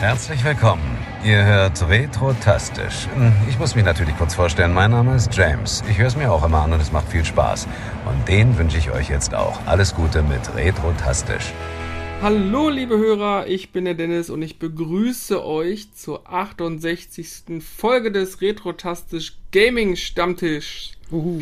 [0.00, 0.98] Herzlich willkommen.
[1.24, 3.08] Ihr hört Retrotastisch.
[3.48, 4.74] Ich muss mich natürlich kurz vorstellen.
[4.74, 5.82] Mein Name ist James.
[5.88, 7.66] Ich höre es mir auch immer an und es macht viel Spaß.
[8.04, 9.58] Und den wünsche ich euch jetzt auch.
[9.66, 11.52] Alles Gute mit Retrotastisch.
[12.20, 17.62] Hallo liebe Hörer, ich bin der Dennis und ich begrüße euch zur 68.
[17.62, 20.92] Folge des Retrotastisch Gaming Stammtisch.
[21.10, 21.40] Uhu.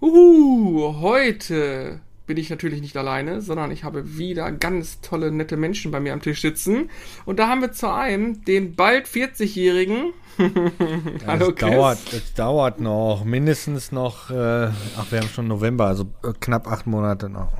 [0.00, 2.00] Uhu, heute
[2.30, 6.12] bin ich natürlich nicht alleine, sondern ich habe wieder ganz tolle, nette Menschen bei mir
[6.12, 6.88] am Tisch sitzen.
[7.24, 10.12] Und da haben wir zu einem den bald 40-Jährigen.
[11.26, 11.72] Hallo, Chris.
[11.72, 16.68] Dauert, es dauert noch, mindestens noch, äh, ach, wir haben schon November, also äh, knapp
[16.68, 17.50] acht Monate noch.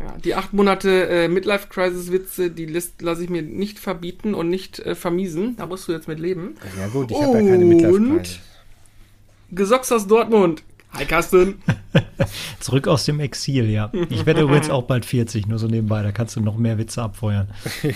[0.00, 4.94] Ja, die acht Monate äh, Midlife-Crisis-Witze, die lasse ich mir nicht verbieten und nicht äh,
[4.94, 5.56] vermiesen.
[5.56, 6.54] Da musst du jetzt mit leben.
[6.80, 8.40] Ja gut, ich habe ja keine Midlife-Crisis.
[9.50, 10.62] Gesocks aus Dortmund,
[10.94, 11.62] Hi Carsten.
[12.60, 13.90] Zurück aus dem Exil, ja.
[14.10, 16.02] Ich werde übrigens auch bald 40, nur so nebenbei.
[16.02, 17.48] Da kannst du noch mehr Witze abfeuern.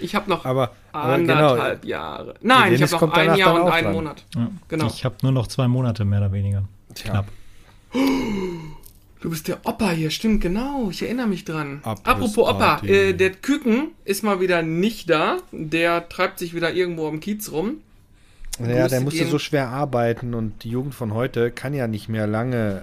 [0.00, 1.34] Ich habe noch aber, aber genau.
[1.34, 2.34] anderthalb genau, Jahre.
[2.40, 3.92] Nein, ich habe noch ein Jahr und einen.
[3.92, 4.24] Monat.
[4.34, 4.48] Ja.
[4.66, 4.86] Genau.
[4.88, 6.64] Ich habe nur noch zwei Monate, mehr oder weniger.
[6.94, 7.10] Tja.
[7.10, 7.26] Knapp.
[9.20, 10.88] Du bist der Opa hier, stimmt, genau.
[10.90, 11.80] Ich erinnere mich dran.
[11.84, 12.10] Abrissparty.
[12.10, 15.36] Apropos Opa, äh, der Küken ist mal wieder nicht da.
[15.52, 17.82] Der treibt sich wieder irgendwo am Kiez rum.
[18.58, 22.26] Ja, der musste so schwer arbeiten und die Jugend von heute kann ja nicht mehr
[22.26, 22.82] lange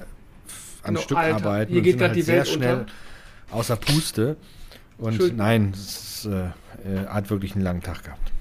[0.83, 1.73] an no, Stück Alter, arbeiten.
[1.73, 2.91] Hier geht gerade halt die Welt schnell unter.
[3.51, 4.37] außer Puste.
[4.97, 6.49] Und nein, es äh,
[7.07, 8.31] hat wirklich einen langen Tag gehabt.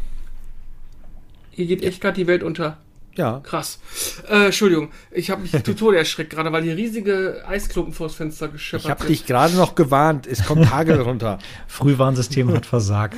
[1.50, 2.78] Hier geht echt gerade die Welt unter.
[3.14, 3.40] Ja.
[3.42, 3.80] Krass.
[4.28, 8.84] Äh, Entschuldigung, ich habe mich total erschreckt gerade, weil hier riesige Eisklumpen vors Fenster gescheppert
[8.84, 11.38] Ich habe dich gerade noch gewarnt, es kommt Hagel runter.
[11.66, 13.16] Frühwarnsystem hat versagt.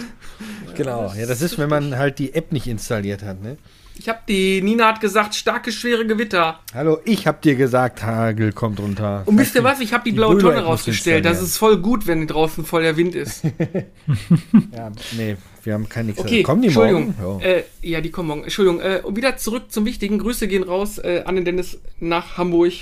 [0.74, 3.58] Genau, ja, das ist, wenn man halt die App nicht installiert hat, ne?
[4.00, 6.58] Ich hab die, Nina hat gesagt, starke, schwere Gewitter.
[6.72, 9.24] Hallo, ich hab dir gesagt, Hagel kommt runter.
[9.26, 9.78] Und wisst ihr was?
[9.80, 11.26] Ich hab die, die blaue Tonne rausgestellt.
[11.26, 13.44] Das ist voll gut, wenn draußen voll der Wind ist.
[14.72, 16.18] ja, nee, wir haben kein nichts.
[16.18, 17.14] Okay, kommen die Entschuldigung.
[17.20, 17.42] morgen?
[17.42, 17.46] Ja.
[17.46, 18.44] Äh, ja, die kommen morgen.
[18.44, 18.80] Entschuldigung.
[18.80, 20.18] Äh, und wieder zurück zum Wichtigen.
[20.18, 22.72] Grüße gehen raus äh, an den Dennis nach Hamburg.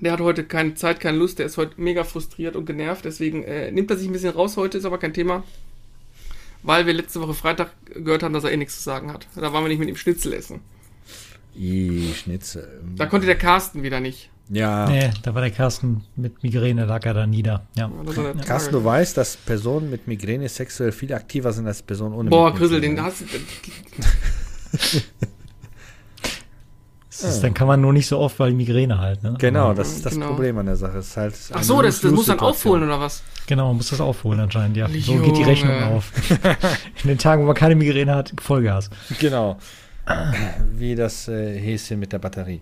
[0.00, 1.38] Der hat heute keine Zeit, keine Lust.
[1.38, 3.06] Der ist heute mega frustriert und genervt.
[3.06, 5.44] Deswegen äh, nimmt er sich ein bisschen raus heute, ist aber kein Thema
[6.64, 9.28] weil wir letzte Woche Freitag gehört haben, dass er eh nichts zu sagen hat.
[9.36, 10.60] Da waren wir nicht mit ihm Schnitzel essen.
[11.56, 12.82] I, Schnitzel.
[12.96, 14.30] Da konnte der Carsten wieder nicht.
[14.48, 14.88] Ja.
[14.88, 17.66] Nee, da war der Carsten mit Migräne, lag er da nieder.
[17.76, 17.90] Ja.
[18.16, 22.30] ja Carsten, du weißt, dass Personen mit Migräne sexuell viel aktiver sind als Personen ohne
[22.30, 23.26] Boah, Grüssel, den hast du.
[27.22, 29.22] Ist, dann kann man nur nicht so oft, weil Migräne halt.
[29.22, 29.36] Ne?
[29.38, 30.28] Genau, das ist das genau.
[30.28, 30.98] Problem an der Sache.
[30.98, 33.22] Ist halt Ach so, das, das muss dann aufholen oder was?
[33.46, 34.88] Genau, man muss das aufholen anscheinend, ja.
[34.88, 36.12] So geht die Rechnung auf.
[37.02, 38.90] In den Tagen, wo man keine Migräne hat, Vollgas.
[39.20, 39.58] Genau.
[40.74, 42.60] Wie das äh, Häschen mit der Batterie.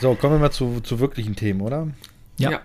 [0.00, 1.88] So, kommen wir mal zu, zu wirklichen Themen, oder?
[2.38, 2.50] Ja.
[2.50, 2.60] ja.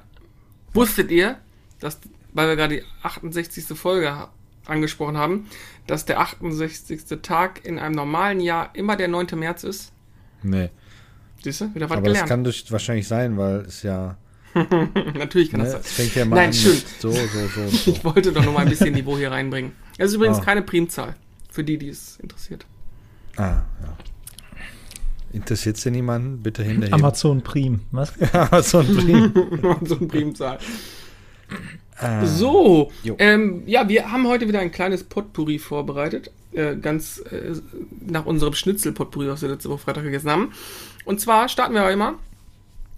[0.74, 1.38] Wusstet ihr,
[1.80, 2.00] dass,
[2.34, 3.66] weil wir gerade die 68.
[3.78, 4.28] Folge
[4.70, 5.48] angesprochen haben,
[5.88, 7.22] dass der 68.
[7.22, 9.28] Tag in einem normalen Jahr immer der 9.
[9.36, 9.92] März ist?
[10.44, 10.70] Nee.
[11.44, 12.24] Siehst du, wieder was Aber gelernt.
[12.24, 14.18] das kann durch, wahrscheinlich sein, weil es ja.
[14.54, 15.82] Natürlich kann ne, das sein.
[15.84, 16.82] Fängt ja mal Nein, an schön.
[17.00, 17.92] So, so, so, so.
[17.92, 19.72] ich wollte doch noch mal ein bisschen Niveau hier reinbringen.
[19.98, 20.44] Es ist übrigens ah.
[20.44, 21.16] keine Primzahl,
[21.50, 22.66] für die, die es interessiert.
[23.38, 23.98] Ah, ja.
[25.32, 26.42] Interessiert es denn niemanden?
[26.42, 26.96] Bitte hinterher.
[26.96, 28.14] Amazon Prim, was?
[28.34, 29.34] Amazon Prim.
[29.64, 30.58] Amazon Primzahl.
[32.00, 32.26] Ah.
[32.26, 36.32] So, ähm, ja, wir haben heute wieder ein kleines Potpourri vorbereitet.
[36.52, 37.54] Äh, ganz äh,
[38.08, 40.54] nach unserem Schnitzel-Potpourri, was wir letzte Woche Freitag gegessen haben.
[41.06, 42.16] Und zwar starten wir immer,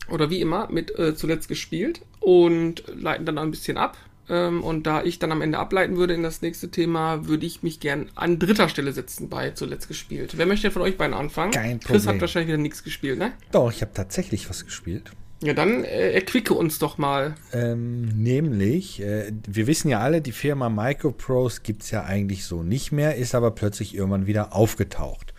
[0.10, 3.98] oder wie immer, mit äh, zuletzt gespielt und leiten dann ein bisschen ab.
[4.30, 7.64] Ähm, und da ich dann am Ende ableiten würde in das nächste Thema, würde ich
[7.64, 10.38] mich gern an dritter Stelle setzen bei zuletzt gespielt.
[10.38, 11.52] Wer möchte von euch beiden anfangen?
[11.52, 11.98] Kein Problem.
[11.98, 13.34] Chris hat wahrscheinlich wieder nichts gespielt, ne?
[13.52, 15.12] Doch, ich habe tatsächlich was gespielt.
[15.44, 17.34] Ja, dann äh, erquicke uns doch mal.
[17.52, 22.62] Ähm, nämlich, äh, wir wissen ja alle, die Firma Microprose gibt es ja eigentlich so
[22.62, 25.34] nicht mehr, ist aber plötzlich irgendwann wieder aufgetaucht.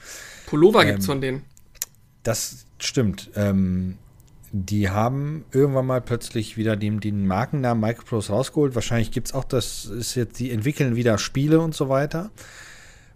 [0.46, 1.42] Pullover ähm, gibt es von denen.
[2.24, 3.30] Das stimmt.
[3.36, 3.96] Ähm,
[4.50, 8.74] die haben irgendwann mal plötzlich wieder den, den Markennamen Microprose rausgeholt.
[8.74, 12.30] Wahrscheinlich gibt es auch, das ist jetzt, die entwickeln wieder Spiele und so weiter.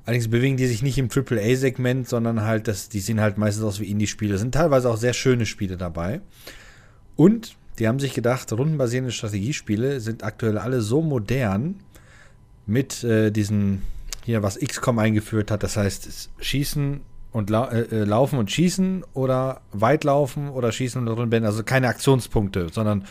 [0.07, 3.81] Allerdings bewegen die sich nicht im AAA-Segment, sondern halt, das, die sehen halt meistens aus
[3.81, 4.39] wie Indie-Spiele.
[4.39, 6.21] Sind teilweise auch sehr schöne Spiele dabei.
[7.17, 11.77] Und die haben sich gedacht, rundenbasierende Strategiespiele sind aktuell alle so modern
[12.67, 13.83] mit äh, diesen,
[14.25, 15.63] hier, was XCOM eingeführt hat.
[15.63, 17.01] Das heißt, Schießen
[17.33, 21.47] und lau äh, äh, Laufen und Schießen oder Weitlaufen oder Schießen und Rundenbänden.
[21.47, 23.05] Also keine Aktionspunkte, sondern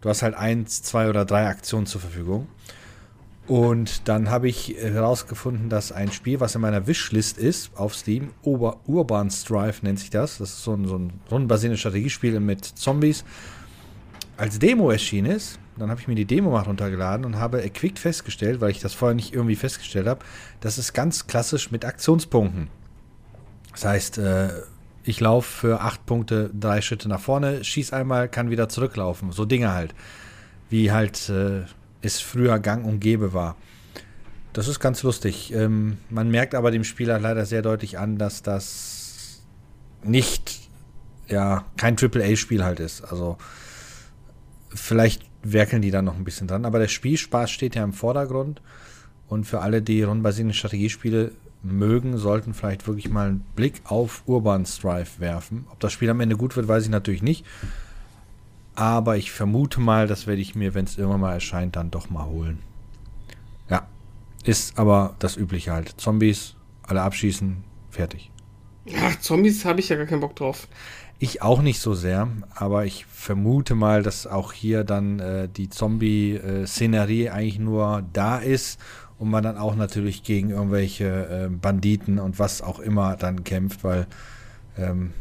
[0.00, 2.48] du hast halt eins, zwei oder drei Aktionen zur Verfügung.
[3.46, 8.30] Und dann habe ich herausgefunden, dass ein Spiel, was in meiner Wishlist ist, auf Steam,
[8.42, 10.38] Ober Urban Strife nennt sich das.
[10.38, 13.24] Das ist so ein, so ein rundenbasiertes Strategiespiel mit Zombies.
[14.38, 17.98] Als Demo erschienen ist, Dann habe ich mir die Demo mal runtergeladen und habe erquickt
[17.98, 20.24] festgestellt, weil ich das vorher nicht irgendwie festgestellt habe,
[20.60, 22.68] das ist ganz klassisch mit Aktionspunkten.
[23.72, 24.50] Das heißt, äh,
[25.02, 29.32] ich laufe für acht Punkte drei Schritte nach vorne, schieß einmal, kann wieder zurücklaufen.
[29.32, 29.94] So Dinge halt.
[30.70, 31.62] Wie halt äh,
[32.04, 33.56] es früher gang und gäbe war.
[34.52, 35.52] Das ist ganz lustig.
[35.52, 39.42] Ähm, man merkt aber dem Spieler leider sehr deutlich an, dass das
[40.04, 40.68] nicht,
[41.28, 43.02] ja, kein AAA-Spiel halt ist.
[43.02, 43.36] Also
[44.72, 46.64] vielleicht werkeln die da noch ein bisschen dran.
[46.64, 48.62] Aber der Spielspaß steht ja im Vordergrund.
[49.26, 54.66] Und für alle, die rundenbasierende Strategiespiele mögen, sollten vielleicht wirklich mal einen Blick auf Urban
[54.66, 55.66] Strife werfen.
[55.70, 57.44] Ob das Spiel am Ende gut wird, weiß ich natürlich nicht.
[58.74, 62.10] Aber ich vermute mal, das werde ich mir, wenn es irgendwann mal erscheint, dann doch
[62.10, 62.58] mal holen.
[63.68, 63.86] Ja.
[64.44, 66.00] Ist aber das Übliche halt.
[66.00, 68.30] Zombies, alle abschießen, fertig.
[68.86, 70.68] Ja, Zombies habe ich ja gar keinen Bock drauf.
[71.18, 75.70] Ich auch nicht so sehr, aber ich vermute mal, dass auch hier dann äh, die
[75.70, 78.80] Zombie-Szenerie eigentlich nur da ist
[79.18, 83.84] und man dann auch natürlich gegen irgendwelche äh, Banditen und was auch immer dann kämpft,
[83.84, 84.06] weil
[84.76, 85.12] ähm,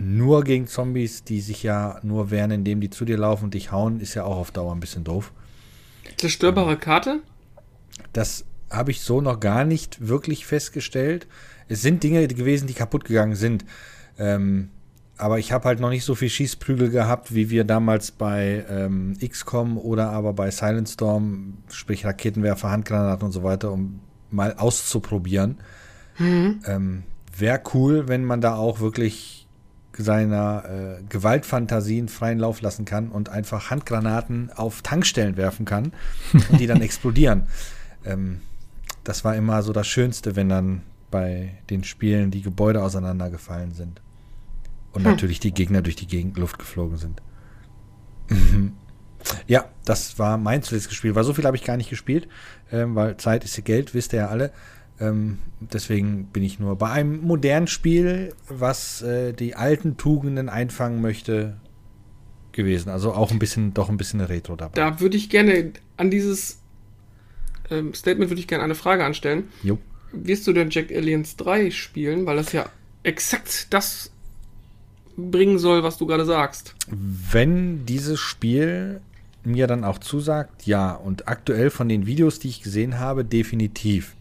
[0.00, 3.70] nur gegen Zombies, die sich ja nur wehren, indem die zu dir laufen und dich
[3.70, 5.30] hauen, ist ja auch auf Dauer ein bisschen doof.
[6.16, 7.20] Zerstörbare Karte?
[8.14, 11.26] Das habe ich so noch gar nicht wirklich festgestellt.
[11.68, 13.66] Es sind Dinge gewesen, die kaputt gegangen sind.
[14.18, 14.70] Ähm,
[15.18, 19.18] aber ich habe halt noch nicht so viel Schießprügel gehabt, wie wir damals bei ähm,
[19.20, 24.00] XCOM oder aber bei Silent Storm, sprich Raketenwerfer, Handgranaten und so weiter, um
[24.30, 25.58] mal auszuprobieren.
[26.18, 26.60] Mhm.
[26.66, 27.02] Ähm,
[27.36, 29.39] Wäre cool, wenn man da auch wirklich
[29.96, 35.92] seiner äh, Gewaltfantasien freien Lauf lassen kann und einfach Handgranaten auf Tankstellen werfen kann
[36.32, 37.46] und die dann explodieren.
[38.04, 38.40] Ähm,
[39.04, 44.00] das war immer so das Schönste, wenn dann bei den Spielen die Gebäude auseinandergefallen sind.
[44.92, 45.10] Und hm.
[45.10, 47.22] natürlich die Gegner durch die Gegend Luft geflogen sind.
[49.46, 51.14] Ja, das war mein zuletztes Spiel.
[51.14, 52.28] Weil so viel habe ich gar nicht gespielt,
[52.72, 54.50] ähm, weil Zeit ist ja Geld, wisst ihr ja alle.
[55.00, 61.00] Ähm, deswegen bin ich nur bei einem modernen Spiel, was äh, die alten Tugenden einfangen
[61.00, 61.56] möchte,
[62.52, 62.90] gewesen.
[62.90, 64.74] Also auch ein bisschen, doch ein bisschen Retro dabei.
[64.74, 66.60] Da würde ich gerne an dieses
[67.70, 69.48] ähm, Statement würde ich gerne eine Frage anstellen.
[69.62, 69.78] Jo.
[70.12, 72.26] Wirst du denn Jack Aliens 3 spielen?
[72.26, 72.66] Weil das ja
[73.02, 74.10] exakt das
[75.16, 76.74] bringen soll, was du gerade sagst.
[76.88, 79.00] Wenn dieses Spiel
[79.44, 80.92] mir dann auch zusagt, ja.
[80.92, 84.16] Und aktuell von den Videos, die ich gesehen habe, definitiv.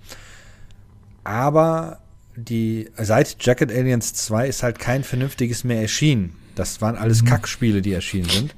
[1.23, 1.99] Aber
[2.35, 6.35] die seit Jacket Aliens 2 ist halt kein vernünftiges mehr erschienen.
[6.55, 7.27] Das waren alles mhm.
[7.27, 8.55] Kackspiele, die erschienen sind.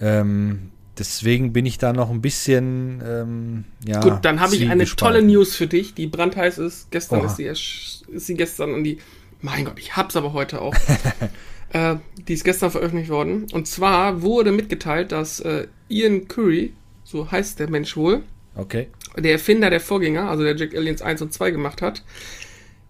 [0.00, 4.00] Ähm, deswegen bin ich da noch ein bisschen ähm, ja.
[4.00, 6.90] Gut, dann habe ich eine tolle News für dich, die brandheiß ist.
[6.90, 8.98] Gestern ist sie, ist sie gestern an die.
[9.40, 10.74] Mein Gott, ich hab's aber heute auch.
[11.72, 11.96] äh,
[12.28, 13.46] die ist gestern veröffentlicht worden.
[13.52, 16.72] Und zwar wurde mitgeteilt, dass äh, Ian Curry,
[17.04, 18.22] so heißt der Mensch wohl,
[18.54, 18.88] okay.
[19.16, 22.02] Der Erfinder der Vorgänger, also der Jack Aliens 1 und 2 gemacht hat,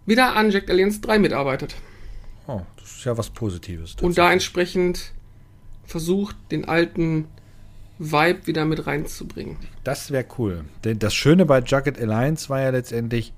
[0.06, 1.74] wieder an Jack Aliens 3 mitarbeitet.
[2.46, 3.96] Oh, das ist ja was Positives.
[4.00, 5.12] Und da entsprechend
[5.84, 7.26] versucht, den alten
[7.98, 9.56] Vibe wieder mit reinzubringen.
[9.84, 10.64] Das wäre cool.
[10.82, 13.32] Denn das Schöne bei Jacket Alliance war ja letztendlich,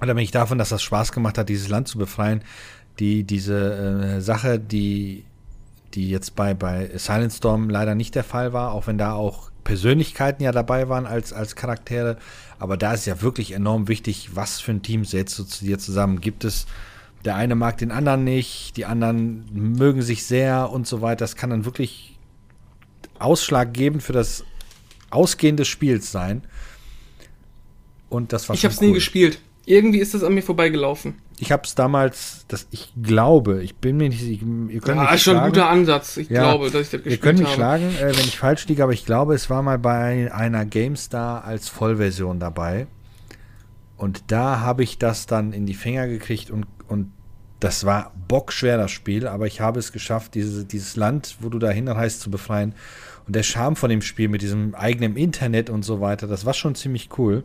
[0.00, 2.42] unabhängig davon, dass das Spaß gemacht hat, dieses Land zu befreien,
[2.98, 5.24] die diese äh, Sache, die,
[5.94, 9.50] die jetzt bei, bei Silent Storm leider nicht der Fall war, auch wenn da auch
[9.66, 12.16] Persönlichkeiten ja dabei waren als, als Charaktere.
[12.58, 15.78] Aber da ist ja wirklich enorm wichtig, was für ein Team setzt du zu dir
[15.78, 16.20] zusammen.
[16.20, 16.66] Gibt es,
[17.24, 21.24] der eine mag den anderen nicht, die anderen mögen sich sehr und so weiter.
[21.24, 22.16] Das kann dann wirklich
[23.18, 24.44] ausschlaggebend für das
[25.10, 26.42] Ausgehen des Spiels sein.
[28.08, 28.88] Und das war Ich habe es cool.
[28.88, 29.40] nie gespielt.
[29.68, 31.16] Irgendwie ist das an mir vorbeigelaufen.
[31.38, 35.02] Ich habe es damals, das ich glaube, ich bin mir nicht sicher, ihr könnt ja,
[35.02, 36.16] mich ist schon ein guter Ansatz.
[36.16, 37.10] Ich ja, glaube, dass ich das gespielt habe.
[37.14, 37.56] Ihr könnt mich habe.
[37.56, 41.44] schlagen, äh, wenn ich falsch liege, aber ich glaube, es war mal bei einer GameStar
[41.44, 42.86] als Vollversion dabei.
[43.96, 47.10] Und da habe ich das dann in die Finger gekriegt und, und
[47.58, 51.58] das war bockschwer, das Spiel, aber ich habe es geschafft, diese, dieses Land, wo du
[51.58, 52.74] da hinreist, zu befreien.
[53.26, 56.54] Und der Charme von dem Spiel mit diesem eigenen Internet und so weiter, das war
[56.54, 57.42] schon ziemlich cool.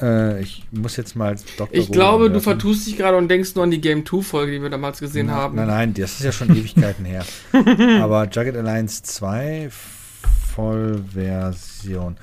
[0.00, 1.68] Äh, ich muss jetzt mal Dr.
[1.72, 2.32] Ich glaube, anwerfen.
[2.32, 5.26] du vertust dich gerade und denkst nur an die Game 2-Folge, die wir damals gesehen
[5.26, 5.56] Na, haben.
[5.56, 7.24] Nein, nein, das ist ja schon Ewigkeiten her.
[8.00, 9.68] Aber Jagged Alliance 2
[10.54, 12.16] Vollversion.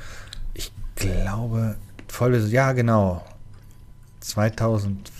[0.53, 1.75] Ich glaube,
[2.07, 3.23] Vollversion, ja, genau.
[4.21, 5.11] 2000.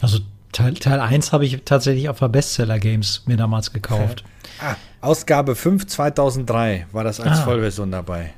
[0.00, 0.18] Also
[0.52, 4.24] Teil, Teil 1 habe ich tatsächlich auf der Bestseller Games mir damals gekauft.
[4.60, 7.44] ah, Ausgabe 5 2003 war das als ah.
[7.44, 8.34] Vollversion dabei.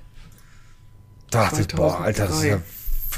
[1.31, 2.61] Dachte, boah, Alter, das ist ja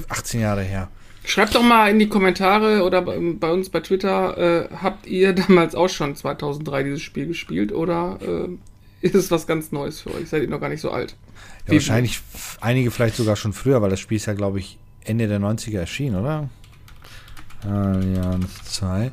[0.09, 0.89] 18 Jahre her.
[1.25, 5.75] Schreibt doch mal in die Kommentare oder bei, uns bei Twitter, äh, habt ihr damals
[5.75, 8.49] auch schon 2003 dieses Spiel gespielt oder äh,
[9.03, 10.29] ist es was ganz Neues für euch.
[10.29, 11.17] Seid ihr noch gar nicht so alt.
[11.67, 12.21] Ja, wahrscheinlich
[12.61, 15.79] einige vielleicht sogar schon früher, weil das Spiel ist ja, glaube ich, Ende der 90er
[15.79, 16.49] erschienen, oder?
[17.65, 19.13] Allianz 2.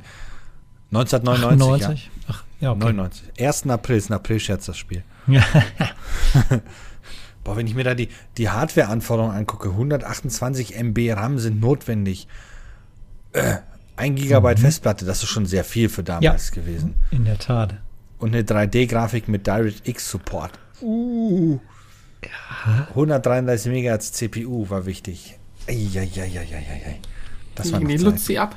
[0.92, 1.62] 1999.
[1.68, 2.06] 98?
[2.06, 2.24] Ja.
[2.28, 2.80] Ach, ja, okay.
[2.80, 3.24] 99.
[3.40, 3.68] 1.
[3.68, 5.04] April ist ein April-Scherz, das Spiel.
[7.44, 12.28] Boah, wenn ich mir da die, die Hardware-Anforderungen angucke, 128 MB RAM sind notwendig.
[13.34, 13.58] Äh,
[13.96, 14.58] 1 GB mhm.
[14.58, 16.96] Festplatte, das ist schon sehr viel für damals ja, gewesen.
[17.12, 17.76] In der Tat.
[18.18, 20.52] Und eine 3D-Grafik mit DirectX Support.
[20.82, 21.60] Uh.
[22.24, 22.88] Ja.
[22.90, 25.38] 133 MHz CPU war wichtig.
[25.68, 27.00] Eieieiei.
[27.56, 28.56] Das war ging die Luzi ab.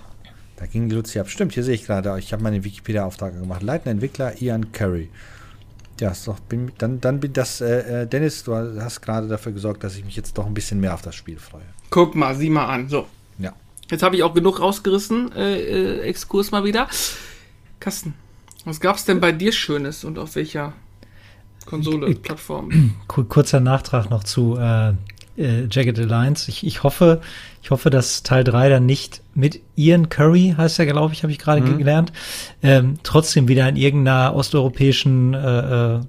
[0.57, 1.29] Da ging die Luzi ab.
[1.29, 2.17] Stimmt, hier sehe ich gerade.
[2.19, 3.63] Ich habe meine Wikipedia-Auftrag gemacht.
[3.63, 5.11] Leitender Entwickler Ian Curry.
[6.01, 9.53] Ja, ist doch, bin, dann, dann bin das, äh, äh, Dennis, du hast gerade dafür
[9.53, 11.63] gesorgt, dass ich mich jetzt doch ein bisschen mehr auf das Spiel freue.
[11.91, 12.89] Guck mal, sieh mal an.
[12.89, 13.07] So.
[13.39, 13.53] Ja.
[13.91, 15.33] Jetzt habe ich auch genug rausgerissen.
[15.33, 16.89] Äh, äh, Exkurs mal wieder.
[17.79, 18.15] Kasten,
[18.65, 20.73] was gab's denn bei dir Schönes und auf welcher
[21.67, 22.95] Konsole, Plattform?
[23.09, 24.95] Kurzer Nachtrag noch zu äh,
[25.37, 26.51] äh, Jagged Alliance.
[26.51, 27.21] Ich, ich hoffe,
[27.63, 31.33] ich hoffe, dass Teil 3 dann nicht mit Ian Curry, heißt er, glaube ich, habe
[31.33, 31.79] ich gerade mhm.
[31.79, 32.13] gelernt,
[32.63, 36.01] ähm, trotzdem wieder in irgendeiner osteuropäischen äh, äh,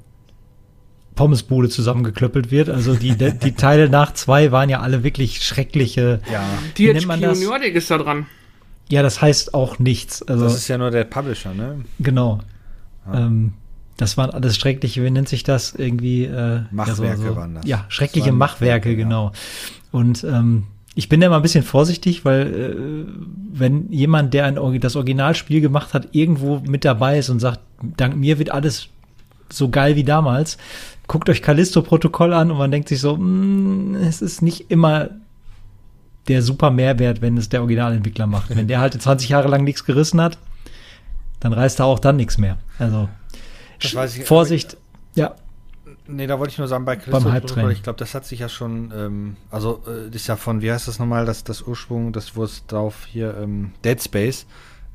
[1.15, 2.69] Pommesbude zusammengeklöppelt wird.
[2.69, 6.21] Also die, die Teile nach zwei waren ja alle wirklich schreckliche.
[6.31, 6.43] Ja.
[6.77, 7.39] Die nennt man das?
[7.39, 8.25] Nordic ist da dran.
[8.89, 10.23] Ja, das heißt auch nichts.
[10.23, 11.85] Also, das ist ja nur der Publisher, ne?
[11.99, 12.39] Genau.
[13.05, 13.25] Ja.
[13.25, 13.53] Ähm,
[13.97, 16.25] das waren alles schreckliche, wie nennt sich das irgendwie?
[16.25, 17.65] Äh, Machwerke ja, so, so, waren das.
[17.65, 19.31] Ja, schreckliche das Machwerke, Machwerke, genau.
[19.91, 20.63] Und ähm,
[20.95, 23.11] ich bin da mal ein bisschen vorsichtig, weil äh,
[23.53, 28.15] wenn jemand, der ein, das Originalspiel gemacht hat, irgendwo mit dabei ist und sagt, dank
[28.15, 28.89] mir wird alles
[29.49, 30.57] so geil wie damals,
[31.07, 35.09] guckt euch Callisto-Protokoll an und man denkt sich so, mh, mm, es ist nicht immer
[36.27, 38.55] der super Mehrwert, wenn es der Originalentwickler macht.
[38.55, 40.37] Wenn der halt 20 Jahre lang nichts gerissen hat,
[41.39, 42.57] dann reißt er auch dann nichts mehr.
[42.79, 43.09] Also
[43.81, 44.77] ich, Vorsicht,
[45.15, 45.35] ja.
[46.05, 48.91] Nee, da wollte ich nur sagen, bei Christoph, ich glaube, das hat sich ja schon,
[48.95, 52.35] ähm, also äh, das ist ja von, wie heißt das nochmal, das, das Ursprung, das
[52.35, 54.45] wo es drauf hier, ähm, Dead Space.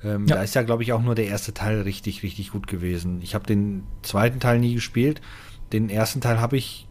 [0.05, 0.37] Ähm, ja.
[0.37, 3.21] Da ist ja, glaube ich, auch nur der erste Teil richtig, richtig gut gewesen.
[3.23, 5.21] Ich habe den zweiten Teil nie gespielt.
[5.73, 6.87] Den ersten Teil habe ich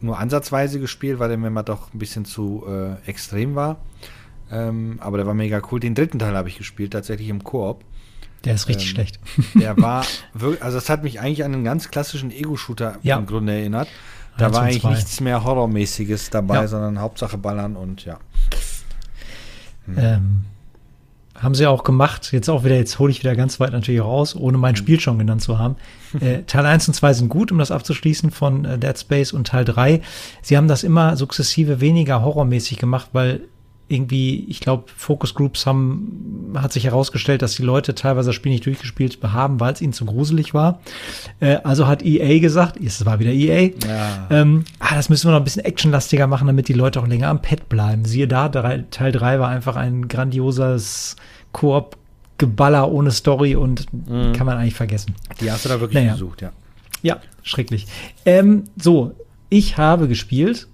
[0.00, 3.80] nur ansatzweise gespielt, weil der mir mal doch ein bisschen zu äh, extrem war.
[4.50, 5.80] Ähm, aber der war mega cool.
[5.80, 7.84] Den dritten Teil habe ich gespielt, tatsächlich im Koop.
[8.44, 9.20] Der ist richtig ähm, schlecht.
[9.54, 10.04] Der war
[10.34, 13.18] wirklich, also das hat mich eigentlich an einen ganz klassischen Ego-Shooter ja.
[13.18, 13.88] im Grunde erinnert.
[14.38, 14.94] Da war eigentlich zwei.
[14.94, 16.68] nichts mehr Horrormäßiges dabei, ja.
[16.68, 18.18] sondern Hauptsache ballern und ja.
[19.86, 19.94] Hm.
[19.98, 20.44] Ähm,
[21.34, 24.36] haben sie auch gemacht, jetzt auch wieder, jetzt hole ich wieder ganz weit natürlich raus,
[24.36, 24.76] ohne mein hm.
[24.76, 25.76] Spiel schon genannt zu haben.
[26.20, 29.46] äh, Teil 1 und 2 sind gut, um das abzuschließen von äh, Dead Space und
[29.46, 30.00] Teil 3.
[30.42, 33.42] Sie haben das immer sukzessive weniger horrormäßig gemacht, weil
[33.90, 38.52] irgendwie, ich glaube, Focus Groups haben, hat sich herausgestellt, dass die Leute teilweise das Spiel
[38.52, 40.80] nicht durchgespielt haben, weil es ihnen zu gruselig war.
[41.40, 44.28] Äh, also hat EA gesagt, es war wieder EA, ja.
[44.30, 47.28] ähm, ah, das müssen wir noch ein bisschen actionlastiger machen, damit die Leute auch länger
[47.28, 48.04] am Pad bleiben.
[48.04, 51.16] Siehe da, drei, Teil 3 war einfach ein grandioses
[51.52, 51.96] Koop
[52.38, 54.32] Geballer ohne Story und mhm.
[54.32, 55.14] kann man eigentlich vergessen.
[55.42, 56.12] Die hast du da wirklich naja.
[56.12, 56.52] gesucht, ja.
[57.02, 57.86] Ja, schrecklich.
[58.24, 59.14] Ähm, so,
[59.50, 60.66] ich habe gespielt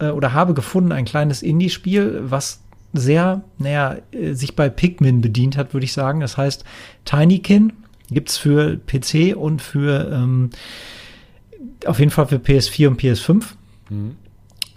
[0.00, 2.60] äh, oder habe gefunden ein kleines Indie-Spiel, was
[2.92, 6.20] sehr, naja, äh, sich bei Pikmin bedient hat, würde ich sagen.
[6.20, 6.64] Das heißt
[7.04, 7.72] Tinykin
[8.10, 10.50] gibt's für PC und für ähm,
[11.86, 13.44] auf jeden Fall für PS4 und PS5.
[13.88, 14.16] Mhm.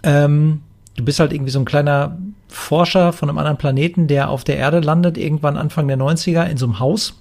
[0.02, 0.60] Ähm,
[0.96, 2.16] du bist halt irgendwie so ein kleiner
[2.48, 6.56] Forscher von einem anderen Planeten, der auf der Erde landet, irgendwann Anfang der 90er in
[6.56, 7.20] so einem Haus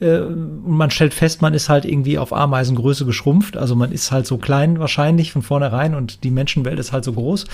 [0.00, 3.56] und man stellt fest, man ist halt irgendwie auf Ameisengröße geschrumpft.
[3.56, 7.12] Also man ist halt so klein wahrscheinlich von vornherein und die Menschenwelt ist halt so
[7.12, 7.44] groß.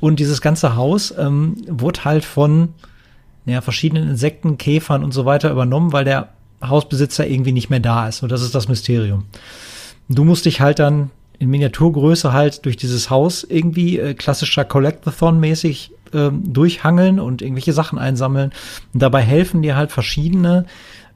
[0.00, 2.70] Und dieses ganze Haus ähm, wurde halt von
[3.46, 6.28] ja, verschiedenen Insekten, Käfern und so weiter übernommen, weil der
[6.62, 8.22] Hausbesitzer irgendwie nicht mehr da ist.
[8.22, 9.24] Und das ist das Mysterium.
[10.08, 15.90] Du musst dich halt dann in Miniaturgröße halt durch dieses Haus irgendwie äh, klassischer Collectathon-mäßig
[16.12, 18.52] äh, durchhangeln und irgendwelche Sachen einsammeln.
[18.92, 20.66] Und dabei helfen dir halt verschiedene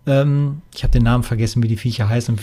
[0.07, 2.37] ähm, ich habe den Namen vergessen, wie die Viecher heißen.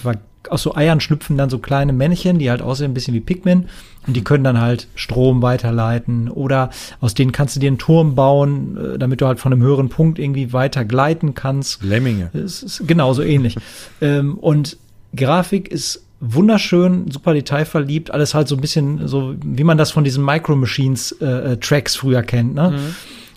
[0.50, 3.68] Aus so Eiern schlüpfen dann so kleine Männchen, die halt aussehen ein bisschen wie Pikmin.
[4.06, 6.30] Und die können dann halt Strom weiterleiten.
[6.30, 6.70] Oder
[7.02, 9.90] aus denen kannst du dir einen Turm bauen, äh, damit du halt von einem höheren
[9.90, 11.84] Punkt irgendwie weiter gleiten kannst.
[11.84, 12.30] Lemminge.
[12.34, 13.58] Es ist genauso ähnlich.
[14.02, 14.78] ähm, und
[15.16, 20.04] Grafik ist wunderschön, super detailverliebt, alles halt so ein bisschen so, wie man das von
[20.04, 22.56] diesen Micro Machines äh, äh Tracks früher kennt.
[22.56, 22.74] Ne?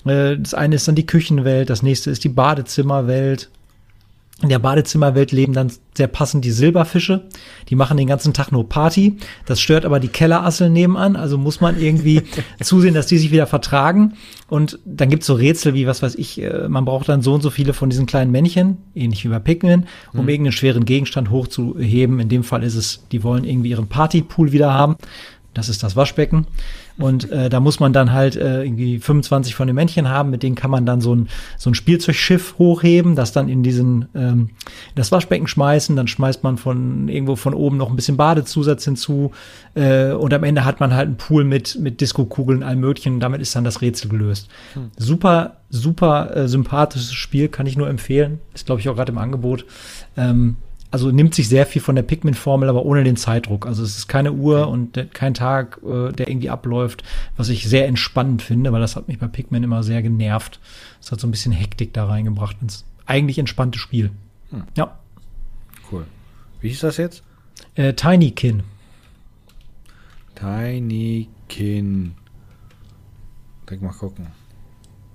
[0.04, 0.10] Mhm.
[0.10, 3.50] Äh, das eine ist dann die Küchenwelt, das nächste ist die Badezimmerwelt
[4.40, 7.26] In der Badezimmerwelt leben dann sehr passend die Silberfische.
[7.71, 9.16] Die machen den ganzen Tag nur Party.
[9.47, 11.16] Das stört aber die Kellerasseln nebenan.
[11.16, 12.23] Also muss man irgendwie
[12.62, 14.14] zusehen, dass die sich wieder vertragen.
[14.49, 17.42] Und dann gibt's so Rätsel wie, was weiß ich, äh, man braucht dann so und
[17.42, 20.28] so viele von diesen kleinen Männchen, ähnlich wie bei Pikmin, um mhm.
[20.28, 22.21] irgendeinen schweren Gegenstand hochzuheben.
[22.21, 24.97] In dem Fall ist es, die wollen irgendwie ihren Partypool wieder haben.
[25.52, 26.47] Das ist das Waschbecken.
[26.99, 30.43] Und äh, da muss man dann halt äh, irgendwie 25 von den Männchen haben, mit
[30.43, 34.50] denen kann man dann so ein, so ein Spielzeugschiff hochheben, das dann in diesen ähm,
[34.88, 38.85] in das Waschbecken schmeißen, dann schmeißt man von irgendwo von oben noch ein bisschen Badezusatz
[38.85, 39.31] hinzu
[39.75, 43.21] äh, und am Ende hat man halt einen Pool mit, mit Disco-Kugeln, allem möglichen und
[43.21, 44.49] damit ist dann das Rätsel gelöst.
[44.75, 44.90] Hm.
[44.97, 48.40] Super, super äh, sympathisches Spiel, kann ich nur empfehlen.
[48.55, 49.64] Ist, glaube ich, auch gerade im Angebot.
[50.17, 50.57] Ähm,
[50.90, 53.66] also nimmt sich sehr viel von der Pikmin-Formel, aber ohne den Zeitdruck.
[53.66, 57.02] Also es ist keine Uhr und kein Tag, äh, der irgendwie abläuft,
[57.37, 60.61] was ich sehr entspannend finde, weil das hat mich bei Pikmin immer sehr genervt.
[61.00, 64.11] Es hat so ein bisschen Hektik da reingebracht ins eigentlich entspannte Spiel.
[64.50, 64.64] Hm.
[64.76, 64.99] Ja.
[65.90, 66.07] Cool.
[66.61, 67.23] Wie hieß das jetzt?
[67.75, 68.62] Äh, Tiny Kin.
[70.35, 72.14] Tiny Kin.
[73.68, 74.28] Denk mal gucken.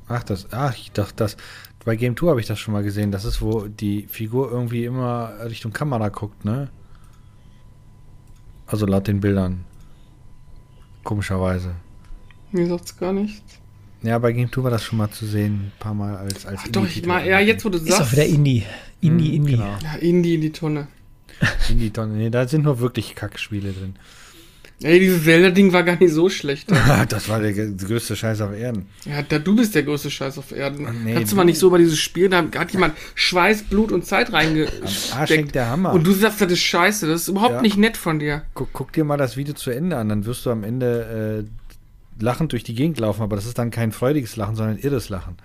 [0.07, 1.37] Ach, das, ach, ich dachte, das,
[1.85, 3.11] bei Game 2 habe ich das schon mal gesehen.
[3.11, 6.69] Das ist, wo die Figur irgendwie immer Richtung Kamera guckt, ne?
[8.65, 9.65] Also laut den Bildern.
[11.03, 11.75] Komischerweise.
[12.51, 13.59] Mir sagt's gar nichts.
[14.03, 16.61] Ja, bei Game 2 war das schon mal zu sehen, ein paar Mal als als
[16.63, 17.91] Ach doch, ich mal, ja, jetzt wo du sagst.
[17.91, 18.65] Ist doch wieder Indie.
[19.01, 19.51] Indie, hm, Indie.
[19.53, 19.77] Genau.
[19.81, 20.87] Ja, Indie in die Tonne.
[21.69, 22.13] Indie Tonne.
[22.15, 23.95] Nee, da sind nur wirklich Kackspiele drin.
[24.81, 26.69] Ey, dieses Zelda-Ding war gar nicht so schlecht.
[27.09, 28.87] das war der größte Scheiß auf Erden.
[29.05, 31.03] Ja, da, du bist der größte Scheiß auf Erden.
[31.05, 34.05] Nee, Kannst du mal nicht so über dieses Spiel, da hat jemand Schweiß, Blut und
[34.05, 35.55] Zeit reingesteckt.
[35.55, 35.93] der Hammer.
[35.93, 37.61] Und du sagst, das ist scheiße, das ist überhaupt ja.
[37.61, 38.43] nicht nett von dir.
[38.55, 42.23] Guck, guck, dir mal das Video zu Ende an, dann wirst du am Ende äh,
[42.23, 45.07] lachend durch die Gegend laufen, aber das ist dann kein freudiges Lachen, sondern ein irres
[45.07, 45.37] Lachen.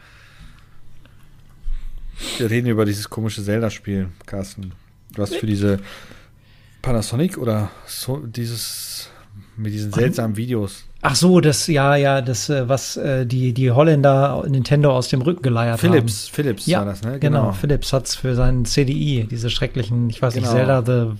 [2.38, 4.73] Wir reden über dieses komische Zelda-Spiel, Carsten.
[5.14, 5.78] Du hast für diese
[6.82, 9.11] Panasonic oder so dieses
[9.58, 10.84] mit diesen seltsamen Videos.
[11.00, 15.22] Ach so, das, ja, ja, das, äh, was äh, die, die Holländer Nintendo aus dem
[15.22, 16.34] Rücken geleiert Philips, haben.
[16.34, 17.18] Philips ja, war das, ne?
[17.20, 20.46] Genau, genau Philips hat es für seinen CDI, diese schrecklichen, ich weiß genau.
[20.46, 21.16] nicht, Zelda, The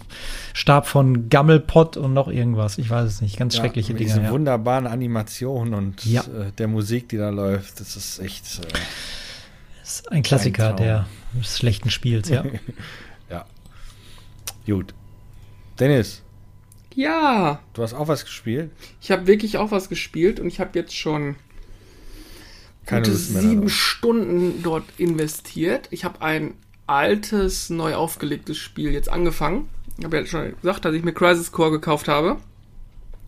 [0.52, 4.11] Stab von Gammelpot und noch irgendwas, ich weiß es nicht, ganz ja, schreckliche mit Dinge.
[4.14, 4.30] Diese ja.
[4.30, 6.23] wunderbaren Animationen und ja.
[6.23, 8.45] äh, der Musik, die da läuft, das ist echt.
[8.45, 8.78] Äh,
[9.80, 12.45] das ist ein Klassiker ein der des schlechten Spiels, ja.
[13.30, 13.45] ja.
[14.67, 14.95] Gut.
[15.78, 16.23] Dennis,
[16.99, 17.61] ja.
[17.75, 18.71] Du hast auch was gespielt?
[19.00, 21.37] Ich habe wirklich auch was gespielt und ich habe jetzt schon
[22.87, 23.69] Keine gute sieben.
[23.69, 25.87] Stunden dort investiert.
[25.93, 26.54] Ich habe ein
[26.89, 29.69] altes, neu aufgelegtes Spiel jetzt angefangen.
[29.99, 32.39] Ich habe ja schon gesagt, dass ich mir Crisis Core gekauft habe.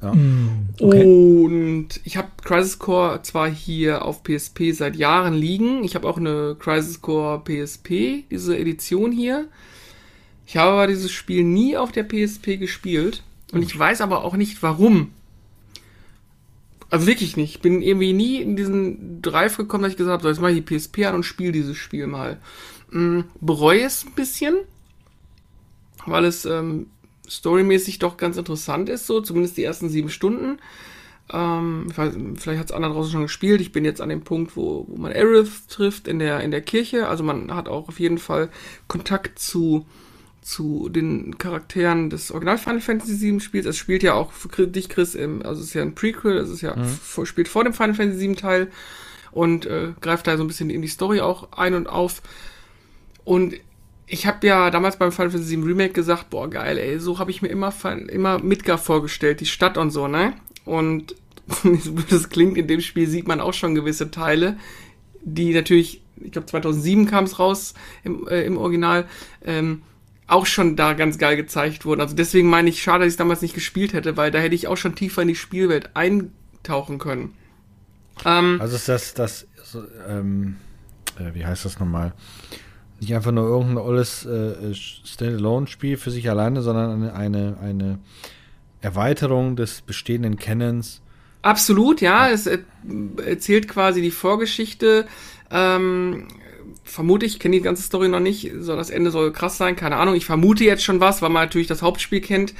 [0.02, 0.14] Ja.
[0.14, 1.04] Mm, okay.
[1.04, 5.84] Und ich habe Crisis Core zwar hier auf PSP seit Jahren liegen.
[5.84, 9.46] Ich habe auch eine Crisis Core PSP, diese Edition hier.
[10.44, 13.22] Ich habe aber dieses Spiel nie auf der PSP gespielt.
[13.52, 15.12] Und ich weiß aber auch nicht warum.
[16.90, 17.56] Also wirklich nicht.
[17.56, 20.52] Ich bin irgendwie nie in diesen Drive gekommen, dass ich gesagt habe, so jetzt mache
[20.52, 22.40] ich die PSP an und spiele dieses Spiel mal.
[22.90, 24.56] Hm, bereue es ein bisschen,
[26.06, 26.86] weil es ähm,
[27.28, 30.58] storymäßig doch ganz interessant ist, so zumindest die ersten sieben Stunden.
[31.32, 33.60] Ähm, weiß, vielleicht hat es einer draußen schon gespielt.
[33.60, 36.60] Ich bin jetzt an dem Punkt, wo, wo man Aerith trifft in der, in der
[36.60, 37.06] Kirche.
[37.06, 38.50] Also man hat auch auf jeden Fall
[38.88, 39.86] Kontakt zu
[40.42, 43.66] zu den Charakteren des Original Final Fantasy VII Spiels.
[43.66, 46.48] Es spielt ja auch für dich, Chris, im, also es ist ja ein Prequel, es
[46.48, 47.26] ist ja mhm.
[47.26, 48.68] spielt vor dem Final Fantasy VII Teil
[49.32, 52.22] und äh, greift da so ein bisschen in die Story auch ein und auf.
[53.24, 53.54] Und
[54.06, 57.30] ich habe ja damals beim Final Fantasy VII Remake gesagt, boah geil, ey, so habe
[57.30, 57.72] ich mir immer
[58.08, 60.32] immer Midgar vorgestellt, die Stadt und so, ne?
[60.64, 61.14] Und
[61.62, 64.56] wie das klingt, in dem Spiel sieht man auch schon gewisse Teile,
[65.22, 67.74] die natürlich, ich glaube 2007 kam es raus
[68.04, 69.06] im, äh, im Original,
[69.44, 69.82] ähm,
[70.30, 72.00] auch schon da ganz geil gezeigt wurden.
[72.00, 74.54] Also deswegen meine ich, schade, dass ich es damals nicht gespielt hätte, weil da hätte
[74.54, 77.34] ich auch schon tiefer in die Spielwelt eintauchen können.
[78.24, 79.46] Ähm, also ist das, das,
[80.08, 80.56] ähm,
[81.18, 82.12] äh, wie heißt das nochmal?
[83.00, 87.98] Nicht einfach nur irgendein olles äh, Standalone-Spiel für sich alleine, sondern eine, eine, eine
[88.82, 91.00] Erweiterung des bestehenden Canons.
[91.42, 92.28] Absolut, ja.
[92.28, 95.06] Es erzählt quasi die Vorgeschichte
[95.50, 96.28] ähm,
[96.84, 99.96] vermute ich, kenne die ganze Story noch nicht, soll das Ende soll krass sein, keine
[99.96, 100.14] Ahnung.
[100.14, 102.54] Ich vermute jetzt schon was, weil man natürlich das Hauptspiel kennt.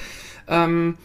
[0.49, 0.97] Ähm,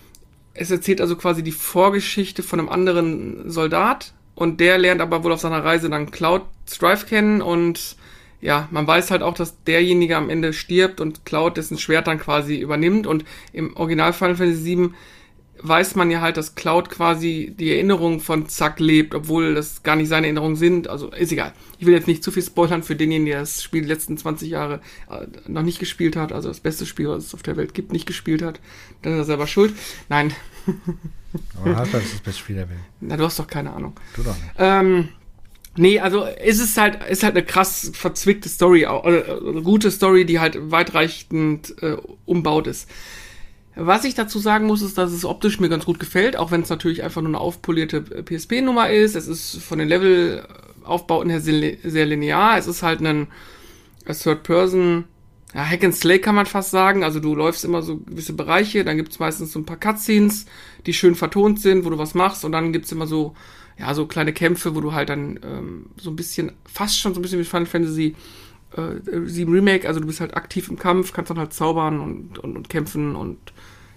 [0.54, 5.34] es erzählt also quasi die Vorgeschichte von einem anderen Soldat und der lernt aber wohl
[5.34, 7.98] auf seiner Reise dann Cloud Strife kennen und
[8.42, 12.20] ja, man weiß halt auch, dass derjenige am Ende stirbt und Cloud dessen Schwert dann
[12.20, 14.90] quasi übernimmt und im Original Final Fantasy VII
[15.62, 19.96] weiß man ja halt, dass Cloud quasi die Erinnerung von Zack lebt, obwohl das gar
[19.96, 20.88] nicht seine Erinnerungen sind.
[20.88, 21.54] Also ist egal.
[21.80, 24.50] Ich will jetzt nicht zu viel spoilern für denjenigen, der das Spiel die letzten 20
[24.50, 27.74] Jahre äh, noch nicht gespielt hat, also das beste Spiel, was es auf der Welt
[27.74, 28.60] gibt, nicht gespielt hat.
[29.02, 29.74] Dann ist er selber schuld.
[30.10, 30.34] Nein.
[31.62, 32.80] Aber Half-Life ist das beste Spiel der Welt.
[33.02, 33.94] Na, du hast doch keine Ahnung.
[34.16, 34.52] Du doch nicht.
[34.58, 35.10] Ähm,
[35.76, 40.26] nee, also es ist halt, ist halt eine krass verzwickte Story, äh, eine gute Story,
[40.26, 42.90] die halt weitreichend äh, umbaut ist.
[43.76, 46.62] Was ich dazu sagen muss, ist, dass es optisch mir ganz gut gefällt, auch wenn
[46.62, 49.16] es natürlich einfach nur eine aufpolierte PSP-Nummer ist.
[49.16, 52.58] Es ist von den Levelaufbauten her sehr linear.
[52.58, 53.28] Es ist halt ein
[54.06, 55.06] Third-Person,
[55.54, 57.04] ja, Hack and Slay kann man fast sagen.
[57.04, 60.46] Also du läufst immer so gewisse Bereiche, dann gibt's meistens so ein paar Cutscenes,
[60.86, 63.36] die schön vertont sind, wo du was machst und dann gibt's immer so,
[63.78, 67.20] ja, so kleine Kämpfe, wo du halt dann ähm, so ein bisschen, fast schon so
[67.20, 68.16] ein bisschen wie Final Fantasy
[68.76, 72.40] äh, 7 Remake, also du bist halt aktiv im Kampf, kannst dann halt zaubern und,
[72.40, 73.38] und, und kämpfen und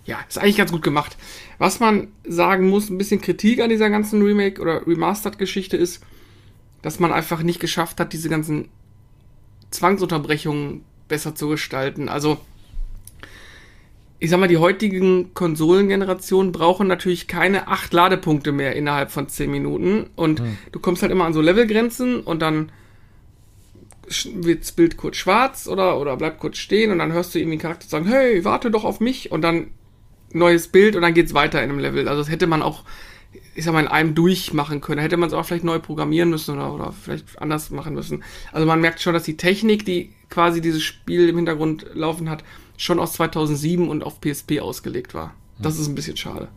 [0.05, 1.19] ja, ist eigentlich ganz gut gemacht.
[1.59, 6.03] Was man sagen muss, ein bisschen Kritik an dieser ganzen Remake oder Remastered-Geschichte ist,
[6.81, 8.69] dass man einfach nicht geschafft hat, diese ganzen
[9.71, 12.09] Zwangsunterbrechungen besser zu gestalten.
[12.09, 12.39] Also,
[14.19, 19.51] ich sag mal, die heutigen Konsolengenerationen brauchen natürlich keine acht Ladepunkte mehr innerhalb von zehn
[19.51, 20.09] Minuten.
[20.17, 20.59] Und hm.
[20.73, 22.73] du kommst halt immer an so Levelgrenzen und dann
[24.35, 27.55] wird das Bild kurz schwarz oder, oder bleibt kurz stehen und dann hörst du irgendwie
[27.55, 29.71] einen Charakter sagen, hey, warte doch auf mich und dann
[30.33, 32.09] neues Bild und dann geht's weiter in einem Level.
[32.09, 32.85] Also das hätte man auch,
[33.55, 34.99] ich sag mal, in einem durchmachen können.
[34.99, 38.25] Da hätte man es auch vielleicht neu programmieren müssen oder, oder vielleicht anders machen müssen.
[38.53, 42.45] Also man merkt schon, dass die Technik, die quasi dieses Spiel im Hintergrund laufen hat,
[42.77, 45.35] schon aus 2007 und auf PSP ausgelegt war.
[45.59, 46.49] Das ist ein bisschen schade.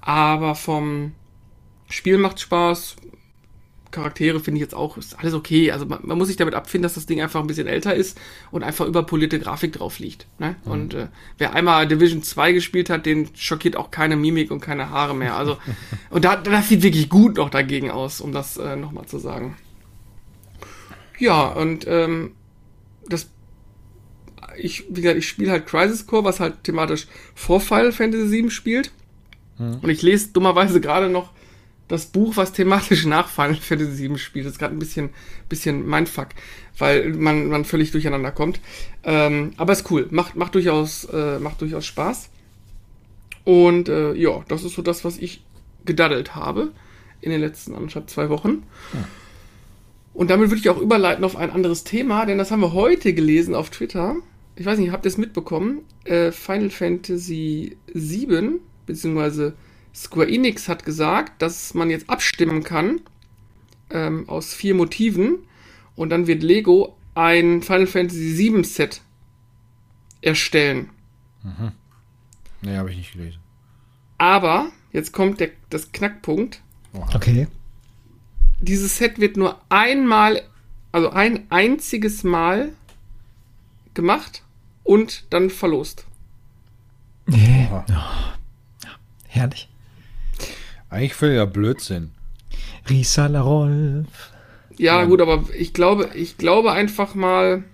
[0.00, 1.12] Aber vom
[1.88, 2.96] Spiel macht Spaß,
[3.96, 5.72] Charaktere finde ich jetzt auch, ist alles okay.
[5.72, 8.18] Also man, man, muss sich damit abfinden, dass das Ding einfach ein bisschen älter ist
[8.50, 10.26] und einfach überpolierte Grafik drauf liegt.
[10.38, 10.56] Ne?
[10.64, 10.70] Mhm.
[10.70, 14.90] Und äh, wer einmal Division 2 gespielt hat, den schockiert auch keine Mimik und keine
[14.90, 15.34] Haare mehr.
[15.34, 15.56] Also,
[16.10, 19.56] und da, das sieht wirklich gut noch dagegen aus, um das äh, nochmal zu sagen.
[21.18, 22.32] Ja, und ähm,
[23.08, 23.30] das
[24.58, 28.50] ich, wie gesagt, ich spiele halt Crisis Core, was halt thematisch vor Final Fantasy 7
[28.50, 28.90] spielt.
[29.58, 29.78] Mhm.
[29.82, 31.30] Und ich lese dummerweise gerade noch
[31.88, 34.46] das Buch, was thematisch nach Final Fantasy 7 spielt.
[34.46, 35.10] Das ist gerade ein bisschen,
[35.48, 36.28] bisschen Mindfuck,
[36.78, 38.60] weil man, man völlig durcheinander kommt.
[39.04, 42.30] Ähm, aber ist cool, macht, macht, durchaus, äh, macht durchaus Spaß.
[43.44, 45.44] Und äh, ja, das ist so das, was ich
[45.84, 46.72] gedaddelt habe
[47.20, 48.64] in den letzten anderthalb, zwei Wochen.
[48.92, 49.04] Ja.
[50.14, 53.12] Und damit würde ich auch überleiten auf ein anderes Thema, denn das haben wir heute
[53.12, 54.16] gelesen auf Twitter.
[54.56, 55.82] Ich weiß nicht, habt ihr es mitbekommen?
[56.04, 59.52] Äh, Final Fantasy 7, beziehungsweise
[59.96, 63.00] Square Enix hat gesagt, dass man jetzt abstimmen kann
[63.90, 65.38] ähm, aus vier Motiven
[65.94, 69.00] und dann wird Lego ein Final Fantasy VII Set
[70.20, 70.90] erstellen.
[71.42, 71.72] Mhm.
[72.60, 73.40] Nee, habe ich nicht gelesen.
[74.18, 76.60] Aber, jetzt kommt der, das Knackpunkt.
[77.14, 77.46] Okay.
[78.60, 80.42] Dieses Set wird nur einmal,
[80.92, 82.72] also ein einziges Mal
[83.94, 84.42] gemacht
[84.84, 86.06] und dann verlost.
[87.26, 87.68] Nee.
[87.72, 87.82] Oh.
[87.88, 88.30] Ja,
[89.26, 89.70] herrlich.
[90.90, 92.10] Eigentlich völliger Blödsinn.
[92.88, 94.06] Risala Rolf.
[94.78, 97.64] Ja, ja, gut, aber ich glaube, ich glaube einfach mal.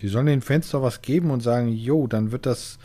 [0.00, 2.78] Die sollen den Fans doch was geben und sagen, jo, dann wird das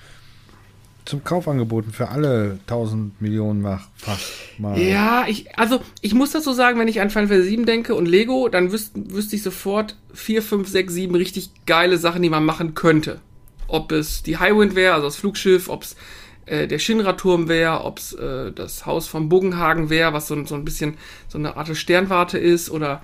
[1.09, 4.79] zum Kauf angeboten für alle 1000 Millionen mach, fast mal.
[4.79, 7.95] Ja, ich, also ich muss das so sagen, wenn ich an Final Fantasy 7 denke
[7.95, 12.29] und Lego, dann wüsste wüsste ich sofort 4, 5, 6, 7 richtig geile Sachen, die
[12.29, 13.19] man machen könnte.
[13.67, 15.95] Ob es die Highwind wäre, also das Flugschiff, ob es
[16.49, 20.55] äh, der Shinra-Turm wäre, ob es äh, das Haus von Bogenhagen wäre, was so, so
[20.55, 23.01] ein bisschen so eine Art Sternwarte ist, oder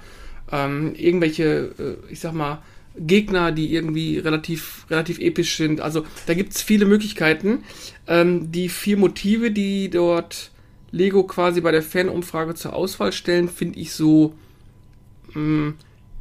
[0.52, 2.62] ähm, irgendwelche, äh, ich sag mal,
[2.98, 5.82] Gegner, die irgendwie relativ, relativ episch sind.
[5.82, 7.64] Also da gibt es viele Möglichkeiten.
[8.08, 10.52] Ähm, die vier Motive, die dort
[10.92, 14.34] Lego quasi bei der Fanumfrage zur Auswahl stellen, finde ich so
[15.34, 15.74] mh, mm,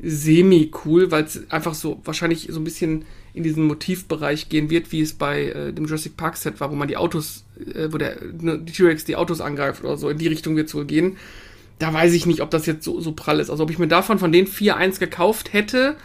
[0.02, 5.00] semi-cool, weil es einfach so wahrscheinlich so ein bisschen in diesen Motivbereich gehen wird, wie
[5.00, 8.16] es bei äh, dem Jurassic Park Set war, wo man die Autos, äh, wo der
[8.40, 11.16] ne, die T-Rex die Autos angreift oder so, in die Richtung wird es wohl gehen.
[11.80, 13.50] Da weiß ich nicht, ob das jetzt so, so prall ist.
[13.50, 15.96] Also ob ich mir davon von den vier eins gekauft hätte,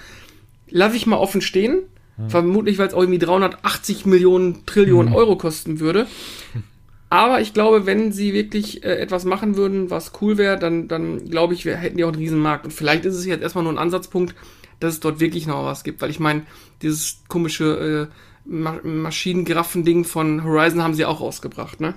[0.70, 1.84] lasse ich mal offen stehen.
[2.18, 2.32] Hm.
[2.32, 5.16] Vermutlich, weil es auch irgendwie 380 Millionen Trillionen hm.
[5.16, 6.08] Euro kosten würde.
[7.12, 11.30] Aber ich glaube, wenn sie wirklich äh, etwas machen würden, was cool wäre, dann, dann
[11.30, 12.66] glaube ich, wir hätten die auch einen Riesenmarkt.
[12.66, 14.34] Und vielleicht ist es jetzt erstmal nur ein Ansatzpunkt,
[14.80, 16.02] dass es dort wirklich noch was gibt.
[16.02, 16.46] Weil ich meine,
[16.82, 18.16] dieses komische äh,
[18.46, 21.96] Ma Maschinengraffen-Ding von Horizon haben sie auch rausgebracht, ne?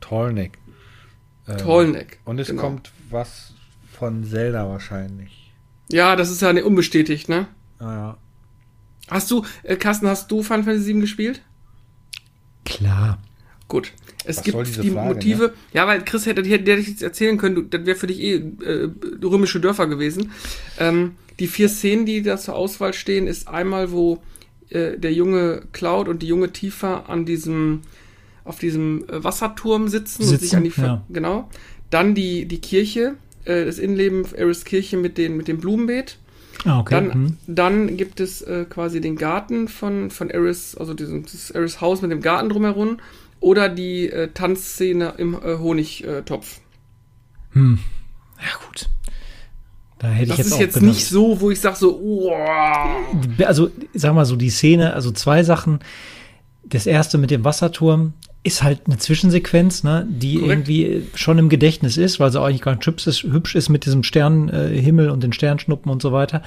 [0.00, 0.58] Tollneck.
[1.48, 2.18] Ähm, Tollneck.
[2.24, 2.62] Und es genau.
[2.62, 3.54] kommt was
[3.92, 5.52] von Zelda wahrscheinlich.
[5.90, 7.46] Ja, das ist ja nicht unbestätigt, ne?
[7.78, 8.18] Ah, ja.
[9.08, 11.42] Hast du, äh, Carsten, hast du Final Fantasy VII gespielt?
[12.64, 13.18] Klar.
[13.72, 13.90] Gut.
[14.26, 15.44] Es Was gibt die Frage, Motive.
[15.44, 15.52] Ne?
[15.72, 18.90] Ja, weil Chris hätte, hätte, hätte jetzt erzählen können, das wäre für dich eh äh,
[19.24, 20.30] römische Dörfer gewesen.
[20.78, 24.22] Ähm, die vier Szenen, die da zur Auswahl stehen, ist einmal, wo
[24.68, 27.80] äh, der junge Cloud und die junge Tifa an diesem
[28.44, 31.02] auf diesem äh, Wasserturm sitzen, sitzen und sich an die ja.
[31.08, 31.48] genau.
[31.88, 33.14] Dann die die Kirche,
[33.46, 36.18] äh, das Innenleben Eris Kirche mit den mit dem Blumenbeet.
[36.66, 36.94] Ah, okay.
[36.94, 37.36] Dann, hm.
[37.46, 42.02] dann gibt es äh, quasi den Garten von von Eris, also diesen, das Eris Haus
[42.02, 42.98] mit dem Garten drumherum
[43.42, 46.60] oder die äh, Tanzszene im äh, Honigtopf.
[47.52, 47.78] Hm.
[48.38, 48.88] Ja gut.
[49.98, 52.32] Da hätte das ich jetzt ist jetzt nicht so, wo ich sage so, oh.
[53.44, 55.80] Also, sag mal so, die Szene, also zwei Sachen.
[56.64, 60.50] Das erste mit dem Wasserturm ist halt eine Zwischensequenz, ne, die Korrekt.
[60.50, 63.84] irgendwie schon im Gedächtnis ist, weil sie auch eigentlich ganz hübsch ist, hübsch ist mit
[63.86, 66.42] diesem Sternenhimmel äh, und den Sternschnuppen und so weiter.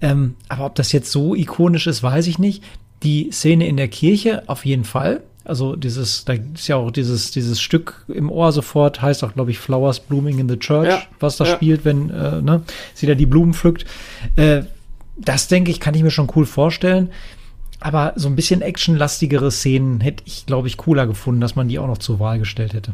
[0.00, 2.62] Ähm, aber ob das jetzt so ikonisch ist, weiß ich nicht.
[3.02, 5.22] Die Szene in der Kirche auf jeden Fall.
[5.48, 9.50] Also dieses, da ist ja auch dieses, dieses Stück im Ohr sofort, heißt auch, glaube
[9.50, 11.54] ich, Flowers Blooming in the Church, ja, was da ja.
[11.54, 12.62] spielt, wenn äh, ne,
[12.94, 13.86] sie da die Blumen pflückt.
[14.36, 14.62] Äh,
[15.16, 17.10] das, denke ich, kann ich mir schon cool vorstellen.
[17.80, 21.78] Aber so ein bisschen actionlastigere Szenen hätte ich, glaube ich, cooler gefunden, dass man die
[21.78, 22.92] auch noch zur Wahl gestellt hätte.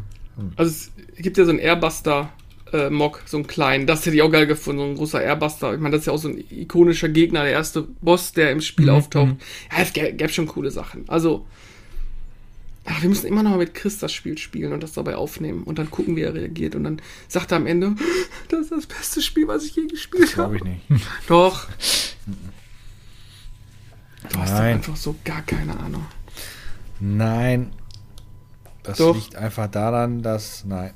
[0.55, 2.29] Also es gibt ja so einen Airbuster,
[2.71, 3.87] äh, Mock, so einen kleinen.
[3.87, 5.73] Das hätte ich auch geil gefunden, so ein großer Airbuster.
[5.73, 8.61] Ich meine, das ist ja auch so ein ikonischer Gegner, der erste Boss, der im
[8.61, 8.91] Spiel mhm.
[8.91, 9.27] auftaucht.
[9.27, 9.37] Mhm.
[9.71, 11.05] Ja, es gäbe schon coole Sachen.
[11.07, 11.45] Also,
[12.85, 15.63] Ach, wir müssen immer noch mal mit Chris das Spiel spielen und das dabei aufnehmen
[15.63, 16.75] und dann gucken, wie er reagiert.
[16.75, 17.95] Und dann sagt er am Ende,
[18.49, 20.57] das ist das beste Spiel, was ich je gespielt habe.
[20.57, 21.07] Glaube ich nicht.
[21.27, 21.67] Doch.
[24.27, 26.03] Du hast einfach so gar keine Ahnung.
[26.99, 27.71] Nein.
[28.81, 29.15] Das doch.
[29.15, 30.65] liegt einfach daran, dass.
[30.65, 30.93] Nein.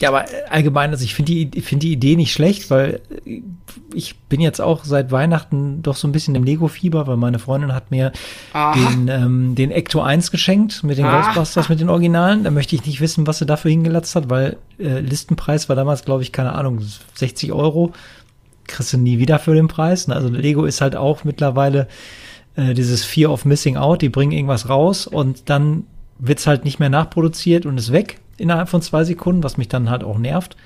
[0.00, 3.00] Ja, aber allgemein, also ich finde die, find die Idee nicht schlecht, weil
[3.94, 7.72] ich bin jetzt auch seit Weihnachten doch so ein bisschen im Lego-Fieber, weil meine Freundin
[7.72, 8.12] hat mir
[8.52, 11.22] den, ähm, den Ecto 1 geschenkt mit den Aha.
[11.22, 12.44] Ghostbusters, mit den Originalen.
[12.44, 16.04] Da möchte ich nicht wissen, was sie dafür hingelatzt hat, weil äh, Listenpreis war damals,
[16.04, 16.80] glaube ich, keine Ahnung,
[17.14, 17.92] 60 Euro.
[18.66, 20.08] Kriegst du nie wieder für den Preis.
[20.08, 20.14] Ne?
[20.14, 21.88] Also Lego ist halt auch mittlerweile
[22.56, 24.02] äh, dieses Fear of Missing Out.
[24.02, 25.84] Die bringen irgendwas raus und dann
[26.18, 29.90] wird's halt nicht mehr nachproduziert und ist weg innerhalb von zwei Sekunden, was mich dann
[29.90, 30.56] halt auch nervt.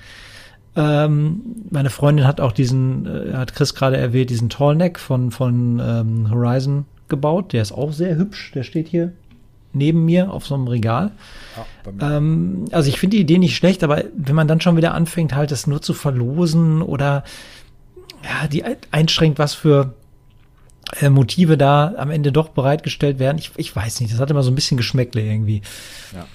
[0.75, 5.81] Ähm, meine Freundin hat auch diesen, äh, hat Chris gerade erwähnt, diesen Tallneck von, von
[5.83, 7.51] ähm, Horizon gebaut.
[7.53, 8.51] Der ist auch sehr hübsch.
[8.53, 9.11] Der steht hier
[9.73, 11.11] neben mir auf so einem Regal.
[11.99, 14.93] Ja, ähm, also ich finde die Idee nicht schlecht, aber wenn man dann schon wieder
[14.93, 17.23] anfängt, halt das nur zu verlosen oder
[18.23, 19.93] ja, die einschränkt, was für
[20.99, 24.43] äh, Motive da am Ende doch bereitgestellt werden, ich, ich weiß nicht, das hat immer
[24.43, 25.61] so ein bisschen Geschmäckle irgendwie.
[26.13, 26.25] Ja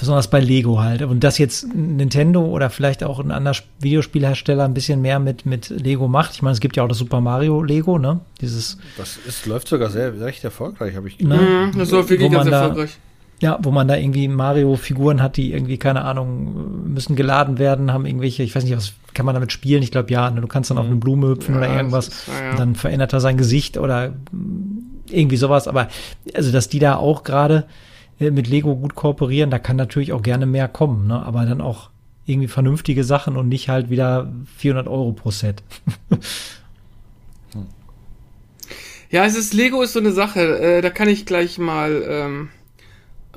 [0.00, 1.02] besonders bei Lego halt.
[1.02, 5.68] Und dass jetzt Nintendo oder vielleicht auch ein anderer Videospielhersteller ein bisschen mehr mit, mit
[5.68, 6.32] Lego macht.
[6.34, 8.20] Ich meine, es gibt ja auch das Super Mario Lego, ne?
[8.40, 8.78] Dieses.
[8.96, 11.40] Das ist, läuft sogar sehr recht erfolgreich, habe ich gehört.
[11.40, 11.70] Ne?
[11.76, 12.98] Das läuft wirklich ganz erfolgreich.
[13.40, 18.04] Ja, wo man da irgendwie Mario-Figuren hat, die irgendwie, keine Ahnung, müssen geladen werden, haben
[18.04, 19.82] irgendwelche, ich weiß nicht, was kann man damit spielen?
[19.82, 20.42] Ich glaube, ja, ne?
[20.42, 21.00] du kannst dann auf eine mhm.
[21.00, 22.08] Blume hüpfen ja, oder irgendwas.
[22.08, 22.56] Ist, ja.
[22.56, 24.12] dann verändert er sein Gesicht oder
[25.08, 25.68] irgendwie sowas.
[25.68, 25.88] Aber
[26.34, 27.64] also, dass die da auch gerade
[28.20, 31.24] mit Lego gut kooperieren, da kann natürlich auch gerne mehr kommen, ne?
[31.24, 31.90] aber dann auch
[32.26, 35.62] irgendwie vernünftige Sachen und nicht halt wieder 400 Euro pro Set.
[39.10, 40.58] ja, es ist Lego ist so eine Sache.
[40.58, 42.50] Äh, da kann ich gleich mal ähm,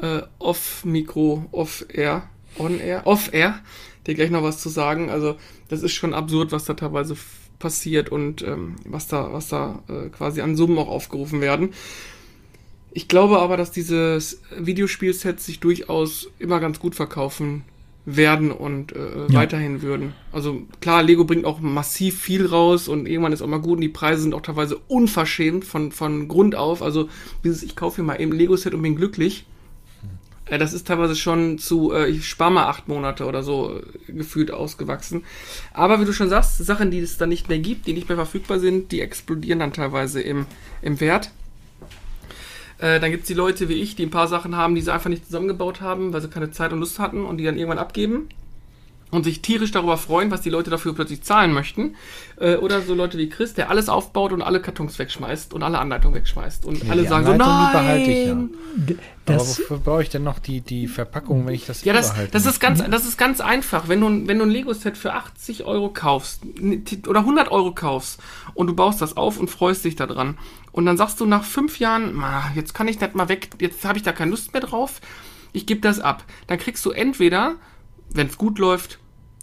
[0.02, 2.24] äh, off Mikro, off Air,
[2.58, 3.60] on Air, off Air,
[4.06, 5.10] dir gleich noch was zu sagen.
[5.10, 5.38] Also
[5.70, 7.16] das ist schon absurd, was da teilweise
[7.58, 11.70] passiert und ähm, was da, was da äh, quasi an Summen auch aufgerufen werden.
[12.96, 14.20] Ich glaube aber, dass diese
[14.56, 17.64] Videospielsets sich durchaus immer ganz gut verkaufen
[18.06, 18.98] werden und äh,
[19.30, 19.34] ja.
[19.34, 20.14] weiterhin würden.
[20.32, 23.82] Also klar, Lego bringt auch massiv viel raus und irgendwann ist auch mal gut und
[23.82, 26.84] die Preise sind auch teilweise unverschämt von, von Grund auf.
[26.84, 27.10] Also
[27.44, 29.46] dieses, ich kaufe mir mal eben Lego-Set und bin glücklich.
[30.46, 34.12] Äh, das ist teilweise schon zu, äh, ich spare mal acht Monate oder so äh,
[34.12, 35.24] gefühlt ausgewachsen.
[35.74, 38.18] Aber wie du schon sagst, Sachen, die es dann nicht mehr gibt, die nicht mehr
[38.18, 40.46] verfügbar sind, die explodieren dann teilweise im,
[40.82, 41.32] im Wert.
[42.84, 44.92] Äh, dann gibt es die Leute wie ich, die ein paar Sachen haben, die sie
[44.92, 47.80] einfach nicht zusammengebaut haben, weil sie keine Zeit und Lust hatten und die dann irgendwann
[47.80, 48.28] abgeben
[49.10, 51.96] und sich tierisch darüber freuen, was die Leute dafür plötzlich zahlen möchten.
[52.38, 55.80] Äh, oder so Leute wie Chris, der alles aufbaut und alle Kartons wegschmeißt und alle
[55.80, 56.66] Anleitungen wegschmeißt.
[56.66, 57.68] Und ja, alle sagen Anleitung, so, nein!
[57.68, 58.96] Die behalte ich ja.
[59.26, 62.14] Das Aber wofür brauche ich denn noch die, die Verpackung, wenn ich das Ja, das,
[62.32, 63.88] das, ist ganz, das ist ganz einfach.
[63.88, 66.42] Wenn du, wenn du ein Lego-Set für 80 Euro kaufst
[67.08, 68.20] oder 100 Euro kaufst
[68.56, 70.38] und du baust das auf und freust dich daran
[70.74, 72.22] und dann sagst du nach fünf Jahren,
[72.56, 75.00] jetzt kann ich das mal weg, jetzt habe ich da keine Lust mehr drauf,
[75.54, 76.26] ich gebe das ab.
[76.48, 77.56] Dann kriegst du entweder,
[78.10, 79.00] wenn es gut läuft,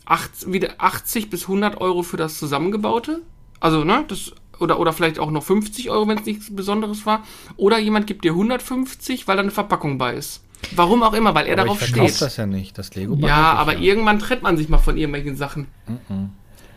[0.06, 3.22] 80, wieder 80 bis 100 Euro für das Zusammengebaute.
[3.60, 7.24] Also, ne, das oder, oder vielleicht auch noch 50 Euro, wenn es nichts Besonderes war.
[7.56, 10.44] Oder jemand gibt dir 150, weil da eine Verpackung bei ist.
[10.74, 12.20] Warum auch immer, weil er aber darauf ich steht.
[12.20, 13.14] das ja nicht, das Lego.
[13.14, 13.80] Ja, aber ja.
[13.80, 15.68] irgendwann trennt man sich mal von irgendwelchen Sachen.
[15.86, 16.28] Mm -mm.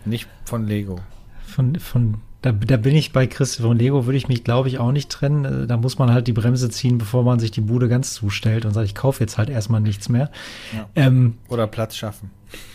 [0.06, 1.00] Nicht von Lego.
[1.46, 3.56] Von, von da, da bin ich bei Chris.
[3.56, 5.64] Von Lego würde ich mich, glaube ich, auch nicht trennen.
[5.64, 8.66] Äh, da muss man halt die Bremse ziehen, bevor man sich die Bude ganz zustellt
[8.66, 10.30] und sagt, ich kaufe jetzt halt erstmal nichts mehr.
[10.74, 10.90] Ja.
[10.96, 12.32] Ähm, Oder Platz schaffen.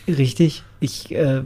[0.08, 0.64] Richtig.
[0.80, 1.42] Ich äh,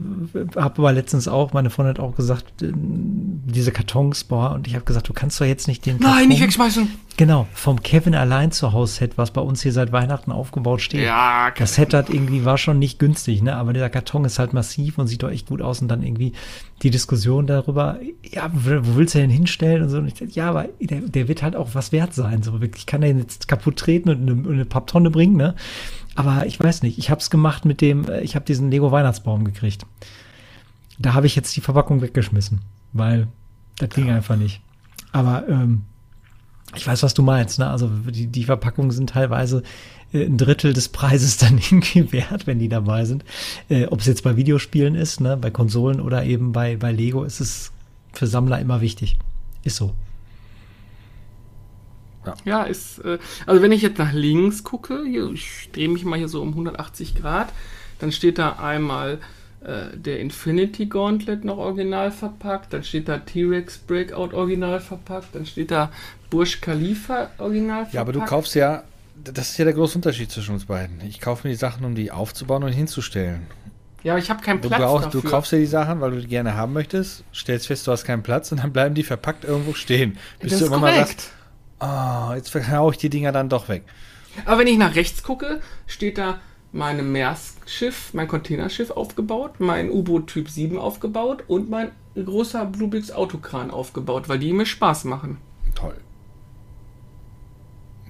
[0.57, 4.75] habe aber letztens auch, meine Freundin hat auch gesagt, äh, diese Kartons, boah, und ich
[4.75, 6.89] habe gesagt, du kannst doch jetzt nicht den Karton, Nein, nicht wegschmeißen.
[7.17, 11.05] Genau, vom Kevin allein zu Hause Set, was bei uns hier seit Weihnachten aufgebaut steht.
[11.05, 13.57] Ja, das Set hat irgendwie war schon nicht günstig, ne?
[13.57, 16.33] Aber dieser Karton ist halt massiv und sieht doch echt gut aus und dann irgendwie
[16.83, 19.99] die Diskussion darüber, ja, wo willst du denn hinstellen und so.
[19.99, 22.43] Und ich dachte, ja, aber der, der wird halt auch was wert sein.
[22.43, 25.55] So wirklich, ich kann den jetzt kaputt treten und eine, eine Papptonne bringen, ne?
[26.15, 28.93] Aber ich weiß nicht, ich habe es gemacht mit dem, äh, ich habe diesen Lego
[28.93, 29.87] Weihnachtsbaum gekriegt.
[30.99, 32.61] Da habe ich jetzt die Verpackung weggeschmissen,
[32.93, 33.29] weil
[33.79, 34.17] das ging ja.
[34.17, 34.61] einfach nicht.
[35.13, 35.83] Aber ähm,
[36.75, 37.59] ich weiß, was du meinst.
[37.59, 37.69] Ne?
[37.69, 39.63] Also die, die Verpackungen sind teilweise
[40.13, 43.25] äh, ein Drittel des Preises dann irgendwie wert, wenn die dabei sind.
[43.69, 45.37] Äh, Ob es jetzt bei Videospielen ist, ne?
[45.37, 47.73] bei Konsolen oder eben bei, bei Lego, ist es
[48.13, 49.19] für Sammler immer wichtig.
[49.65, 49.95] Ist so.
[52.27, 56.05] Ja, ja ist, äh, also wenn ich jetzt nach links gucke, hier, ich drehe mich
[56.05, 57.53] mal hier so um 180 Grad,
[57.99, 59.19] dann steht da einmal
[59.65, 65.47] äh, der Infinity Gauntlet noch original verpackt, dann steht da T-Rex Breakout original verpackt, dann
[65.47, 65.93] steht da
[66.31, 67.95] Burj Khalifa original verpackt.
[67.95, 68.83] Ja, aber du kaufst ja,
[69.23, 71.01] das ist ja der große Unterschied zwischen uns beiden.
[71.07, 73.47] Ich kaufe mir die Sachen, um die aufzubauen und hinzustellen.
[74.03, 75.21] Ja, aber ich habe keinen Platz du brauchst, dafür.
[75.21, 78.05] Du kaufst dir die Sachen, weil du die gerne haben möchtest, stellst fest, du hast
[78.05, 80.19] keinen Platz und dann bleiben die verpackt irgendwo stehen.
[80.41, 80.97] Bis das du immer korrekt.
[80.97, 81.31] mal sagst,
[81.83, 83.85] oh, jetzt verhaue ich die Dinger dann doch weg.
[84.47, 86.41] Aber wenn ich nach rechts gucke, steht da
[86.73, 93.71] mein Meerschiff, mein Containerschiff aufgebaut, mein U-Boot Typ 7 aufgebaut und mein großer Bluebix Autokran
[93.71, 95.39] aufgebaut, weil die mir Spaß machen.
[95.75, 95.97] Toll.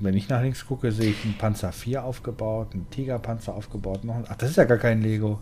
[0.01, 4.05] Wenn ich nach links gucke, sehe ich einen Panzer 4 aufgebaut, einen Tigerpanzer aufgebaut.
[4.05, 5.41] Noch ein, ach, das ist ja gar kein Lego.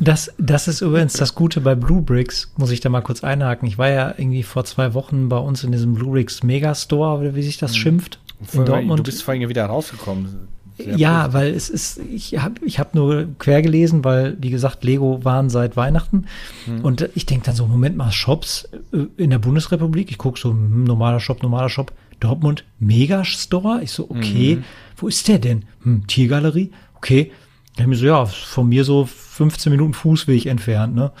[0.00, 3.68] Das, das ist übrigens das Gute bei Blue Bricks, muss ich da mal kurz einhaken.
[3.68, 7.34] Ich war ja irgendwie vor zwei Wochen bei uns in diesem Blue Bricks Megastore, oder
[7.34, 7.76] wie sich das mhm.
[7.76, 8.18] schimpft.
[8.52, 8.98] In Dortmund.
[8.98, 10.48] Du bist vorhin wieder rausgekommen.
[10.78, 11.34] Sehr ja, positiv.
[11.34, 15.50] weil es ist, ich habe ich hab nur quer gelesen, weil, wie gesagt, Lego waren
[15.50, 16.24] seit Weihnachten.
[16.66, 16.80] Mhm.
[16.80, 20.50] Und ich denke dann so, Moment mal, Shops äh, in der Bundesrepublik, ich gucke so,
[20.50, 23.80] hm, normaler Shop, normaler Shop, Dortmund Megastore.
[23.82, 24.64] Ich so, okay, mhm.
[24.96, 25.64] wo ist der denn?
[25.82, 26.70] Hm, Tiergalerie?
[26.96, 27.30] Okay.
[27.78, 31.12] Ich mir so, ja, von mir so 15 Minuten Fußweg entfernt, ne?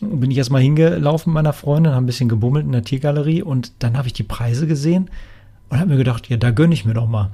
[0.00, 3.72] Bin ich erstmal hingelaufen mit meiner Freundin, habe ein bisschen gebummelt in der Tiergalerie und
[3.78, 5.10] dann habe ich die Preise gesehen
[5.68, 7.30] und habe mir gedacht, ja, da gönne ich mir doch mal.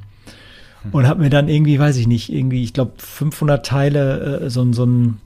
[0.82, 0.92] Hm.
[0.92, 4.70] Und habe mir dann irgendwie, weiß ich nicht, irgendwie, ich glaube 500 Teile, äh, so,
[4.72, 5.20] so ein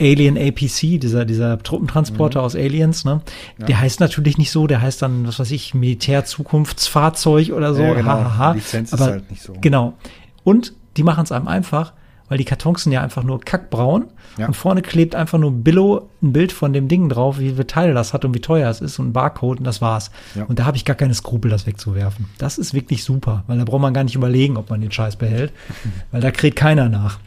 [0.00, 2.44] Alien APC, dieser, dieser Truppentransporter mhm.
[2.46, 3.20] aus Aliens, ne?
[3.58, 3.66] Ja.
[3.66, 7.82] Der heißt natürlich nicht so, der heißt dann, was weiß ich, Militärzukunftsfahrzeug oder so.
[7.82, 8.08] Ja, genau.
[8.08, 8.52] Ha, ha, ha.
[8.52, 9.54] Lizenz Aber, ist halt nicht so.
[9.60, 9.94] Genau.
[10.42, 11.92] Und die machen es einem einfach,
[12.30, 14.06] weil die Kartons sind ja einfach nur kackbraun
[14.38, 14.46] ja.
[14.46, 17.92] und vorne klebt einfach nur Billo ein Bild von dem Ding drauf, wie viele Teile
[17.92, 20.12] das hat und wie teuer es ist und ein Barcode und das war's.
[20.36, 20.44] Ja.
[20.44, 22.26] Und da habe ich gar keine Skrupel, das wegzuwerfen.
[22.38, 25.16] Das ist wirklich super, weil da braucht man gar nicht überlegen, ob man den Scheiß
[25.16, 25.52] behält,
[26.12, 27.18] weil da kräht keiner nach.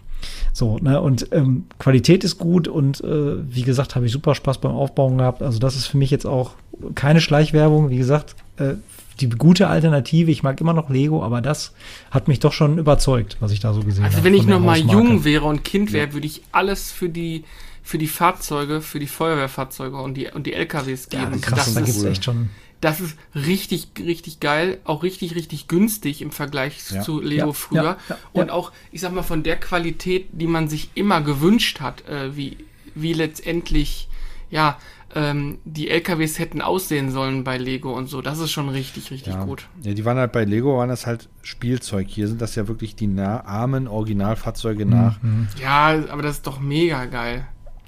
[0.53, 4.59] So, ne, und ähm, Qualität ist gut und äh, wie gesagt, habe ich super Spaß
[4.59, 5.41] beim Aufbauen gehabt.
[5.41, 6.51] Also das ist für mich jetzt auch
[6.95, 7.89] keine Schleichwerbung.
[7.89, 8.75] Wie gesagt, äh,
[9.19, 10.31] die gute Alternative.
[10.31, 11.73] Ich mag immer noch Lego, aber das
[12.11, 14.13] hat mich doch schon überzeugt, was ich da so gesehen habe.
[14.13, 16.13] Also wenn ich noch mal jung wäre und Kind wäre, ja.
[16.13, 17.43] würde ich alles für die
[17.85, 21.33] für die Fahrzeuge, für die Feuerwehrfahrzeuge und die und die LKWs geben.
[21.33, 22.11] Ja, krass, das da gibt's cool.
[22.11, 22.49] echt schon.
[22.79, 27.01] Das ist richtig, richtig geil, auch richtig, richtig günstig im Vergleich ja.
[27.01, 27.97] zu Lego ja, früher.
[28.33, 32.35] Und auch, ich sag mal, von der Qualität, die man sich immer gewünscht hat, äh,
[32.35, 32.57] wie,
[32.93, 34.09] wie letztendlich,
[34.53, 34.77] ja,
[35.15, 38.21] ähm, die LKWs hätten aussehen sollen bei Lego und so.
[38.21, 39.43] Das ist schon richtig, richtig ja.
[39.43, 39.67] gut.
[39.81, 42.07] Ja, die waren halt bei Lego, waren das halt Spielzeug.
[42.07, 45.21] Hier sind das ja wirklich die armen Originalfahrzeuge nach.
[45.23, 45.47] Mhm.
[45.59, 47.47] Ja, aber das ist doch mega geil.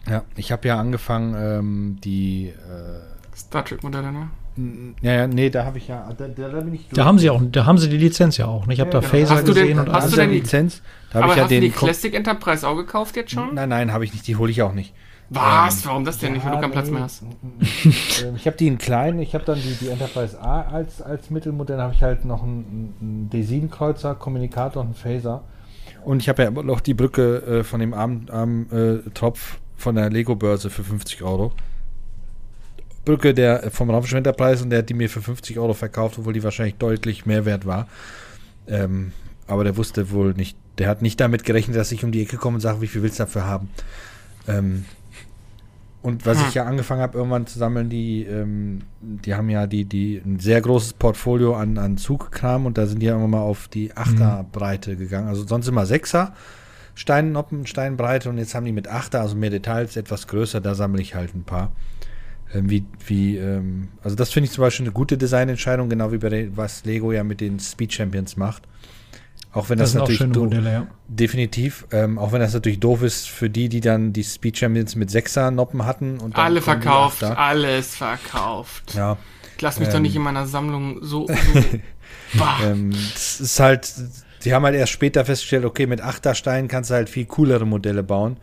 [0.10, 4.30] Ja, ich habe ja angefangen, ähm, die äh, Star Trek-Modelle, ne?
[5.01, 6.88] Ja, ja, nee, da habe ich ja, da, da, da, bin ich.
[6.89, 8.65] Da haben sie auch, da haben sie die Lizenz ja auch.
[8.65, 8.73] Ne?
[8.73, 10.82] Ich habe ja, da Phaser gesehen den, und hast du denn die Lizenz?
[11.12, 13.54] Da aber ich ja hast den du die Classic Enterprise auch gekauft jetzt schon?
[13.54, 14.25] Nein, nein, habe ich nicht.
[14.28, 14.93] Die hole ich auch nicht.
[15.29, 15.77] Was?
[15.77, 17.23] Ähm, Warum das denn ja, nicht, wenn du keinen Platz mehr hast?
[17.23, 21.29] Ähm, ich habe die in klein, ich habe dann die, die Enterprise A als, als
[21.29, 25.43] Mittelmodell, habe ich halt noch einen, einen D7-Kreuzer, Kommunikator und einen Phaser.
[26.03, 29.31] Und ich habe ja noch die Brücke äh, von dem armen äh,
[29.77, 31.51] von der Lego-Börse für 50 Euro.
[33.05, 36.17] Brücke der äh, vom Raumschiff Enterprise und der hat die mir für 50 Euro verkauft,
[36.19, 37.88] obwohl die wahrscheinlich deutlich mehr wert war.
[38.67, 39.13] Ähm,
[39.47, 42.38] aber der wusste wohl nicht, der hat nicht damit gerechnet, dass ich um die Ecke
[42.38, 43.69] komme und sage, wie viel willst du dafür haben.
[44.47, 44.86] Ähm,
[46.06, 46.45] Und was hm.
[46.49, 50.39] ich ja angefangen habe, irgendwann zu sammeln, die, ähm, die haben ja die, die ein
[50.39, 53.95] sehr großes Portfolio an, an Zugkram und da sind die ja immer mal auf die
[53.97, 54.97] Achterbreite mhm.
[54.99, 55.28] gegangen.
[55.28, 56.34] Also sonst immer Sechser
[56.95, 61.01] Steinnoppen, Steinbreite und jetzt haben die mit Achter, also mehr Details, etwas größer, da sammle
[61.01, 61.74] ich halt ein paar.
[62.53, 66.18] Ähm, wie, wie, ähm, also das finde ich zum Beispiel eine gute Designentscheidung, genau wie
[66.18, 68.64] bei was Lego ja mit den Speed Champions macht.
[69.56, 70.88] Auch wenn das, das natürlich Modelle, ja.
[71.08, 74.97] definitiv, ähm, auch wenn das natürlich doof ist für die, die dann die Speed Champions
[74.97, 78.95] mit Sechser Noppen hatten und alle verkauft, alles verkauft.
[78.95, 79.18] Ja.
[79.56, 81.28] Ich lass mich ähm, doch nicht in meiner Sammlung so.
[82.34, 83.93] so ähm, das ist halt,
[84.43, 88.03] die haben halt erst später festgestellt, okay, mit Achtersteinen kannst du halt viel coolere Modelle
[88.03, 88.36] bauen.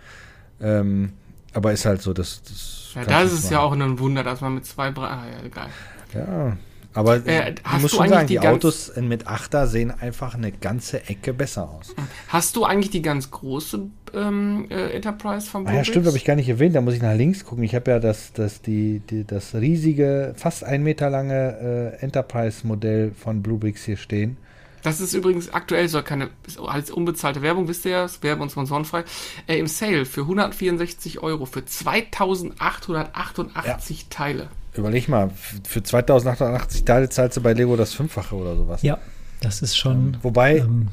[0.63, 1.13] Ähm,
[1.53, 2.93] aber ist halt so, dass das.
[2.95, 3.53] Ja, das ist machen.
[3.53, 5.69] ja auch ein Wunder, dass man mit zwei Bra ah, ja, egal.
[6.15, 6.57] Ja,
[6.95, 11.09] aber äh, ich muss schon sagen, die, die Autos mit Achter sehen einfach eine ganze
[11.09, 11.95] Ecke besser aus.
[12.28, 15.74] Hast du eigentlich die ganz große ähm, äh, Enterprise von Bluebricks?
[15.74, 16.76] Ah, ja, stimmt, habe ich gar nicht erwähnt.
[16.76, 17.64] Da muss ich nach links gucken.
[17.64, 23.12] Ich habe ja das, das, die, die, das riesige, fast ein Meter lange äh, Enterprise-Modell
[23.12, 24.36] von Bluebricks hier stehen.
[24.82, 26.30] Das ist übrigens aktuell so keine
[26.66, 29.05] als unbezahlte Werbung, wisst ihr ja, es Werbe und sponsorenfrei.
[29.47, 34.07] Äh, Im Sale für 164 Euro für 2888 ja.
[34.11, 34.49] Teile.
[34.75, 35.31] Überleg mal,
[35.64, 38.83] für 2880 Teile zahlst du bei Lego das Fünffache oder sowas.
[38.83, 38.99] Ja,
[39.41, 40.14] das ist schon.
[40.14, 40.89] Ähm, wobei, ähm,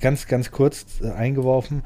[0.00, 1.82] ganz, ganz kurz äh, eingeworfen,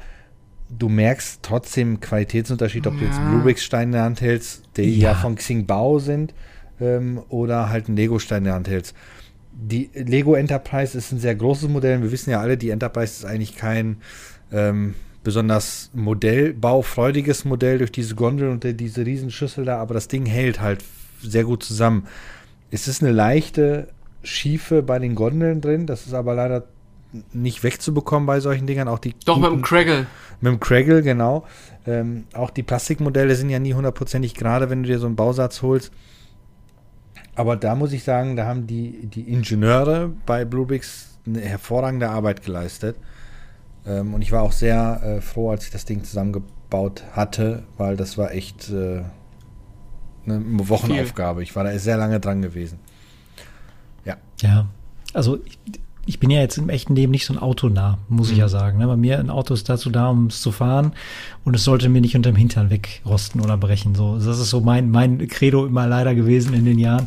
[0.69, 2.99] du merkst trotzdem Qualitätsunterschied, ob ja.
[2.99, 6.33] du jetzt Rubik's-Stein in der Hand hältst, die ja, ja von Xingbao sind,
[6.79, 8.95] ähm, oder halt einen Lego-Stein in der Hand hältst.
[9.53, 12.01] Die Lego Enterprise ist ein sehr großes Modell.
[12.01, 13.97] Wir wissen ja alle, die Enterprise ist eigentlich kein
[14.51, 20.59] ähm, besonders modellbaufreudiges Modell durch diese Gondel und diese Riesenschüssel da, aber das Ding hält
[20.59, 20.83] halt
[21.21, 22.07] sehr gut zusammen.
[22.71, 23.89] Es ist eine leichte
[24.23, 26.65] Schiefe bei den Gondeln drin, das ist aber leider
[27.33, 28.87] nicht wegzubekommen bei solchen Dingern.
[28.87, 30.07] Auch die Doch, guten, mit dem Craggle.
[30.39, 31.45] Mit dem Craggle, genau.
[31.85, 35.61] Ähm, auch die Plastikmodelle sind ja nie hundertprozentig gerade, wenn du dir so einen Bausatz
[35.61, 35.91] holst.
[37.35, 42.43] Aber da muss ich sagen, da haben die, die Ingenieure bei Bluebix eine hervorragende Arbeit
[42.43, 42.95] geleistet.
[43.85, 47.97] Ähm, und ich war auch sehr äh, froh, als ich das Ding zusammengebaut hatte, weil
[47.97, 49.01] das war echt äh,
[50.25, 51.39] eine Wochenaufgabe.
[51.39, 51.43] Viel.
[51.43, 52.79] Ich war da sehr lange dran gewesen.
[54.05, 54.17] Ja.
[54.41, 54.67] Ja,
[55.13, 55.57] also ich,
[56.05, 58.33] ich bin ja jetzt im echten Leben nicht so ein Autonah, muss mhm.
[58.33, 58.51] ich ja mhm.
[58.51, 58.77] sagen.
[58.79, 58.87] Ne?
[58.87, 60.93] Bei mir ein Auto ist dazu da, um es zu fahren
[61.43, 63.95] und es sollte mir nicht unterm Hintern wegrosten oder brechen.
[63.95, 67.05] So, das ist so mein, mein Credo immer leider gewesen in den Jahren.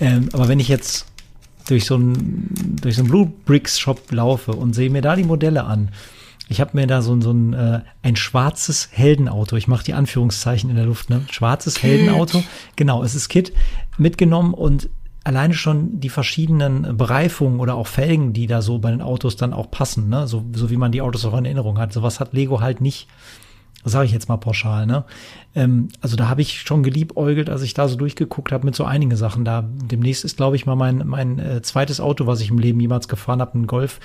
[0.00, 1.06] Ähm, aber wenn ich jetzt
[1.68, 5.24] durch so einen durch so einen Blue Bricks Shop laufe und sehe mir da die
[5.24, 5.90] Modelle an.
[6.48, 10.68] Ich habe mir da so, so ein, äh, ein schwarzes Heldenauto, ich mache die Anführungszeichen
[10.68, 11.22] in der Luft, ne?
[11.30, 11.84] Schwarzes Kit.
[11.84, 12.44] Heldenauto,
[12.76, 13.52] genau, es ist Kit,
[13.96, 14.90] mitgenommen und
[15.24, 19.54] alleine schon die verschiedenen Bereifungen oder auch Felgen, die da so bei den Autos dann
[19.54, 20.26] auch passen, ne?
[20.28, 21.94] so, so wie man die Autos auch in Erinnerung hat.
[21.94, 23.08] Sowas hat Lego halt nicht
[23.84, 25.04] sage ich jetzt mal pauschal, ne?
[25.54, 28.84] Ähm, also da habe ich schon geliebäugelt, als ich da so durchgeguckt habe mit so
[28.84, 29.44] einigen Sachen.
[29.44, 32.80] Da demnächst ist, glaube ich, mal mein, mein äh, zweites Auto, was ich im Leben
[32.80, 34.00] jemals gefahren habe, ein Golf.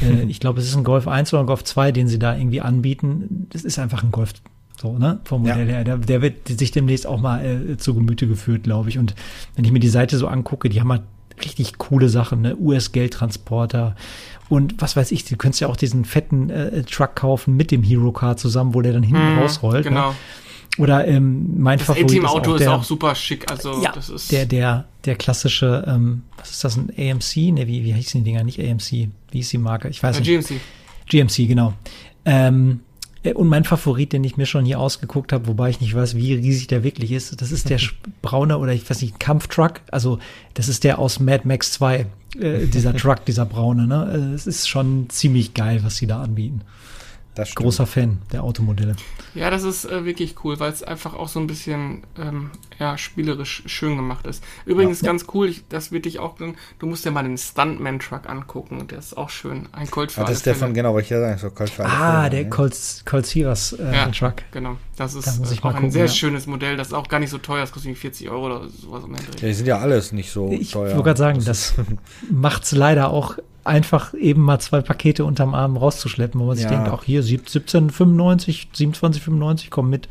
[0.00, 2.36] Äh, ich glaube, es ist ein Golf 1 oder ein Golf 2, den sie da
[2.36, 3.46] irgendwie anbieten.
[3.50, 4.32] Das ist einfach ein Golf
[4.80, 5.20] so, ne?
[5.24, 5.74] Vom Modell ja.
[5.74, 5.84] her.
[5.84, 8.98] Der, der, wird sich demnächst auch mal äh, zu Gemüte geführt, glaube ich.
[8.98, 9.14] Und
[9.56, 11.02] wenn ich mir die Seite so angucke, die haben halt
[11.44, 12.56] richtig coole Sachen, ne?
[12.56, 13.94] US-Geldtransporter
[14.48, 17.82] und was weiß ich, du könntest ja auch diesen fetten äh, Truck kaufen mit dem
[17.82, 19.84] Hero Car zusammen, wo der dann hinten mm, rausrollt.
[19.84, 19.90] Ne?
[19.90, 20.10] Genau.
[20.10, 20.16] Ne?
[20.78, 23.50] Oder ähm, mein das Favorit ist, ist, auch super schick.
[23.50, 27.52] Also ja, das ist der der der klassische, ähm, was ist das ein AMC?
[27.52, 28.44] Ne, wie wie heißen die Dinger?
[28.44, 29.08] Nicht AMC.
[29.30, 29.88] Wie ist die Marke?
[29.88, 30.48] Ich weiß ja, nicht.
[30.48, 30.60] GMC.
[31.08, 31.74] GMC genau.
[32.24, 32.87] Ähm, äh,
[33.34, 36.34] und mein Favorit, den ich mir schon hier ausgeguckt habe, wobei ich nicht weiß, wie
[36.34, 37.80] riesig der wirklich ist, das ist der
[38.22, 39.80] braune oder ich weiß nicht, Kampftruck.
[39.90, 40.18] Also
[40.54, 42.06] das ist der aus Mad Max 2,
[42.40, 43.86] äh, dieser Truck, dieser braune.
[43.86, 44.10] Ne?
[44.12, 46.62] Äh, es ist schon ziemlich geil, was sie da anbieten.
[47.54, 48.96] Großer Fan der Automodelle.
[49.34, 52.96] Ja, das ist äh, wirklich cool, weil es einfach auch so ein bisschen ähm, ja,
[52.98, 54.42] spielerisch schön gemacht ist.
[54.66, 55.06] Übrigens ja.
[55.06, 58.98] ganz cool, ich, das wird dich auch, du musst dir mal den Stuntman-Truck angucken, der
[58.98, 59.68] ist auch schön.
[59.72, 61.70] Ein Colt für ah, Das ist der von, genau, was ich ja sagen, so Colt
[61.70, 62.50] für Ah, Fälle, der ne?
[62.50, 64.36] Colt, Colt Sierras äh, ja, Truck.
[64.50, 64.76] genau.
[64.96, 66.08] Das ist da auch gucken, ein sehr ja.
[66.08, 69.04] schönes Modell, das ist auch gar nicht so teuer, das kostet 40 Euro oder sowas
[69.04, 69.14] um.
[69.14, 70.88] Ja, die sind ja alles nicht so ich teuer.
[70.88, 71.74] Ich wollte gerade sagen, das
[72.30, 76.64] macht es leider auch einfach eben mal zwei Pakete unterm Arm rauszuschleppen, wo man sich
[76.64, 76.70] ja.
[76.70, 80.08] denkt, auch hier 17,95, 27,95, komm mit.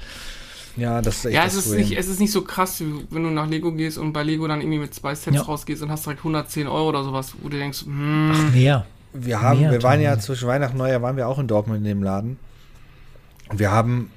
[0.75, 3.31] Ja, das ist echt Ja, es ist, nicht, es ist nicht so krass, wenn du
[3.31, 5.41] nach Lego gehst und bei Lego dann irgendwie mit zwei Sets ja.
[5.41, 8.31] rausgehst und hast direkt 110 Euro oder sowas, wo du denkst, hm.
[8.33, 8.85] Ach, mehr.
[9.13, 11.79] Wir haben, mehr, wir waren ja zwischen Weihnachten und Neujahr waren wir auch in Dortmund
[11.79, 12.37] in dem Laden.
[13.49, 14.11] Und wir haben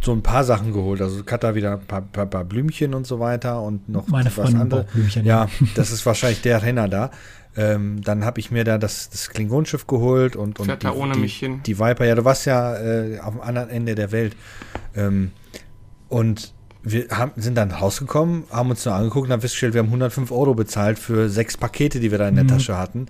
[0.00, 1.00] so ein paar Sachen geholt.
[1.00, 4.54] Also Katha wieder ein paar, paar, paar, Blümchen und so weiter und noch Meine was
[4.54, 4.86] anderes.
[4.86, 5.24] Blümchen.
[5.24, 7.10] Ja, das ist wahrscheinlich der Renner da.
[7.56, 11.78] Ähm, dann habe ich mir da das, das Klingonenschiff geholt und, und die, die, die,
[11.78, 12.04] Viper.
[12.04, 14.36] Ja, du warst ja äh, auf dem anderen Ende der Welt.
[14.96, 15.30] Ähm,
[16.08, 16.52] Und
[16.82, 20.30] wir haben, sind dann rausgekommen, haben uns nur angeguckt und haben festgestellt, wir haben 105
[20.30, 22.48] Euro bezahlt für sechs Pakete, die wir da in der mhm.
[22.48, 23.06] Tasche hatten.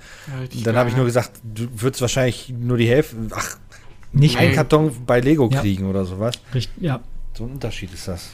[0.53, 3.57] Ja, dann habe ich nur gesagt, du würdest wahrscheinlich nur die Hälfte, ach,
[4.13, 5.61] nicht einen Karton bei Lego ja.
[5.61, 6.35] kriegen oder sowas.
[6.55, 7.01] Richtig, ja.
[7.37, 8.31] So ein Unterschied ist das.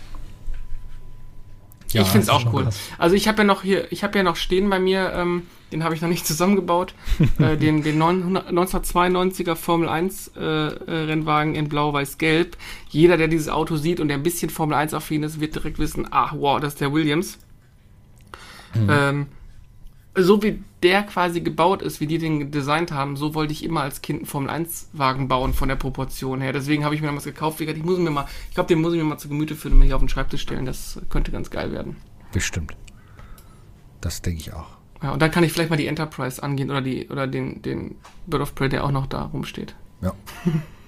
[1.92, 2.64] Ja, ich finde es auch cool.
[2.64, 2.78] Krass.
[2.98, 5.84] Also ich habe ja noch hier, ich habe ja noch stehen bei mir, ähm, den
[5.84, 6.94] habe ich noch nicht zusammengebaut,
[7.38, 12.56] äh, den, den 1992er Formel 1 äh, äh, Rennwagen in Blau-Weiß-Gelb.
[12.88, 15.78] Jeder, der dieses Auto sieht und der ein bisschen Formel 1 affin ist, wird direkt
[15.78, 17.38] wissen, ah, wow, das ist der Williams.
[18.74, 18.88] Mhm.
[18.90, 19.26] Ähm,
[20.16, 23.82] so wie der quasi gebaut ist, wie die den designt haben, so wollte ich immer
[23.82, 26.52] als Kind einen Formel 1 Wagen bauen von der Proportion her.
[26.52, 27.60] Deswegen habe ich mir damals gekauft.
[27.60, 29.80] Ich muss mir mal, ich glaube, den muss ich mir mal zu Gemüte führen und
[29.80, 30.66] mir hier auf den Schreibtisch stellen.
[30.66, 31.96] Das könnte ganz geil werden.
[32.32, 32.74] Bestimmt.
[34.00, 34.78] Das denke ich auch.
[35.02, 37.96] Ja, und dann kann ich vielleicht mal die Enterprise angehen oder die oder den, den
[38.26, 39.74] Bird of Prey, der auch noch da rumsteht.
[40.02, 40.12] Ja.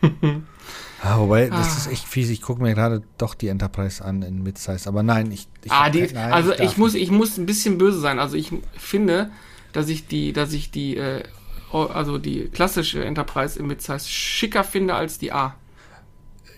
[1.05, 1.79] Ah, wobei, das ah.
[1.79, 2.31] ist echt fies.
[2.31, 4.89] Ich gucke mir gerade doch die Enterprise an in Midsize.
[4.89, 5.49] Aber nein, ich.
[5.65, 8.21] ich ah, die, nein, also ich, ich muss, ich muss ein bisschen böse sein.
[8.21, 9.31] Also ich finde,
[9.73, 11.25] dass ich die, dass ich die, äh,
[11.73, 15.57] also die klassische Enterprise im Midsize schicker finde als die A.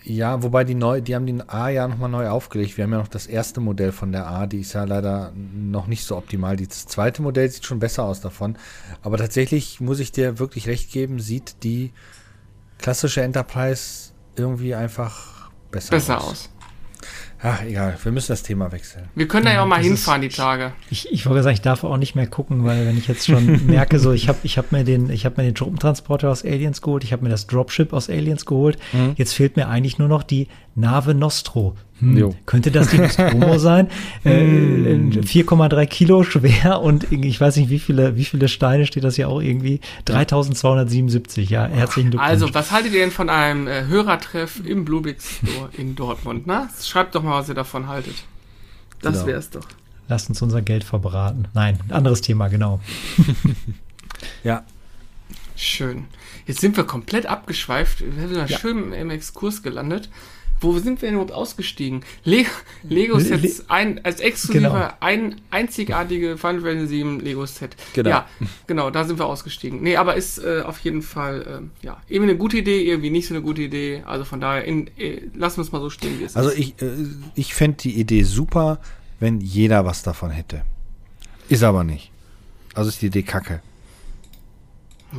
[0.07, 2.77] Ja, wobei die neu, die haben den A ja nochmal neu aufgelegt.
[2.77, 5.87] Wir haben ja noch das erste Modell von der A, die ist ja leider noch
[5.87, 6.57] nicht so optimal.
[6.57, 8.57] Das zweite Modell sieht schon besser aus davon.
[9.01, 11.93] Aber tatsächlich muss ich dir wirklich recht geben, sieht die
[12.85, 16.31] klassische Enterprise irgendwie einfach besser, besser aus.
[16.31, 16.51] aus.
[17.43, 19.09] Ach, egal, wir müssen das Thema wechseln.
[19.15, 20.73] Wir können da ja auch mal hinfahren, ist, die Tage.
[20.91, 23.67] Ich, ich wollte sagen, ich darf auch nicht mehr gucken, weil wenn ich jetzt schon
[23.67, 26.83] merke, so ich habe ich hab mir, den, ich hab mir den Truppentransporter aus Aliens
[26.83, 29.15] geholt, ich habe mir das Dropship aus Aliens geholt, mhm.
[29.17, 31.77] jetzt fehlt mir eigentlich nur noch die Nave Nostro.
[32.05, 33.89] Hm, könnte das die Nostromo sein?
[34.25, 35.89] Äh, 4,3 hm.
[35.89, 39.41] Kilo schwer und ich weiß nicht, wie viele, wie viele Steine steht das ja auch
[39.41, 39.81] irgendwie?
[40.05, 42.31] 3277, ja, herzlichen Glückwunsch.
[42.31, 46.47] Also, was haltet ihr denn von einem äh, Hörertreff im Bluebix Store in Dortmund?
[46.47, 46.69] Na?
[46.83, 48.15] Schreibt doch mal, was ihr davon haltet.
[49.01, 49.27] Das genau.
[49.27, 49.67] wär's doch.
[50.09, 51.49] Lasst uns unser Geld verbraten.
[51.55, 52.81] Nein, anderes Thema, genau.
[54.45, 54.65] ja.
[55.57, 56.07] Schön.
[56.47, 58.01] Jetzt sind wir komplett abgeschweift.
[58.01, 58.59] Wir sind ja.
[58.59, 60.11] schön im Exkurs gelandet.
[60.65, 62.05] Wo sind wir denn überhaupt ausgestiegen?
[62.25, 62.47] Le
[62.83, 64.93] Lego Sets Le ein, als exklusiver, genau.
[65.01, 67.77] ein, einzigartige Final Fantasy 7 Lego Set.
[67.93, 68.11] Genau.
[68.11, 68.29] Ja,
[68.67, 69.83] genau, da sind wir ausgestiegen.
[69.83, 73.29] Nee, aber ist äh, auf jeden Fall, äh, ja, irgendwie eine gute Idee, irgendwie nicht
[73.29, 74.03] so eine gute Idee.
[74.07, 76.57] Also von daher, in, äh, lassen wir es mal so stehen, wie es also ist.
[76.57, 78.81] Also ich, äh, ich fände die Idee super,
[79.21, 80.63] wenn jeder was davon hätte.
[81.49, 82.11] Ist aber nicht.
[82.75, 83.61] Also ist die Idee kacke.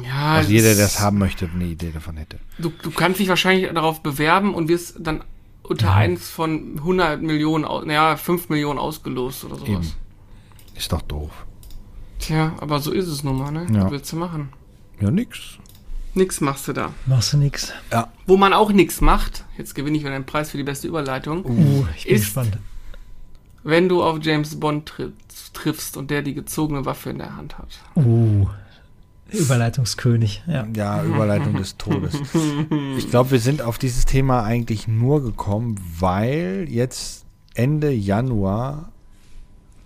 [0.03, 2.39] Ja, also jeder, der das haben möchte, eine Idee davon hätte.
[2.57, 5.23] Du, du kannst dich wahrscheinlich darauf bewerben und wirst dann
[5.69, 5.95] unter ja.
[5.95, 9.69] eins von 100 Millionen, naja, 5 Millionen ausgelost oder sowas.
[9.69, 9.91] Eben.
[10.75, 11.31] Ist doch doof.
[12.19, 13.67] Tja, aber so ist es nun mal, ne?
[13.71, 13.85] Ja.
[13.85, 14.49] Was willst du machen?
[14.99, 15.57] Ja, nix.
[16.13, 16.93] Nix machst du da.
[17.05, 17.73] Machst du nix.
[17.91, 18.11] Ja.
[18.25, 21.43] Wo man auch nix macht, jetzt gewinne ich wieder einen Preis für die beste Überleitung.
[21.45, 22.57] Uh, ich bin ist, gespannt.
[23.63, 24.93] Wenn du auf James Bond
[25.53, 27.79] triffst und der die gezogene Waffe in der Hand hat.
[27.95, 28.47] Uh.
[29.37, 30.67] Überleitungskönig, ja.
[30.75, 32.13] Ja, Überleitung des Todes.
[32.97, 38.91] Ich glaube, wir sind auf dieses Thema eigentlich nur gekommen, weil jetzt Ende Januar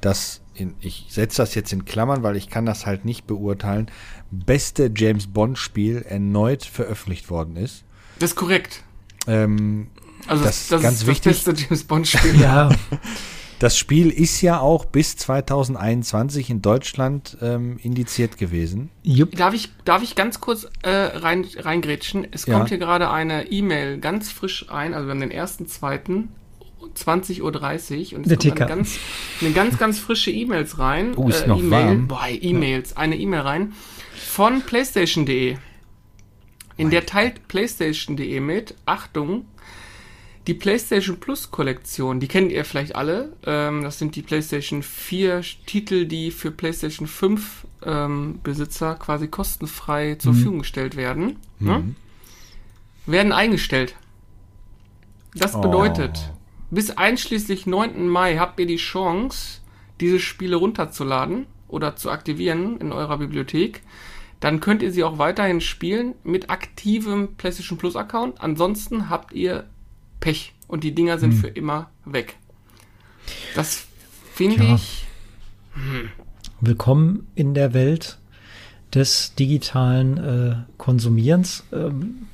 [0.01, 3.87] das, in, ich setze das jetzt in Klammern, weil ich kann das halt nicht beurteilen,
[4.31, 7.83] beste James Bond-Spiel erneut veröffentlicht worden ist.
[8.19, 8.83] Das ist korrekt.
[9.27, 9.87] Ähm,
[10.27, 11.43] also das, das, ganz ist wichtig.
[11.43, 12.39] das beste James Bond-Spiel.
[12.39, 12.69] ja.
[13.59, 18.89] Das Spiel ist ja auch bis 2021 in Deutschland ähm, indiziert gewesen.
[19.03, 19.35] Jupp.
[19.35, 22.25] Darf ich, darf ich ganz kurz äh, rein, reingrätschen?
[22.31, 22.55] Es ja.
[22.55, 26.29] kommt hier gerade eine E-Mail ganz frisch ein, also wir haben den ersten, zweiten,
[26.95, 28.97] 20.30 Uhr und es Der kommt eine ganz,
[29.41, 31.13] eine ganz, ganz frische E-Mails rein.
[31.15, 32.07] Oh, ist äh, noch e warm.
[32.07, 33.73] Boah, E-Mails, eine E-Mail rein
[34.13, 35.57] von PlayStation.de.
[36.77, 39.45] In der teilt PlayStation.de mit, Achtung,
[40.49, 43.33] die PlayStation Plus Kollektion, die kennt ihr vielleicht alle.
[43.45, 50.15] Ähm, das sind die PlayStation 4 Titel, die für PlayStation 5 ähm, Besitzer quasi kostenfrei
[50.15, 50.35] zur mhm.
[50.35, 51.37] Verfügung gestellt werden.
[51.59, 51.67] Mhm.
[51.67, 51.95] Ne?
[53.05, 53.95] Werden eingestellt.
[55.35, 56.37] Das bedeutet, oh.
[56.71, 58.07] bis einschließlich 9.
[58.07, 59.61] Mai habt ihr die Chance,
[59.99, 63.83] diese Spiele runterzuladen oder zu aktivieren in eurer Bibliothek.
[64.39, 68.41] Dann könnt ihr sie auch weiterhin spielen mit aktivem PlayStation Plus Account.
[68.41, 69.69] Ansonsten habt ihr
[70.19, 70.53] Pech.
[70.67, 71.39] Und die Dinger sind hm.
[71.39, 72.35] für immer weg.
[73.55, 73.85] Das
[74.33, 74.75] finde ja.
[74.75, 75.05] ich.
[75.73, 76.09] Hm.
[76.61, 78.17] Willkommen in der Welt
[78.93, 81.63] des digitalen äh, Konsumierens.
[81.71, 82.27] Ähm,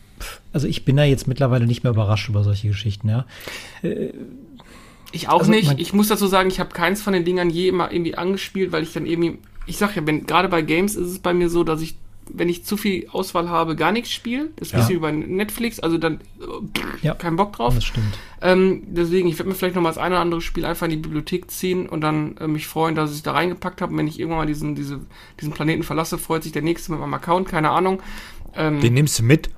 [0.53, 3.25] also ich bin da jetzt mittlerweile nicht mehr überrascht über solche Geschichten, ja.
[3.83, 4.13] Äh,
[5.11, 5.79] ich auch also nicht.
[5.79, 8.83] Ich muss dazu sagen, ich habe keins von den Dingern je immer irgendwie angespielt, weil
[8.83, 11.63] ich dann irgendwie, ich sag ja, wenn gerade bei Games ist es bei mir so,
[11.63, 11.95] dass ich
[12.29, 14.49] wenn ich zu viel Auswahl habe, gar nichts spiele.
[14.55, 14.79] Das ist ja.
[14.79, 17.75] ein bisschen über Netflix, also dann pff, ja, kein Bock drauf.
[17.75, 18.17] Das stimmt.
[18.41, 20.91] Ähm, deswegen, ich werde mir vielleicht noch mal das eine oder andere Spiel einfach in
[20.91, 23.91] die Bibliothek ziehen und dann äh, mich freuen, dass ich es da reingepackt habe.
[23.91, 25.01] Und wenn ich irgendwann mal diesen, diese,
[25.39, 28.01] diesen Planeten verlasse, freut sich der nächste mit meinem Account, keine Ahnung.
[28.55, 29.49] Ähm, Den nimmst du mit?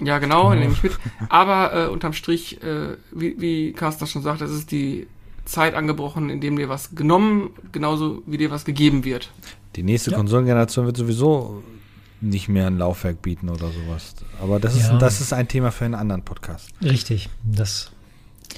[0.00, 0.98] Ja, genau, den nehme ich mit.
[1.28, 5.06] Aber äh, unterm Strich, äh, wie, wie Carsten schon sagt, es ist die
[5.44, 9.30] Zeit angebrochen, in dem dir was genommen, genauso wie dir was gegeben wird.
[9.76, 10.16] Die nächste ja.
[10.16, 11.62] Konsolengeneration wird sowieso
[12.20, 14.14] nicht mehr ein Laufwerk bieten oder sowas.
[14.40, 14.92] Aber das, ja.
[14.94, 16.70] ist, das ist ein Thema für einen anderen Podcast.
[16.82, 17.28] Richtig.
[17.42, 17.92] Das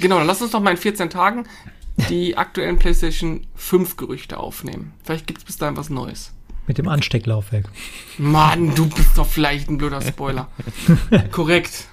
[0.01, 1.45] genau, dann lass uns doch mal in 14 Tagen
[2.09, 4.93] die aktuellen PlayStation 5 Gerüchte aufnehmen.
[5.03, 6.33] Vielleicht gibt es bis dahin was Neues.
[6.67, 7.69] Mit dem Anstecklaufwerk.
[8.19, 10.49] Mann, du bist doch vielleicht ein blöder Spoiler.
[11.33, 11.89] Korrekt.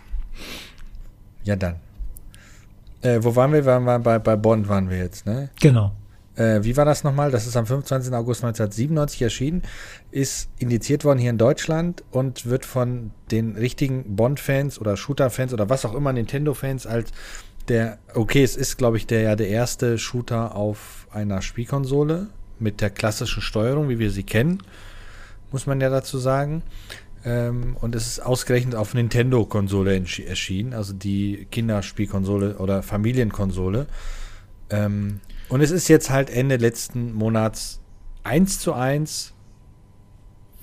[1.43, 1.77] Ja, dann.
[3.01, 3.65] Äh, wo waren wir?
[3.65, 5.49] Wir waren bei, bei Bond waren wir jetzt, ne?
[5.59, 5.93] Genau.
[6.37, 7.31] Äh, wie war das nochmal?
[7.31, 8.13] Das ist am 25.
[8.13, 9.63] August 1997 erschienen,
[10.11, 15.69] ist indiziert worden hier in Deutschland und wird von den richtigen Bond-Fans oder Shooter-Fans oder
[15.69, 17.11] was auch immer Nintendo-Fans als
[17.67, 22.27] der, okay, es ist, glaube ich, der ja der erste Shooter auf einer Spielkonsole
[22.59, 24.63] mit der klassischen Steuerung, wie wir sie kennen,
[25.51, 26.63] muss man ja dazu sagen.
[27.25, 33.87] Ähm, und es ist ausgerechnet auf Nintendo-Konsole erschienen, also die Kinderspielkonsole oder Familienkonsole.
[34.69, 35.19] Ähm,
[35.49, 37.79] und es ist jetzt halt Ende letzten Monats
[38.23, 39.33] 1 zu 1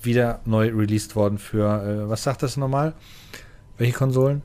[0.01, 2.93] wieder neu released worden für, äh, was sagt das nochmal?
[3.77, 4.43] Welche Konsolen?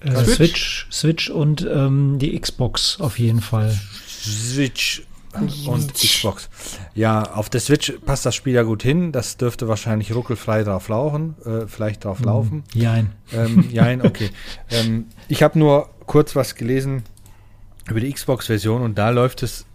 [0.00, 0.34] Äh, Switch?
[0.34, 3.78] Switch, Switch und ähm, die Xbox auf jeden Fall.
[4.08, 5.06] Switch
[5.66, 6.48] und Xbox.
[6.94, 9.12] Ja, auf der Switch passt das Spiel ja gut hin.
[9.12, 12.24] Das dürfte wahrscheinlich ruckelfrei drauf laufen, äh, vielleicht drauf mhm.
[12.26, 12.64] laufen.
[12.72, 13.12] Jein.
[13.32, 14.30] Ähm, jein, okay.
[14.70, 17.02] ähm, ich habe nur kurz was gelesen
[17.88, 19.66] über die Xbox-Version und da läuft es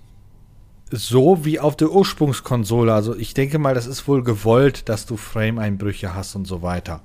[0.91, 2.93] so wie auf der Ursprungskonsole.
[2.93, 7.01] Also ich denke mal, das ist wohl gewollt, dass du Frame-Einbrüche hast und so weiter.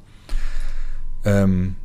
[1.25, 1.77] Ähm,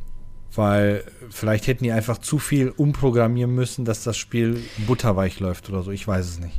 [0.54, 5.82] weil vielleicht hätten die einfach zu viel umprogrammieren müssen, dass das Spiel butterweich läuft oder
[5.82, 5.90] so.
[5.90, 6.58] Ich weiß es nicht.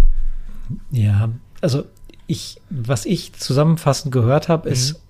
[0.91, 1.86] Ja, also
[2.28, 4.74] ich, was ich zusammenfassend gehört habe, mhm.
[4.74, 5.01] ist,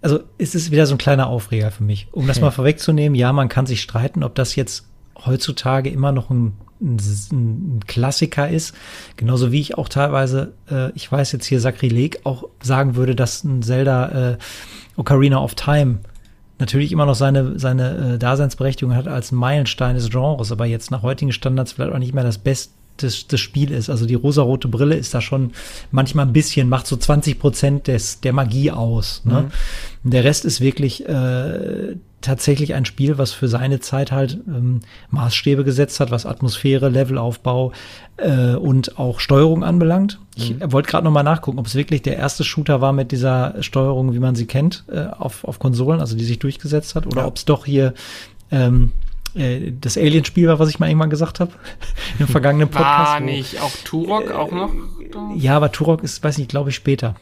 [0.00, 2.08] also es ist wieder so ein kleiner Aufreger für mich.
[2.12, 4.86] Um das mal vorwegzunehmen, ja, man kann sich streiten, ob das jetzt
[5.24, 6.52] heutzutage immer noch ein,
[6.84, 6.98] ein,
[7.36, 8.74] ein Klassiker ist.
[9.16, 13.44] Genauso wie ich auch teilweise, äh, ich weiß jetzt hier Sakrileg, auch sagen würde, dass
[13.44, 14.38] ein Zelda äh,
[14.96, 16.00] Ocarina of Time
[16.58, 21.02] natürlich immer noch seine, seine äh, Daseinsberechtigung hat als Meilenstein des Genres, aber jetzt nach
[21.02, 23.90] heutigen Standards vielleicht auch nicht mehr das Beste des, des Spiel ist.
[23.90, 25.52] Also die rosarote Brille ist da schon
[25.90, 29.22] manchmal ein bisschen, macht so 20 Prozent des, der Magie aus.
[29.24, 29.50] Ne?
[30.04, 30.10] Mhm.
[30.10, 35.64] Der Rest ist wirklich äh, tatsächlich ein Spiel, was für seine Zeit halt ähm, Maßstäbe
[35.64, 37.72] gesetzt hat, was Atmosphäre, Levelaufbau
[38.16, 40.18] äh, und auch Steuerung anbelangt.
[40.36, 40.72] Ich mhm.
[40.72, 44.14] wollte gerade noch mal nachgucken, ob es wirklich der erste Shooter war mit dieser Steuerung,
[44.14, 47.26] wie man sie kennt, äh, auf, auf Konsolen, also die sich durchgesetzt hat, oder ja.
[47.26, 47.94] ob es doch hier
[48.50, 48.92] ähm,
[49.34, 51.52] äh, das Alien-Spiel war, was ich mal irgendwann gesagt habe,
[52.18, 53.12] im vergangenen Podcast.
[53.12, 54.72] War nicht auch Turok auch noch?
[55.36, 57.14] Ja, aber Turok ist, weiß nicht, glaube ich, später.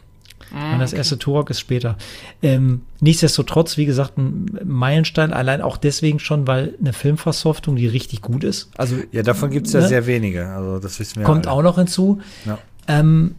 [0.54, 1.96] Ah, das erste Turok ist später.
[2.42, 8.20] Ähm, nichtsdestotrotz, wie gesagt, ein Meilenstein, allein auch deswegen schon, weil eine Filmversoftung, die richtig
[8.20, 8.70] gut ist.
[8.76, 9.88] Also, ja, davon gibt es ja ne?
[9.88, 10.48] sehr wenige.
[10.48, 11.56] Also das wissen wir Kommt alle.
[11.56, 12.20] auch noch hinzu.
[12.44, 12.58] Ja.
[12.86, 13.36] Ähm,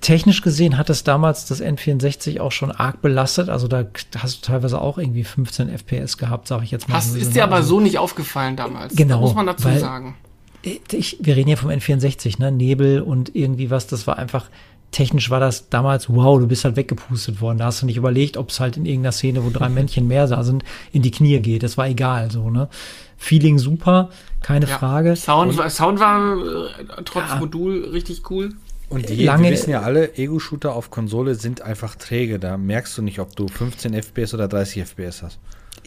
[0.00, 3.48] technisch gesehen hat es damals das N64 auch schon arg belastet.
[3.48, 3.84] Also da
[4.18, 6.96] hast du teilweise auch irgendwie 15 FPS gehabt, sage ich jetzt mal.
[6.96, 8.94] Hast, ist dir aber so nicht aufgefallen damals.
[8.94, 9.16] Genau.
[9.16, 10.16] Da muss man dazu weil, sagen.
[10.62, 12.52] Ich, wir reden hier vom N64, ne?
[12.52, 14.50] Nebel und irgendwie was, das war einfach,
[14.90, 17.58] technisch war das damals, wow, du bist halt weggepustet worden.
[17.58, 20.26] Da hast du nicht überlegt, ob es halt in irgendeiner Szene, wo drei Männchen mehr
[20.26, 21.62] da sind, in die Knie geht.
[21.62, 22.68] Das war egal, so, ne?
[23.16, 24.10] Feeling super,
[24.42, 24.78] keine ja.
[24.78, 25.14] Frage.
[25.14, 27.36] Sound, Sound war äh, trotz ja.
[27.36, 28.50] Modul richtig cool.
[28.88, 32.40] Und die, Lange, wir wissen ja alle, Ego-Shooter auf Konsole sind einfach träge.
[32.40, 35.38] Da merkst du nicht, ob du 15 FPS oder 30 FPS hast.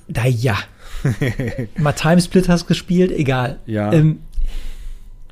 [0.07, 0.57] Na ja.
[1.77, 3.59] Mal Timesplit hast gespielt, egal.
[3.65, 3.91] Ja.
[3.91, 4.19] Ähm,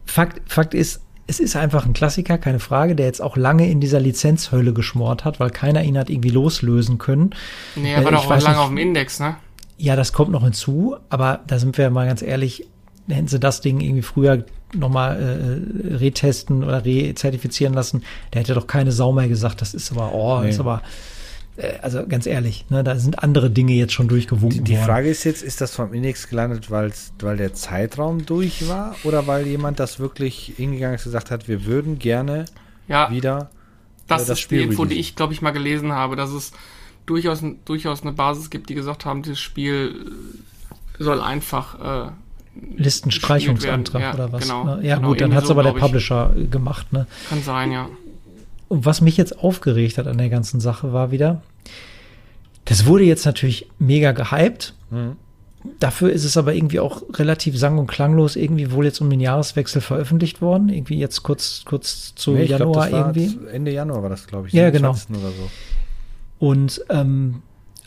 [0.06, 1.02] Fakt, Fakt ist,
[1.32, 5.24] es ist einfach ein Klassiker, keine Frage, der jetzt auch lange in dieser Lizenzhölle geschmort
[5.24, 7.30] hat, weil keiner ihn hat irgendwie loslösen können.
[7.78, 9.38] Nee, er war äh, doch auch lange nicht, auf dem Index, ne?
[9.78, 12.68] Ja, das kommt noch hinzu, aber da sind wir mal ganz ehrlich,
[13.08, 18.04] hätten sie das Ding irgendwie früher nochmal äh, retesten oder rezertifizieren lassen,
[18.34, 20.50] der hätte doch keine Sau mehr gesagt, das ist aber, oh, nee.
[20.50, 20.88] ist aber, äh,
[21.82, 25.24] also ganz ehrlich, ne, da sind andere Dinge jetzt schon durchgewunken Die, die Frage ist
[25.26, 30.00] jetzt, ist das vom Index gelandet, weil der Zeitraum durch war oder weil jemand das
[30.00, 32.46] wirklich hingegangen ist gesagt hat, wir würden gerne
[32.88, 33.50] ja, wieder
[34.08, 36.32] das, äh, das ist Spiel die Info, die ich, glaube ich, mal gelesen habe, dass
[36.32, 36.52] es
[37.06, 40.12] durchaus, durchaus eine Basis gibt, die gesagt haben, dieses Spiel
[41.00, 42.12] soll einfach äh,
[42.76, 44.44] Listenstreichungsantrag ja, oder was.
[44.44, 44.80] Genau, ne?
[44.84, 46.52] Ja, genau, gut, dann hat es so, aber der Publisher ich.
[46.52, 47.08] gemacht, ne?
[47.30, 47.90] Kann sein, ja.
[48.72, 51.42] Und was mich jetzt aufgeregt hat an der ganzen Sache war wieder,
[52.64, 54.76] das wurde jetzt natürlich mega gehypt.
[54.90, 55.18] Mhm.
[55.80, 59.20] Dafür ist es aber irgendwie auch relativ sang- und klanglos irgendwie wohl jetzt um den
[59.20, 60.70] Jahreswechsel veröffentlicht worden.
[60.70, 63.46] Irgendwie jetzt kurz, kurz zu nee, Januar glaub, irgendwie.
[63.52, 64.54] Ende Januar war das, glaube ich.
[64.54, 64.94] Ja, genau.
[64.94, 65.12] So.
[66.40, 67.42] Und ähm,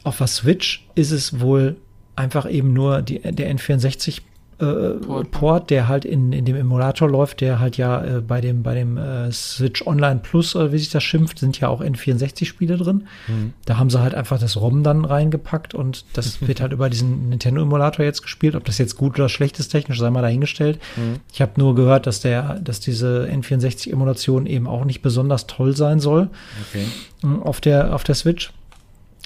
[0.05, 1.77] auf der Switch ist es wohl
[2.15, 4.21] einfach eben nur die, der N64
[4.65, 5.31] äh, Port.
[5.31, 5.71] Port.
[5.71, 8.97] der halt in, in dem Emulator läuft, der halt ja äh, bei dem, bei dem
[8.97, 13.07] äh, Switch Online Plus, oder wie sich das schimpft, sind ja auch N64-Spiele drin.
[13.29, 13.53] Mhm.
[13.65, 17.29] Da haben sie halt einfach das ROM dann reingepackt und das wird halt über diesen
[17.29, 18.55] Nintendo-Emulator jetzt gespielt.
[18.55, 20.79] Ob das jetzt gut oder schlecht ist technisch, sei mal dahingestellt.
[20.97, 21.21] Mhm.
[21.33, 26.01] Ich habe nur gehört, dass der, dass diese N64-Emulation eben auch nicht besonders toll sein
[26.01, 26.31] soll
[26.69, 26.87] okay.
[27.23, 28.53] Mm, auf, der, auf der Switch.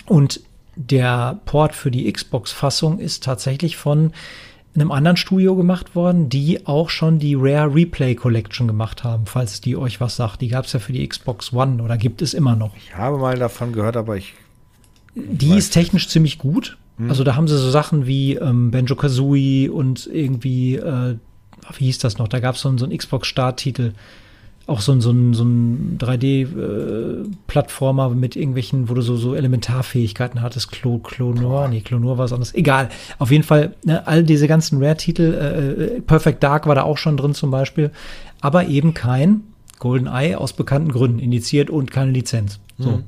[0.07, 0.41] Und
[0.77, 4.13] der Port für die Xbox-Fassung ist tatsächlich von
[4.81, 9.61] einem anderen Studio gemacht worden, die auch schon die Rare Replay Collection gemacht haben, falls
[9.61, 10.41] die euch was sagt.
[10.41, 12.77] Die gab es ja für die Xbox One oder gibt es immer noch.
[12.77, 14.35] Ich habe mal davon gehört, aber ich.
[15.15, 16.11] Die ist technisch nicht.
[16.11, 16.79] ziemlich gut.
[16.99, 17.11] Hm.
[17.11, 21.17] Also da haben sie so Sachen wie ähm, Benjo Kazooie und irgendwie, äh,
[21.77, 22.29] wie hieß das noch?
[22.29, 23.93] Da gab es so, so einen Xbox-Starttitel
[24.69, 29.35] auch so ein, so ein, so ein 3D-Plattformer äh, mit irgendwelchen, wo du so, so
[29.35, 30.71] Elementarfähigkeiten hattest.
[30.71, 32.55] Clo, Clonor, nee, Clonor war es anders.
[32.55, 32.91] Egal.
[33.19, 36.99] Auf jeden Fall, ne, all diese ganzen Rare-Titel, äh, äh, Perfect Dark war da auch
[36.99, 37.91] schon drin zum Beispiel,
[38.43, 39.41] aber eben kein
[39.79, 42.61] Golden Eye aus bekannten Gründen indiziert und keine Lizenz.
[42.79, 42.91] So.
[42.91, 43.05] Mhm.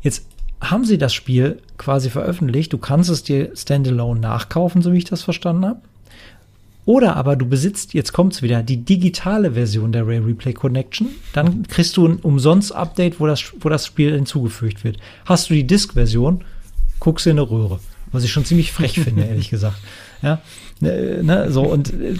[0.00, 0.26] Jetzt
[0.62, 2.72] haben sie das Spiel quasi veröffentlicht.
[2.72, 5.80] Du kannst es dir standalone nachkaufen, so wie ich das verstanden habe.
[6.86, 11.08] Oder aber du besitzt, jetzt kommt's wieder, die digitale Version der Ray Replay Connection.
[11.32, 14.98] Dann kriegst du ein Umsonst-Update, wo das, wo das Spiel hinzugefügt wird.
[15.24, 16.44] Hast du die Disk-Version,
[17.00, 17.80] guckst du in eine Röhre.
[18.12, 19.78] Was ich schon ziemlich frech finde, ehrlich gesagt.
[20.22, 20.40] Ja,
[20.80, 22.14] ne, ne so und äh,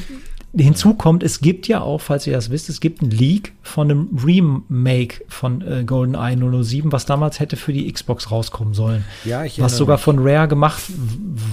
[0.57, 3.91] hinzu kommt, es gibt ja auch, falls ihr das wisst, es gibt ein Leak von
[3.91, 9.05] einem Remake von äh, GoldenEye 007, was damals hätte für die Xbox rauskommen sollen.
[9.25, 10.05] Ja, ich Was sogar mich.
[10.05, 10.83] von Rare gemacht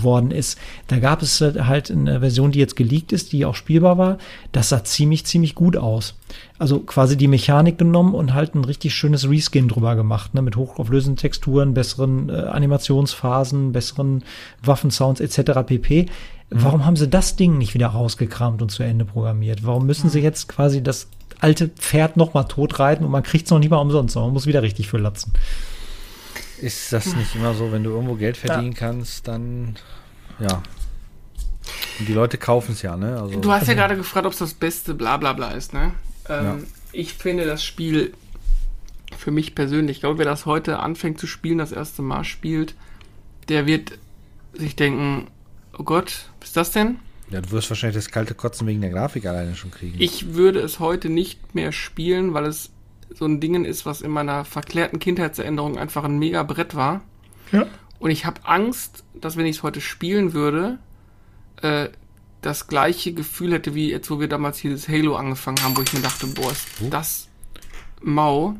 [0.02, 0.60] worden ist.
[0.88, 4.18] Da gab es äh, halt eine Version, die jetzt geleakt ist, die auch spielbar war.
[4.52, 6.16] Das sah ziemlich, ziemlich gut aus.
[6.60, 10.56] Also quasi die Mechanik genommen und halt ein richtig schönes Reskin drüber gemacht, ne, mit
[10.56, 14.24] hochauflösenden Texturen, besseren äh, Animationsphasen, besseren
[14.64, 15.62] Waffensounds etc.
[15.66, 16.06] pp.
[16.56, 19.66] Warum haben sie das Ding nicht wieder rausgekramt und zu Ende programmiert?
[19.66, 21.08] Warum müssen sie jetzt quasi das
[21.44, 24.62] alte Pferd nochmal totreiten und man kriegt es noch nicht mal umsonst, man muss wieder
[24.62, 25.34] richtig für latzen?
[26.62, 28.80] Ist das nicht immer so, wenn du irgendwo Geld verdienen ja.
[28.80, 29.76] kannst, dann
[30.40, 30.64] ja.
[32.00, 33.22] Und die Leute kaufen es ja, ne?
[33.22, 35.94] Also, du hast ja gerade gefragt, ob es das beste Blablabla bla ist, ne?
[36.30, 36.58] Ähm, ja.
[36.92, 38.14] Ich finde das Spiel
[39.18, 42.76] für mich persönlich, ich glaube, wer das heute anfängt zu spielen, das erste Mal spielt,
[43.48, 43.98] der wird
[44.54, 45.28] sich denken,
[45.78, 47.00] Oh Gott, was ist das denn?
[47.34, 49.96] Ja, du wirst wahrscheinlich das kalte Kotzen wegen der Grafik alleine schon kriegen.
[50.00, 52.70] Ich würde es heute nicht mehr spielen, weil es
[53.12, 57.02] so ein Ding ist, was in meiner verklärten Kindheitserinnerung einfach ein mega Brett war.
[57.52, 57.66] Ja.
[57.98, 60.78] Und ich habe Angst, dass wenn ich es heute spielen würde,
[61.64, 61.90] äh,
[62.42, 65.82] das gleiche Gefühl hätte, wie jetzt, wo wir damals hier das Halo angefangen haben, wo
[65.82, 66.90] ich mir dachte, boah, ist uh.
[66.92, 67.30] das
[68.04, 68.56] mau.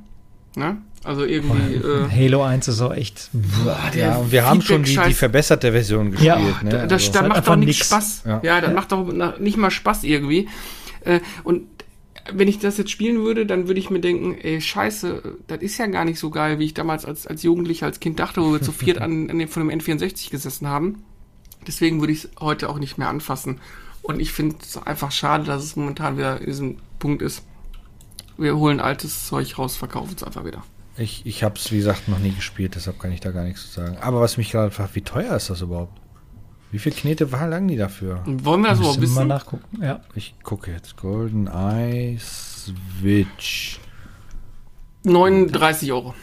[0.56, 0.78] Ne?
[1.04, 1.76] Also irgendwie.
[1.76, 3.30] Äh, Halo 1 ist auch echt.
[3.34, 6.28] Boah, ja, und wir haben schon die, die verbesserte Version gespielt.
[6.28, 6.70] Ja, ne?
[6.70, 8.24] da, das, also, das macht doch nicht Spaß.
[8.26, 8.76] Ja, ja das ja.
[8.76, 10.48] macht doch nicht mal Spaß irgendwie.
[11.02, 11.68] Äh, und
[12.32, 15.78] wenn ich das jetzt spielen würde, dann würde ich mir denken, ey, scheiße, das ist
[15.78, 18.54] ja gar nicht so geil, wie ich damals als, als Jugendlicher, als Kind dachte, wo
[18.54, 21.04] wir zu viert an, an dem, von dem N64 gesessen haben.
[21.68, 23.60] Deswegen würde ich es heute auch nicht mehr anfassen.
[24.02, 27.44] Und ich finde es einfach schade, dass es momentan wieder in diesem Punkt ist.
[28.38, 30.64] Wir holen altes Zeug raus, verkaufen es einfach wieder.
[30.98, 33.72] Ich, ich habe es, wie gesagt, noch nie gespielt, deshalb kann ich da gar nichts
[33.72, 33.98] zu sagen.
[34.02, 36.00] Aber was mich gerade fragt, wie teuer ist das überhaupt?
[36.72, 38.22] Wie viel Knete verlangen die dafür?
[38.26, 39.16] Wollen wir das überhaupt wissen?
[39.16, 39.84] mal nachgucken.
[39.84, 40.02] Ja.
[40.16, 40.98] Ich gucke jetzt.
[40.98, 43.80] Golden Eye Switch.
[45.04, 46.16] 39 Euro.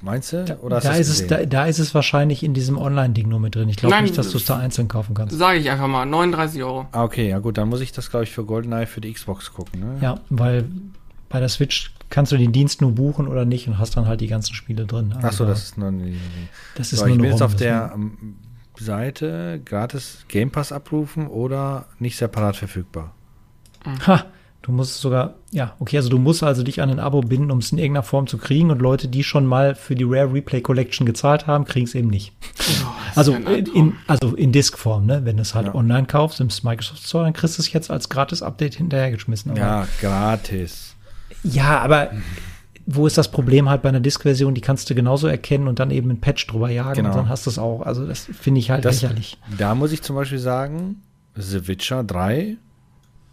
[0.00, 0.58] Meinst du?
[0.62, 3.68] Oder da, ist es, da, da, ist es wahrscheinlich in diesem Online-Ding nur mit drin.
[3.68, 5.36] Ich glaube nicht, dass du es da einzeln kaufen kannst.
[5.36, 6.86] Sage ich einfach mal, 39 Euro.
[6.90, 9.52] Ah, okay, ja gut, dann muss ich das, glaube ich, für GoldenEye für die Xbox
[9.52, 9.80] gucken.
[9.80, 9.98] Ne?
[10.00, 10.64] Ja, weil
[11.28, 14.20] bei der Switch kannst du den Dienst nur buchen oder nicht und hast dann halt
[14.20, 15.14] die ganzen Spiele drin.
[15.14, 16.12] Also Achso, das ist nur eine,
[16.76, 18.36] das ist so, nur ich bin jetzt auf der ähm,
[18.78, 23.14] Seite gratis Game Pass abrufen oder nicht separat verfügbar.
[24.06, 24.26] Ha,
[24.60, 27.58] du musst sogar, ja, okay, also du musst also dich an ein Abo binden, um
[27.58, 30.60] es in irgendeiner Form zu kriegen und Leute, die schon mal für die Rare Replay
[30.60, 32.34] Collection gezahlt haben, kriegen es eben nicht.
[32.60, 35.24] Oh, also, in, also in Disk-Form, ne?
[35.24, 35.74] Wenn du es halt ja.
[35.74, 39.56] online kaufst im Microsoft Store, dann kriegst du es jetzt als Gratis-Update hinterhergeschmissen.
[39.56, 40.91] ja, gratis.
[41.42, 42.10] Ja, aber
[42.86, 44.54] wo ist das Problem halt bei einer Disk-Version?
[44.54, 47.10] Die kannst du genauso erkennen und dann eben ein Patch drüber jagen genau.
[47.10, 47.82] und dann hast du es auch.
[47.82, 49.38] Also das finde ich halt das, lächerlich.
[49.56, 51.02] Da muss ich zum Beispiel sagen,
[51.34, 52.56] The Witcher 3,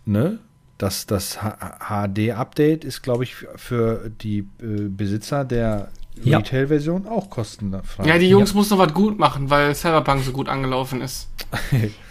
[0.05, 0.39] ne?
[0.79, 5.89] das, das HD-Update ist, glaube ich, für die äh, Besitzer der
[6.23, 6.37] ja.
[6.37, 8.07] Retail-Version auch kostenfrei.
[8.07, 8.55] Ja, die Jungs ja.
[8.55, 11.27] mussten noch was gut machen, weil Cyberpunk so gut angelaufen ist.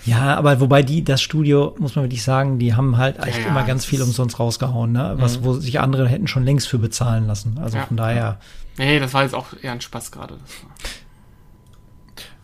[0.05, 3.49] Ja, aber wobei die, das Studio, muss man wirklich sagen, die haben halt echt ja,
[3.49, 5.15] immer ganz viel umsonst rausgehauen, ne?
[5.19, 5.45] Was, mhm.
[5.45, 7.59] wo sich andere hätten schon längst für bezahlen lassen.
[7.59, 8.41] Also von daher.
[8.77, 10.39] Nee, das war jetzt auch eher ein Spaß gerade.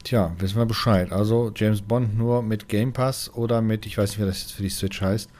[0.04, 1.12] Tja, wissen wir Bescheid.
[1.12, 4.52] Also James Bond nur mit Game Pass oder mit, ich weiß nicht, wie das jetzt
[4.52, 5.30] für die Switch heißt.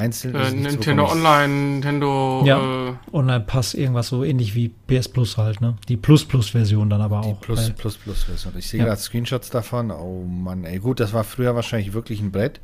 [0.00, 5.08] Einzeln äh, Nintendo so Online, Nintendo ja, äh, Online Pass, irgendwas so ähnlich wie PS
[5.08, 5.76] Plus halt, ne?
[5.88, 7.38] Die Plus Plus Version dann aber auch.
[7.38, 8.54] Die Plus weil, Plus Plus Version.
[8.56, 8.86] Ich sehe ja.
[8.86, 9.90] gerade Screenshots davon.
[9.90, 12.60] Oh Mann, ey, gut, das war früher wahrscheinlich wirklich ein Brett,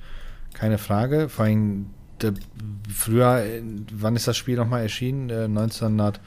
[0.54, 1.28] keine Frage.
[1.28, 2.32] Vor allem der,
[2.92, 3.44] früher,
[3.92, 5.30] wann ist das Spiel nochmal erschienen?
[5.30, 6.20] Äh, 1900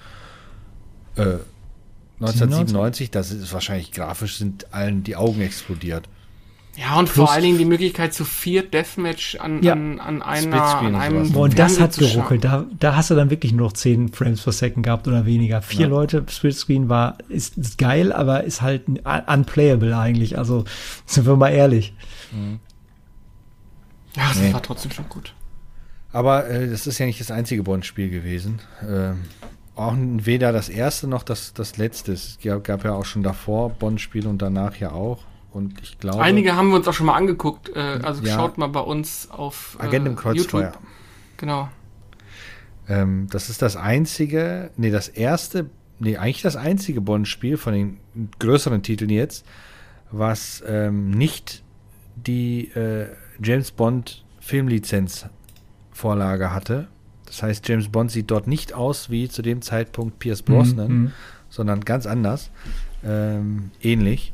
[1.15, 1.37] äh,
[2.21, 6.07] 1997, das ist wahrscheinlich grafisch, sind allen die Augen explodiert.
[6.79, 9.73] Ja, und Plus vor allen Dingen die Möglichkeit zu vier Deathmatch an, ja.
[9.73, 12.45] an, an, einer, an einem Boah, und das hat geruckelt.
[12.45, 15.61] Da, da hast du dann wirklich nur noch 10 Frames per Second gehabt oder weniger.
[15.61, 15.87] Vier ja.
[15.87, 20.37] Leute, Splitscreen war, ist, ist, geil, aber ist halt unplayable eigentlich.
[20.37, 20.63] Also,
[21.05, 21.93] sind wir mal ehrlich.
[22.31, 22.59] Mhm.
[24.15, 24.53] Ja, das nee.
[24.53, 25.33] war trotzdem schon gut.
[26.13, 28.61] Aber äh, das ist ja nicht das einzige Bond-Spiel gewesen.
[28.87, 29.25] Ähm,
[29.75, 32.13] auch weder das erste noch das, das letzte.
[32.13, 35.25] Es gab, gab ja auch schon davor Bond-Spiele und danach ja auch.
[35.51, 36.21] Und ich glaube.
[36.21, 37.69] Einige haben wir uns auch schon mal angeguckt.
[37.75, 40.65] Äh, also ja, schaut mal bei uns auf äh, Agent im Kreuzfeuer.
[40.65, 40.79] YouTube.
[41.37, 41.69] Genau.
[42.87, 45.69] Ähm, das ist das einzige, nee, das erste,
[45.99, 47.99] nee, eigentlich das einzige Bond-Spiel von den
[48.39, 49.45] größeren Titeln jetzt,
[50.11, 51.63] was ähm, nicht
[52.15, 53.07] die äh,
[53.41, 55.27] James Bond Filmlizenz
[55.91, 56.87] Vorlage hatte.
[57.25, 61.11] Das heißt, James Bond sieht dort nicht aus wie zu dem Zeitpunkt Pierce Brosnan, mhm.
[61.49, 62.49] sondern ganz anders,
[63.03, 64.33] ähm, ähnlich.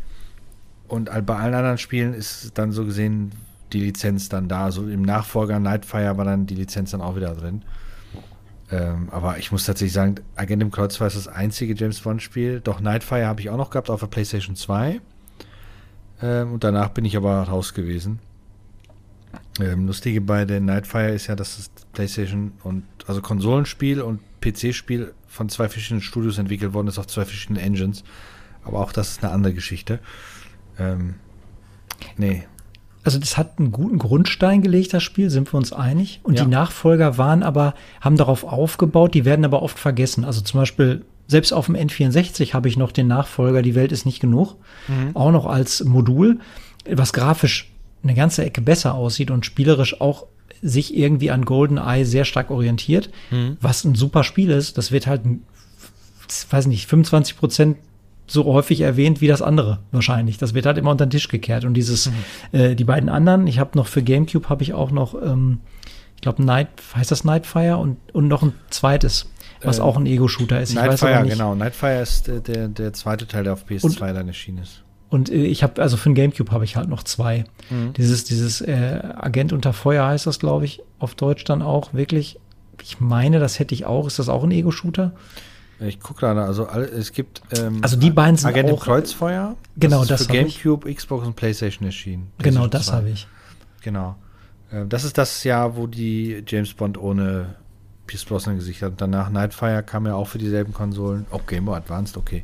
[0.95, 3.33] Und bei allen anderen Spielen ist dann so gesehen
[3.73, 4.71] die Lizenz dann da.
[4.71, 7.63] So im Nachfolger Nightfire war dann die Lizenz dann auch wieder drin.
[8.71, 12.61] Ähm, aber ich muss tatsächlich sagen, Agent im Kreuzfeuer ist das einzige James Bond-Spiel.
[12.61, 15.01] Doch Nightfire habe ich auch noch gehabt auf der PlayStation 2.
[16.21, 18.19] Ähm, und danach bin ich aber raus gewesen.
[19.59, 25.13] Ähm, Lustige bei der Nightfire ist ja, dass das PlayStation und also Konsolenspiel und PC-Spiel
[25.27, 28.05] von zwei verschiedenen Studios entwickelt worden ist auf zwei verschiedenen Engines.
[28.63, 29.99] Aber auch das ist eine andere Geschichte.
[30.79, 31.15] Ähm,
[32.17, 32.43] nee.
[33.03, 36.21] Also das hat einen guten Grundstein gelegt, das Spiel, sind wir uns einig.
[36.23, 36.43] Und ja.
[36.43, 40.25] die Nachfolger waren aber, haben darauf aufgebaut, die werden aber oft vergessen.
[40.25, 44.07] Also zum Beispiel, selbst auf dem N64 habe ich noch den Nachfolger, die Welt ist
[44.07, 44.55] nicht genug,
[44.87, 45.15] mhm.
[45.15, 46.39] auch noch als Modul,
[46.89, 47.71] was grafisch
[48.01, 50.25] eine ganze Ecke besser aussieht und spielerisch auch
[50.61, 53.57] sich irgendwie an GoldenEye sehr stark orientiert, mhm.
[53.61, 54.79] was ein super Spiel ist.
[54.79, 55.21] Das wird halt,
[56.49, 57.77] weiß nicht, 25 Prozent
[58.27, 60.37] so häufig erwähnt wie das andere wahrscheinlich.
[60.37, 61.65] Das wird halt immer unter den Tisch gekehrt.
[61.65, 62.13] Und dieses, mhm.
[62.59, 65.59] äh, die beiden anderen, ich habe noch für GameCube habe ich auch noch, ähm,
[66.15, 69.29] ich glaube, Night, heißt das Nightfire und, und noch ein zweites,
[69.61, 70.73] was äh, auch ein Ego-Shooter ist.
[70.73, 71.55] Nightfire, genau.
[71.55, 74.83] Nightfire ist der, der, der, zweite Teil, der auf PS2 und, dann erschienen ist.
[75.09, 77.45] Und äh, ich habe, also für den GameCube habe ich halt noch zwei.
[77.69, 77.93] Mhm.
[77.93, 82.39] Dieses, dieses äh, Agent unter Feuer heißt das, glaube ich, auf Deutsch dann auch wirklich.
[82.81, 84.07] Ich meine, das hätte ich auch.
[84.07, 85.13] Ist das auch ein Ego-Shooter?
[85.79, 89.55] Ich gucke gerade, also es gibt ähm, also die beiden sind Agent auch, Kreuzfeuer.
[89.75, 90.97] Genau, das, das ist für GameCube, ich.
[90.97, 92.31] Xbox und PlayStation erschienen.
[92.37, 93.27] genau, das habe ich.
[93.81, 94.15] Genau.
[94.71, 97.55] Äh, das ist das Jahr, wo die James Bond ohne
[98.07, 98.93] Pierce Brosnan Gesicht hat.
[98.97, 101.25] Danach Nightfire kam ja auch für dieselben Konsolen.
[101.31, 102.43] Auch Game Boy Advanced, okay.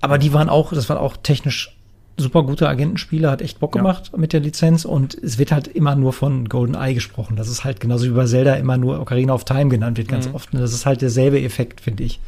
[0.00, 1.75] Aber die waren auch, das waren auch technisch
[2.16, 4.18] super gute Agentenspiele, hat echt Bock gemacht ja.
[4.18, 7.36] mit der Lizenz und es wird halt immer nur von GoldenEye gesprochen.
[7.36, 10.28] Das ist halt genauso wie bei Zelda immer nur Ocarina of Time genannt wird, ganz
[10.28, 10.34] mhm.
[10.34, 10.54] oft.
[10.54, 12.20] Und das ist halt derselbe Effekt, finde ich.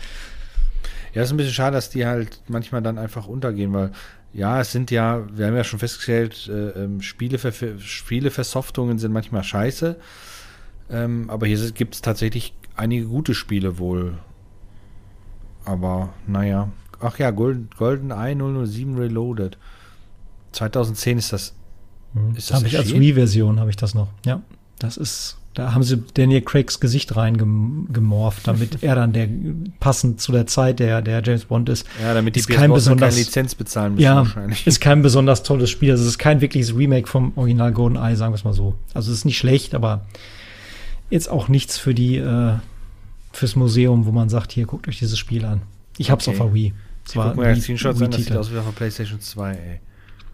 [1.14, 3.93] Ja, ist ein bisschen schade, dass die halt manchmal dann einfach untergehen, weil
[4.34, 9.97] ja, es sind ja, wir haben ja schon festgestellt, äh, ähm, Spieleversoftungen sind manchmal scheiße.
[10.91, 14.18] Ähm, aber hier gibt es tatsächlich einige gute Spiele wohl.
[15.64, 16.70] Aber naja.
[17.01, 19.57] Ach ja, Golden, GoldenEye 007 Reloaded.
[20.59, 21.54] 2010 ist das.
[22.14, 22.36] Mhm.
[22.36, 24.09] Ist das habe ich als Wii-Version habe ich das noch.
[24.24, 24.42] Ja,
[24.78, 25.36] das ist.
[25.54, 29.28] Da haben sie Daniel Craigs Gesicht reingemorpht, damit er dann der
[29.80, 31.84] passend zu der Zeit der der James Bond ist.
[32.00, 34.66] Ja, damit die ist kein besonders, keine Lizenz bezahlen müssen ja, wahrscheinlich.
[34.66, 35.90] Ist kein besonders tolles Spiel.
[35.90, 38.76] Also es ist kein wirkliches Remake vom Original GoldenEye, sagen wir es mal so.
[38.94, 40.06] Also es ist nicht schlecht, aber
[41.11, 42.52] jetzt auch nichts für die äh,
[43.32, 45.62] fürs Museum, wo man sagt, hier guckt euch dieses Spiel an.
[45.96, 46.38] Ich hab's okay.
[46.38, 46.74] auf der Wii.
[47.09, 49.80] Ich guck mal ja Screenshots an, das sieht aus wie auf der PlayStation 2, ey.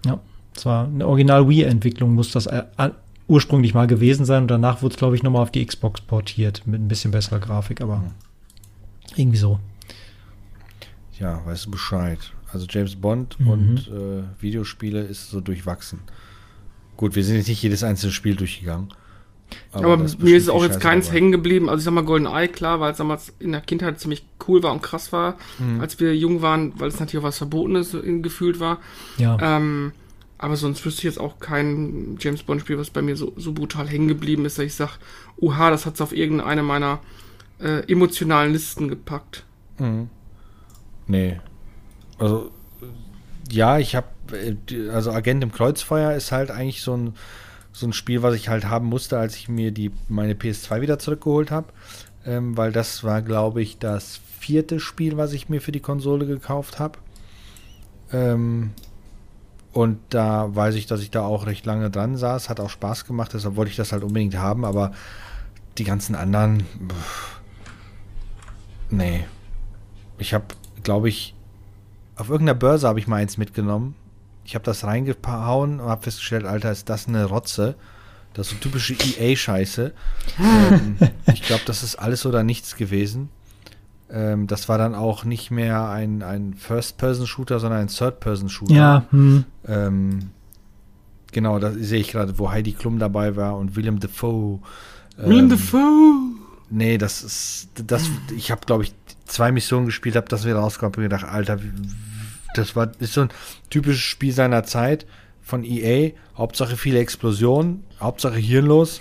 [0.05, 0.21] Ja,
[0.55, 2.65] zwar eine Original Wii-Entwicklung muss das äh,
[3.27, 6.67] ursprünglich mal gewesen sein und danach wurde es, glaube ich, nochmal auf die Xbox portiert
[6.67, 8.11] mit ein bisschen besserer Grafik, aber mhm.
[9.17, 9.59] irgendwie so.
[11.19, 12.19] Ja, weißt du Bescheid.
[12.53, 13.49] Also James Bond mhm.
[13.49, 16.01] und äh, Videospiele ist so durchwachsen.
[16.97, 18.89] Gut, wir sind jetzt nicht jedes einzelne Spiel durchgegangen.
[19.73, 21.69] Aber, aber mir ist auch jetzt keins hängen geblieben.
[21.69, 24.63] Also ich sag mal Golden Eye, klar, weil es damals in der Kindheit ziemlich cool
[24.63, 25.81] war und krass war, mhm.
[25.81, 28.79] als wir jung waren, weil es natürlich auch was Verbotenes gefühlt war.
[29.19, 29.39] Ja.
[29.41, 29.93] Ähm,
[30.39, 33.89] aber sonst wüsste ich jetzt auch kein James Bond-Spiel, was bei mir so, so brutal
[33.89, 34.93] hängen geblieben ist, dass ich sage,
[35.41, 37.01] uha, das hat es auf irgendeine meiner
[37.61, 39.45] äh, emotionalen Listen gepackt.
[39.79, 40.11] Mhm.
[41.07, 41.41] Nee.
[42.19, 42.51] Also,
[43.51, 47.15] ja, ich habe, äh, also Agent im Kreuzfeuer ist halt eigentlich so ein
[47.75, 50.99] so ein Spiel, was ich halt haben musste, als ich mir die, meine PS2 wieder
[51.01, 51.67] zurückgeholt habe.
[52.25, 56.25] Ähm, weil das war, glaube ich, das vierte Spiel, was ich mir für die Konsole
[56.25, 56.99] gekauft habe.
[58.13, 58.71] Ähm,
[59.73, 62.49] und da weiß ich, dass ich da auch recht lange dran saß.
[62.49, 64.65] Hat auch Spaß gemacht, deshalb wollte ich das halt unbedingt haben.
[64.65, 64.93] Aber
[65.77, 66.61] die ganzen anderen.
[66.61, 67.41] Pff,
[68.91, 69.25] nee.
[70.19, 70.45] Ich habe,
[70.85, 71.35] glaube ich,
[72.15, 73.97] auf irgendeiner Börse habe ich mal eins mitgenommen
[74.45, 77.77] ich habe das reingehauen und habe festgestellt, Alter, ist das eine Rotze.
[78.35, 79.93] Das ist so typische EA-Scheiße.
[80.41, 80.97] ähm,
[81.33, 83.31] ich glaube, das ist alles oder nichts gewesen.
[84.11, 88.75] Ähm, das war dann auch nicht mehr ein, ein First-Person-Shooter, sondern ein Third-Person-Shooter.
[88.75, 89.05] Ja.
[89.11, 89.45] Hm.
[89.67, 90.31] Ähm,
[91.33, 94.61] genau, da sehe ich gerade, wo Heidi Klum dabei war und William Defoe.
[95.17, 96.35] William Defoe!
[96.71, 98.95] Nee, das ist, das, ich habe, glaube ich,
[99.27, 101.71] zwei Missionen gespielt, habe das wieder rausgekommen und gedacht, Alter, wie,
[102.55, 103.29] das war ist so ein
[103.71, 105.07] typisches Spiel seiner Zeit
[105.43, 106.13] von EA.
[106.37, 109.01] Hauptsache viele Explosionen, Hauptsache hirnlos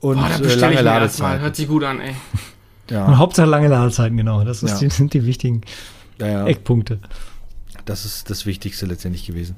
[0.00, 1.42] und Boah, äh, lange Ladezeiten.
[1.42, 2.14] Hört sich gut an, ey.
[2.90, 3.06] Ja.
[3.06, 4.44] Und Hauptsache lange Ladezeiten, genau.
[4.44, 4.78] Das ja.
[4.78, 5.62] die, sind die wichtigen
[6.18, 6.46] ja, ja.
[6.46, 7.00] Eckpunkte.
[7.84, 9.56] Das ist das Wichtigste letztendlich gewesen.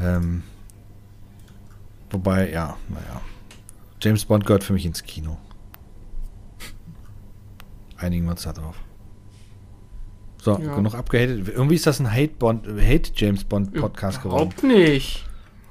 [0.00, 0.42] Ähm,
[2.10, 3.20] wobei, ja, naja.
[4.00, 5.38] James Bond gehört für mich ins Kino.
[7.96, 8.76] Einigen wir uns da drauf.
[10.56, 10.74] So, ja.
[10.74, 11.48] genug abgehatet.
[11.48, 14.52] Irgendwie ist das ein Hate, Bond, Hate James Bond Podcast geworden.
[14.52, 15.24] Überhaupt nicht.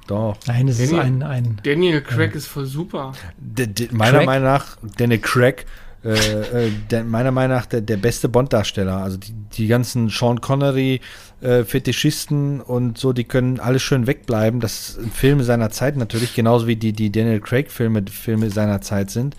[0.07, 0.38] Doch.
[0.45, 1.59] Nein, es ist ein, ein.
[1.63, 2.38] Daniel Craig ja.
[2.38, 3.11] ist voll super.
[3.38, 4.25] D meiner Craig?
[4.25, 5.65] Meinung nach, Daniel Craig,
[6.03, 8.97] äh, äh, der, meiner Meinung nach der, der beste Bond-Darsteller.
[8.97, 11.01] Also die, die ganzen Sean Connery,
[11.41, 14.61] äh, Fetischisten und so, die können alle schön wegbleiben.
[14.61, 19.09] Das sind Filme seiner Zeit natürlich, genauso wie die, die Daniel Craig-Filme Filme seiner Zeit
[19.09, 19.36] sind.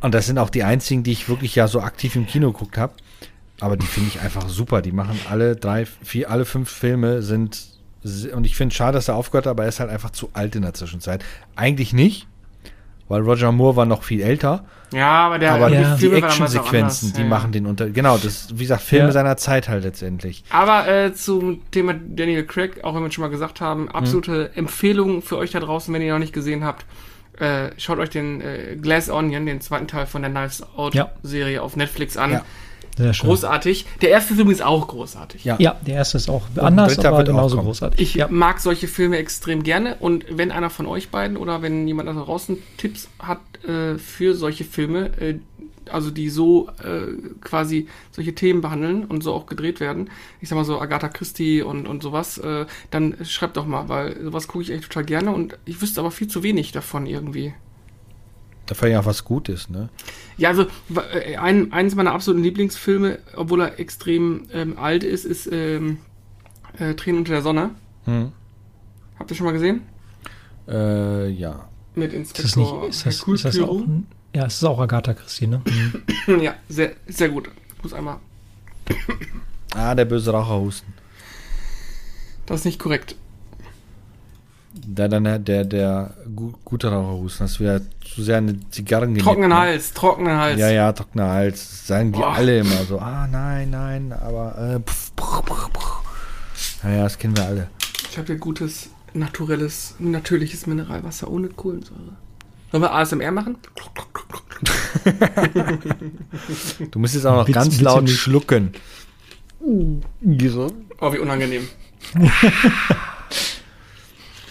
[0.00, 2.78] Und das sind auch die einzigen, die ich wirklich ja so aktiv im Kino geguckt
[2.78, 2.94] habe.
[3.60, 4.80] Aber die finde ich einfach super.
[4.80, 7.68] Die machen alle drei, vier, alle fünf Filme sind.
[8.34, 10.30] Und ich finde es schade, dass er aufgehört hat, aber er ist halt einfach zu
[10.32, 11.22] alt in der Zwischenzeit.
[11.54, 12.26] Eigentlich nicht,
[13.08, 14.64] weil Roger Moore war noch viel älter.
[14.92, 15.96] Ja, aber der aber ja.
[15.96, 17.26] die, die Actionsequenzen, die ja.
[17.26, 17.90] machen den unter.
[17.90, 19.12] Genau, das wie gesagt Filme ja.
[19.12, 20.42] seiner Zeit halt letztendlich.
[20.48, 24.60] Aber äh, zum Thema Daniel Craig, auch wenn wir schon mal gesagt haben, absolute hm.
[24.60, 26.86] Empfehlung für euch da draußen, wenn ihr noch nicht gesehen habt.
[27.40, 31.62] Äh, schaut euch den äh, Glass Onion, den zweiten Teil von der Knives Out Serie
[31.62, 32.32] auf Netflix an.
[32.32, 32.44] Ja.
[32.96, 33.28] Sehr schön.
[33.28, 33.86] Großartig.
[34.02, 35.44] Der erste Film ist auch großartig.
[35.44, 38.00] Ja, ja der erste ist auch und anders, aber genauso großartig.
[38.00, 38.28] Ich ja.
[38.28, 42.12] mag solche Filme extrem gerne und wenn einer von euch beiden oder wenn jemand da
[42.12, 45.34] draußen Tipps hat äh, für solche Filme, äh,
[45.92, 50.10] also die so äh, quasi solche Themen behandeln und so auch gedreht werden,
[50.40, 54.22] ich sag mal so Agatha Christie und, und sowas, äh, dann schreibt doch mal, weil
[54.22, 57.54] sowas gucke ich echt total gerne und ich wüsste aber viel zu wenig davon irgendwie.
[58.66, 59.88] Dafür ja was Gutes, ne?
[60.36, 60.66] Ja, also
[61.12, 65.98] äh, ein, eines meiner absoluten Lieblingsfilme, obwohl er extrem ähm, alt ist, ist ähm,
[66.78, 67.70] äh, Tränen unter der Sonne.
[68.04, 68.30] Hm.
[69.18, 69.82] Habt ihr schon mal gesehen?
[70.68, 71.68] Äh, ja.
[71.96, 73.82] Mit Inspektor ist das nicht, ist das, ist das auch,
[74.34, 75.62] Ja, es ist auch Agatha Christie, ne?
[76.26, 76.40] Mhm.
[76.40, 77.50] ja, sehr, sehr gut.
[77.76, 78.18] Ich muss einmal.
[79.74, 80.92] ah, der böse Raucherhusten.
[82.46, 83.16] Das ist nicht korrekt.
[84.72, 86.14] Der, der, der, der
[86.64, 90.60] gute Raucherhusten, dass wir zu sehr eine Zigarren Trockenen Hals, trockenen Hals.
[90.60, 91.86] Ja, ja, trockener Hals.
[91.86, 92.24] Sagen die oh.
[92.24, 96.84] alle immer so, ah, nein, nein, aber äh, pff, pff, pff, pff.
[96.84, 97.68] Naja, das kennen wir alle.
[98.10, 102.16] Ich habe hier gutes, naturelles, natürliches Mineralwasser ohne Kohlensäure.
[102.70, 103.56] Sollen wir ASMR machen?
[106.90, 108.18] du musst jetzt auch noch ganz bitte laut nicht.
[108.18, 108.72] schlucken.
[111.00, 111.68] Oh, wie unangenehm.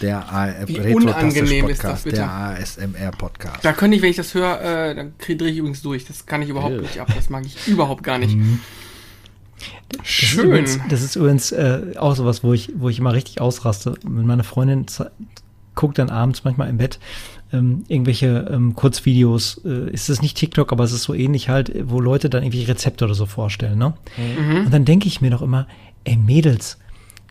[0.01, 2.17] Der Wie unangenehm ist das bitte?
[2.17, 3.65] Der ASMR-Podcast.
[3.65, 6.05] Da könnte ich, wenn ich das höre, äh, dann drehe ich übrigens durch.
[6.05, 6.81] Das kann ich überhaupt Ew.
[6.81, 7.09] nicht ab.
[7.13, 8.37] Das mag ich überhaupt gar nicht.
[8.37, 8.59] Mhm.
[10.03, 10.53] Schön.
[10.63, 13.41] Das ist übrigens, das ist übrigens äh, auch sowas, wo ich, wo ich immer richtig
[13.41, 13.95] ausraste.
[14.03, 14.85] Meine Freundin
[15.75, 16.99] guckt dann abends manchmal im Bett
[17.51, 19.61] ähm, irgendwelche ähm, Kurzvideos.
[19.65, 22.63] Äh, ist es nicht TikTok, aber es ist so ähnlich halt, wo Leute dann irgendwie
[22.63, 23.77] Rezepte oder so vorstellen.
[23.77, 23.93] Ne?
[24.17, 24.65] Mhm.
[24.65, 25.67] Und dann denke ich mir doch immer,
[26.03, 26.77] ey Mädels,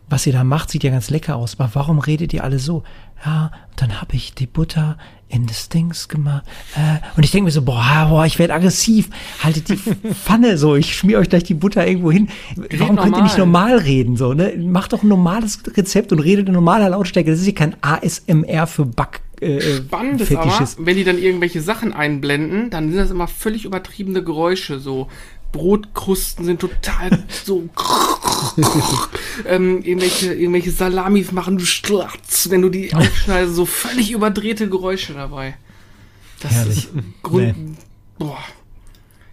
[0.09, 2.83] was ihr da macht, sieht ja ganz lecker aus, aber warum redet ihr alle so?
[3.23, 4.97] Ja, und dann habe ich die Butter
[5.27, 6.45] in das Dings gemacht.
[6.75, 9.09] Äh, und ich denke mir so, boah, boah ich werde aggressiv.
[9.43, 9.75] Haltet die
[10.13, 12.29] Pfanne so, ich schmier euch gleich die Butter irgendwo hin.
[12.77, 14.17] Warum könnt ihr nicht normal reden?
[14.17, 14.53] So, ne?
[14.57, 17.29] Macht doch ein normales Rezept und redet in normaler Lautstärke.
[17.29, 21.61] Das ist hier kein ASMR für Back äh, Spannend ist aber, wenn die dann irgendwelche
[21.61, 25.07] Sachen einblenden, dann sind das immer völlig übertriebene Geräusche, so
[25.51, 27.67] Brotkrusten sind total so
[29.45, 35.13] ähm, irgendwelche, irgendwelche Salamis machen du Schlatz, wenn du die aufschneidest, so völlig überdrehte Geräusche
[35.13, 35.55] dabei.
[36.41, 36.77] Das Herrlich.
[36.77, 36.89] ist
[37.23, 37.57] Grund.
[37.57, 37.75] Nee.
[38.17, 38.43] Boah.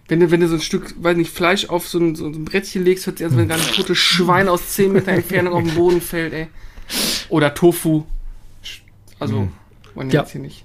[0.08, 2.44] Wenn du, wenn du so ein Stück, weiß nicht, Fleisch auf so ein, so ein
[2.44, 5.64] Brettchen legst, hört sich an, wenn ein ganz totes Schwein aus 10 Meter Entfernung auf
[5.64, 6.46] den Boden fällt, ey.
[7.28, 8.04] Oder Tofu.
[9.18, 9.52] Also, mhm.
[9.96, 10.20] Man ja.
[10.20, 10.64] jetzt hier nicht.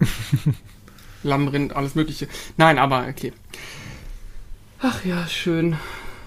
[1.22, 2.28] Lammrind, alles Mögliche.
[2.56, 3.32] Nein, aber okay.
[4.80, 5.76] Ach ja, schön.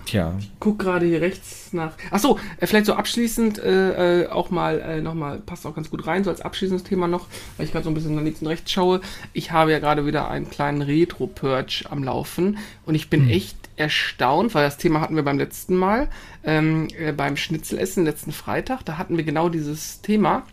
[0.07, 0.35] Tja.
[0.39, 1.91] Ich guck gerade hier rechts nach.
[2.11, 6.07] Achso, äh, vielleicht so abschließend äh, äh, auch mal äh, nochmal, passt auch ganz gut
[6.07, 7.27] rein, so als abschließendes Thema noch,
[7.57, 9.01] weil ich gerade so ein bisschen nach links und rechts schaue.
[9.33, 13.29] Ich habe ja gerade wieder einen kleinen Retro-Purge am Laufen und ich bin hm.
[13.29, 16.07] echt erstaunt, weil das Thema hatten wir beim letzten Mal,
[16.45, 20.43] ähm, äh, beim Schnitzelessen letzten Freitag, da hatten wir genau dieses Thema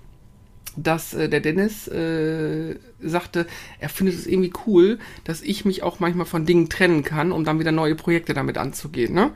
[0.76, 3.46] dass äh, der Dennis äh, sagte,
[3.78, 7.44] er findet es irgendwie cool, dass ich mich auch manchmal von Dingen trennen kann, um
[7.44, 9.14] dann wieder neue Projekte damit anzugehen.
[9.14, 9.32] Ne?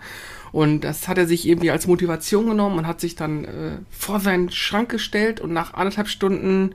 [0.52, 4.20] Und das hat er sich irgendwie als Motivation genommen und hat sich dann äh, vor
[4.20, 6.74] seinen Schrank gestellt und nach anderthalb Stunden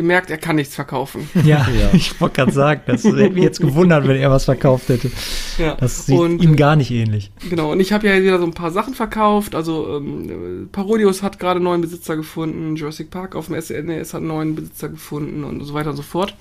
[0.00, 1.28] gemerkt, er kann nichts verkaufen.
[1.44, 1.90] Ja, ja.
[1.92, 5.10] ich wollte gerade sagen, das hätte mich jetzt gewundert, wenn er was verkauft hätte.
[5.58, 5.74] Ja.
[5.74, 7.32] Das sieht und, ihm gar nicht ähnlich.
[7.48, 9.54] Genau, und ich habe ja wieder so ein paar Sachen verkauft.
[9.54, 14.18] Also ähm, Parodius hat gerade einen neuen Besitzer gefunden, Jurassic Park auf dem SNES hat
[14.18, 16.34] einen neuen Besitzer gefunden und so weiter und so fort.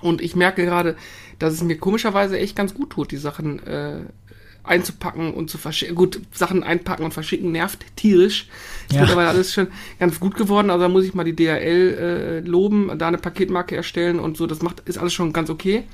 [0.00, 0.96] Und ich merke gerade,
[1.38, 4.00] dass es mir komischerweise echt ganz gut tut, die Sachen äh,
[4.66, 5.94] einzupacken und zu verschicken.
[5.94, 8.48] Gut, Sachen einpacken und verschicken nervt tierisch.
[8.88, 9.00] Ist ja.
[9.02, 10.70] mittlerweile alles schon ganz gut geworden.
[10.70, 14.46] Also da muss ich mal die DRL äh, loben, da eine Paketmarke erstellen und so.
[14.46, 15.84] Das macht, ist alles schon ganz okay.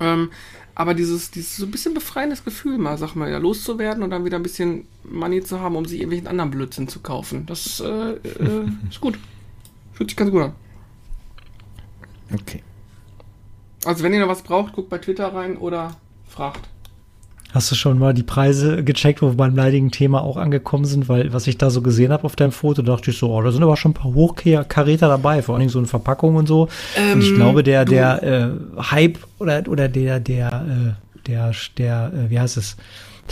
[0.00, 0.30] Ähm,
[0.74, 4.24] aber dieses, dieses so ein bisschen befreiendes Gefühl, mal, sag mal, ja, loszuwerden und dann
[4.24, 7.44] wieder ein bisschen Money zu haben, um sich irgendwelchen anderen Blödsinn zu kaufen.
[7.46, 9.18] Das äh, äh, ist gut.
[9.92, 10.54] Fühlt sich ganz gut an.
[12.32, 12.62] Okay.
[13.84, 15.96] Also wenn ihr noch was braucht, guckt bei Twitter rein oder
[16.28, 16.68] fragt.
[17.52, 21.08] Hast du schon mal die Preise gecheckt, wo wir beim leidigen Thema auch angekommen sind?
[21.08, 23.50] Weil, was ich da so gesehen habe auf deinem Foto, dachte ich so, oh, da
[23.50, 26.68] sind aber schon ein paar Hochkaräter dabei, vor allem so in Verpackung und so.
[26.96, 31.52] Ähm, und ich ähm, glaube, der, der äh, Hype oder, oder der, der, äh, der,
[31.76, 32.76] der, äh, wie heißt es?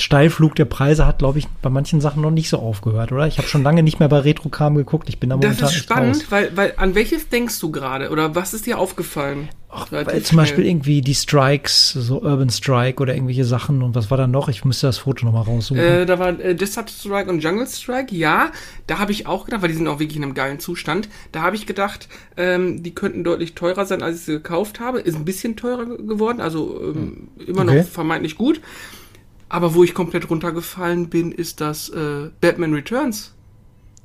[0.01, 3.27] Steilflug der Preise hat, glaube ich, bei manchen Sachen noch nicht so aufgehört, oder?
[3.27, 5.09] Ich habe schon lange nicht mehr bei Retrokram geguckt.
[5.09, 8.11] Ich bin da momentan Das ist spannend, weil, weil an welches denkst du gerade?
[8.11, 9.49] Oder was ist dir aufgefallen?
[9.71, 13.83] Ach, weil zum Beispiel irgendwie die Strikes, so Urban Strike oder irgendwelche Sachen.
[13.83, 14.49] Und was war da noch?
[14.49, 15.83] Ich müsste das Foto nochmal raussuchen.
[15.83, 18.51] Äh, da war äh, Desert Strike und Jungle Strike, ja.
[18.87, 21.11] Da habe ich auch gedacht, weil die sind auch wirklich in einem geilen Zustand.
[21.33, 25.01] Da habe ich gedacht, ähm, die könnten deutlich teurer sein, als ich sie gekauft habe.
[25.01, 27.47] Ist ein bisschen teurer geworden, also ähm, hm.
[27.47, 27.79] immer okay.
[27.79, 28.63] noch vermeintlich gut.
[29.49, 33.35] Aber wo ich komplett runtergefallen bin, ist das äh, Batman Returns.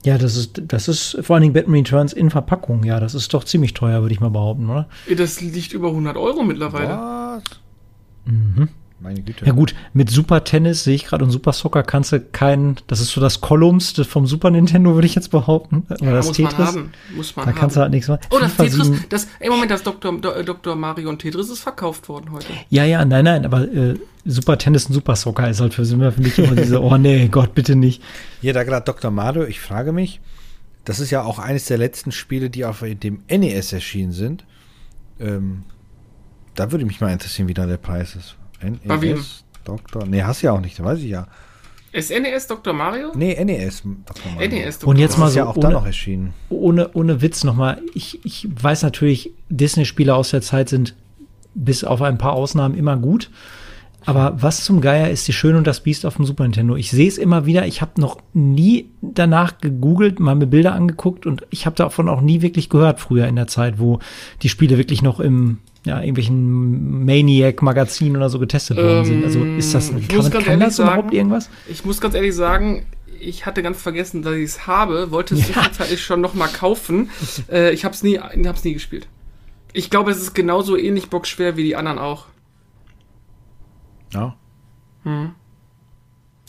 [0.05, 2.83] Ja, das ist, das ist vor allen Dingen Batman Returns in Verpackung.
[2.83, 4.87] Ja, das ist doch ziemlich teuer, würde ich mal behaupten, oder?
[5.15, 6.89] Das liegt über 100 Euro mittlerweile.
[6.89, 7.43] Was?
[8.25, 8.69] Mhm.
[9.03, 9.45] Meine Güte.
[9.45, 13.01] Ja gut, mit Super Tennis sehe ich gerade und Super Soccer kannst du keinen, das
[13.01, 15.85] ist so das Columns vom Super Nintendo, würde ich jetzt behaupten.
[15.89, 16.57] Oder ja, das muss Tetris.
[16.57, 16.91] man haben.
[17.13, 17.59] Muss man da haben.
[17.59, 18.21] kannst du halt nichts machen.
[18.29, 20.17] Oh, das Tetris, das, ey, Moment, das Dr.
[20.21, 20.75] Dr.
[20.77, 22.47] Mario und Tetris ist verkauft worden heute.
[22.69, 26.21] Ja, ja, nein, nein, aber äh, Super Tennis und Super Soccer ist halt für, für
[26.21, 28.01] mich immer diese, oh nee, Gott, bitte nicht.
[28.39, 29.11] Hier, da gerade Dr.
[29.11, 30.21] Mario, ich frage mich,
[30.85, 34.45] das ist ja auch eines der letzten Spiele, die auf dem NES erschienen sind.
[35.19, 35.63] Ähm,
[36.55, 38.37] da würde mich mal interessieren, wie da der Preis ist.
[38.63, 40.05] NES Doktor.
[40.05, 41.27] Nee, hast du ja auch nicht, weiß ich ja.
[41.91, 42.73] Ist NES Dr.
[42.73, 43.11] Mario?
[43.15, 44.31] Nee, NES Dr.
[44.33, 44.49] Mario.
[44.49, 44.89] NES Dr.
[44.89, 46.33] Und jetzt mal so ja auch ohne, da noch erschienen.
[46.49, 47.81] Ohne, ohne Witz nochmal.
[47.93, 50.95] Ich, ich weiß natürlich, Disney-Spiele aus der Zeit sind
[51.53, 53.29] bis auf ein paar Ausnahmen immer gut.
[54.05, 56.75] Aber was zum Geier ist die Schöne und das Biest auf dem Super Nintendo?
[56.75, 57.67] Ich sehe es immer wieder.
[57.67, 62.21] Ich habe noch nie danach gegoogelt, mal mir Bilder angeguckt und ich habe davon auch
[62.21, 63.99] nie wirklich gehört früher in der Zeit, wo
[64.41, 69.23] die Spiele wirklich noch im ja, irgendwelchen Maniac-Magazinen oder so getestet worden sind.
[69.23, 71.49] Also ist das, ähm, kann, kann das sagen, überhaupt irgendwas?
[71.67, 72.85] Ich muss ganz ehrlich sagen,
[73.19, 75.53] ich hatte ganz vergessen, dass ich es habe, wollte es ja.
[75.53, 77.09] zwischenzeitlich schon noch mal kaufen.
[77.51, 79.07] äh, ich habe es nie, hab's nie gespielt.
[79.73, 82.27] Ich glaube, es ist genauso ähnlich bockschwer wie die anderen auch.
[84.13, 84.35] Ja.
[85.03, 85.31] Hm.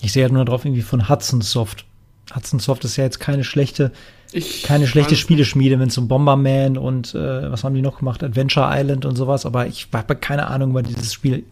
[0.03, 1.87] Ich sehe ja nur drauf irgendwie von Hudson Soft.
[2.35, 3.93] Hudson Soft ist ja jetzt keine schlechte
[4.35, 8.23] ich Keine schlechte Spieleschmiede, wenn es um Bomberman und äh, was haben die noch gemacht?
[8.23, 11.45] Adventure Island und sowas, aber ich habe keine Ahnung über dieses Spiel,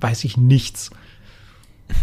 [0.00, 0.90] weiß ich nichts.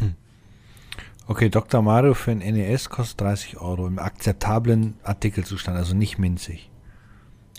[1.30, 1.82] Okay, Dr.
[1.82, 6.70] Mario für ein NES kostet 30 Euro im akzeptablen Artikelzustand, also nicht minzig.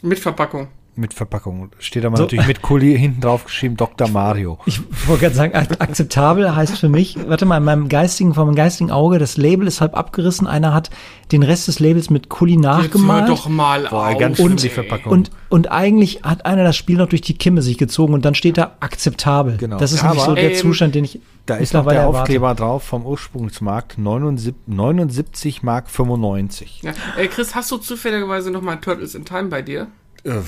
[0.01, 0.69] Mit Verpackung.
[0.99, 1.71] Mit Verpackung.
[1.79, 2.25] Steht aber so.
[2.25, 4.09] natürlich mit Kuli hinten drauf geschrieben Dr.
[4.09, 4.59] Mario.
[4.67, 8.47] Ich wollte gerade sagen, ak akzeptabel heißt für mich, warte mal, in meinem geistigen, von
[8.47, 10.47] meinem geistigen Auge, das Label ist halb abgerissen.
[10.47, 10.91] Einer hat
[11.33, 13.29] den Rest des Labels mit Kuli nachgemalt.
[13.29, 15.13] Jetzt hör doch mal Boah, auf, ganz und, die Verpackung.
[15.13, 18.35] Und, und eigentlich hat einer das Spiel noch durch die Kimme sich gezogen und dann
[18.35, 19.57] steht da akzeptabel.
[19.57, 19.79] Genau.
[19.79, 22.83] Das ist nämlich so der ähm, Zustand, den ich da ist noch der Aufkleber drauf
[22.83, 26.83] vom Ursprungsmarkt 79, 79 Mark 95.
[26.83, 26.93] Ja.
[27.17, 29.89] Äh, Chris, hast du zufälligerweise noch mal Turtles in Time bei dir?
[30.29, 30.43] Äh,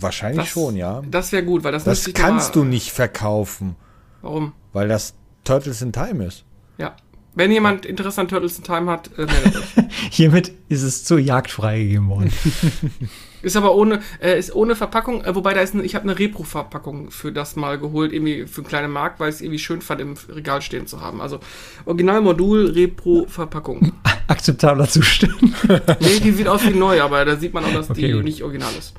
[0.00, 1.02] wahrscheinlich Das- schon, ja.
[1.10, 3.76] Das wäre gut, weil das, Das kannst du nicht verkaufen,
[4.20, 4.52] Warum?
[4.72, 5.14] weil das
[5.44, 6.44] Turtles in Time ist.
[6.78, 6.96] Ja.
[7.34, 9.64] Wenn jemand Interesse an Turtles in Time hat, äh, meldet euch.
[10.10, 12.32] Hiermit ist es zur Jagd freigegeben worden.
[13.42, 16.18] Ist aber ohne, äh, ist ohne Verpackung, äh, wobei da ist eine, ich habe eine
[16.18, 19.82] Repro-Verpackung für das mal geholt, irgendwie für einen kleinen Markt, weil ich es irgendwie schön
[19.82, 21.20] fand, im Regal stehen zu haben.
[21.20, 21.40] Also
[21.84, 23.92] Originalmodul, Repro-Verpackung.
[24.28, 25.34] Akzeptabler Zustand.
[26.00, 28.24] nee, die sieht aus wie neu, aber da sieht man auch, dass Okay, die gut.
[28.24, 28.94] nicht original ist.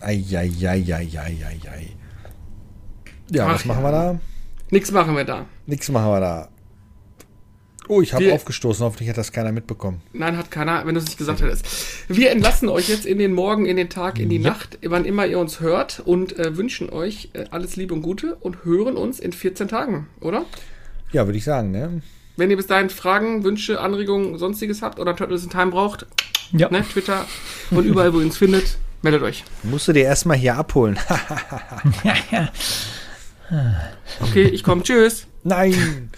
[0.00, 0.76] Eieieiei.
[3.30, 4.20] Ja, Ach was machen wir da?
[4.70, 5.46] Nix machen wir da.
[5.66, 6.48] Nix machen wir da.
[7.90, 8.84] Oh, ich habe aufgestoßen.
[8.84, 10.00] Hoffentlich hat das keiner mitbekommen.
[10.12, 11.66] Nein, hat keiner, wenn du es nicht gesagt hättest.
[12.06, 15.26] Wir entlassen euch jetzt in den Morgen, in den Tag, in die Nacht, wann immer
[15.26, 19.18] ihr uns hört und äh, wünschen euch äh, alles Liebe und Gute und hören uns
[19.18, 20.44] in 14 Tagen, oder?
[21.10, 22.00] Ja, würde ich sagen, ne?
[22.36, 26.06] Wenn ihr bis dahin Fragen, Wünsche, Anregungen, sonstiges habt oder Turtles in Time braucht,
[26.52, 26.70] Ja.
[26.70, 27.26] ne, Twitter
[27.72, 29.42] und überall, wo ihr uns findet, meldet euch.
[29.64, 30.96] Musst du dir erstmal hier abholen.
[34.20, 34.84] Okay, ich komme.
[34.84, 35.26] Tschüss.
[35.42, 36.10] Nein!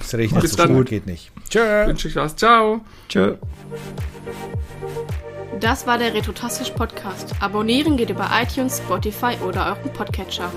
[0.00, 0.74] Es regnet Bis so dann.
[0.74, 1.30] gut, geht nicht.
[1.48, 1.86] Tschö.
[1.86, 2.36] Wünsche ich was.
[2.36, 2.80] Ciao.
[3.08, 3.36] Tschö.
[5.60, 7.34] Das war der Retrotastisch Podcast.
[7.40, 10.50] Abonnieren geht über iTunes, Spotify oder euren Podcatcher.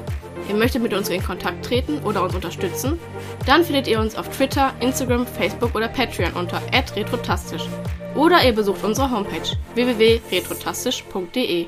[0.50, 2.98] Ihr möchtet mit uns in Kontakt treten oder uns unterstützen?
[3.46, 6.62] Dann findet ihr uns auf Twitter, Instagram, Facebook oder Patreon unter
[6.96, 7.64] retrotastisch.
[8.16, 11.68] Oder ihr besucht unsere Homepage www.retrotastisch.de.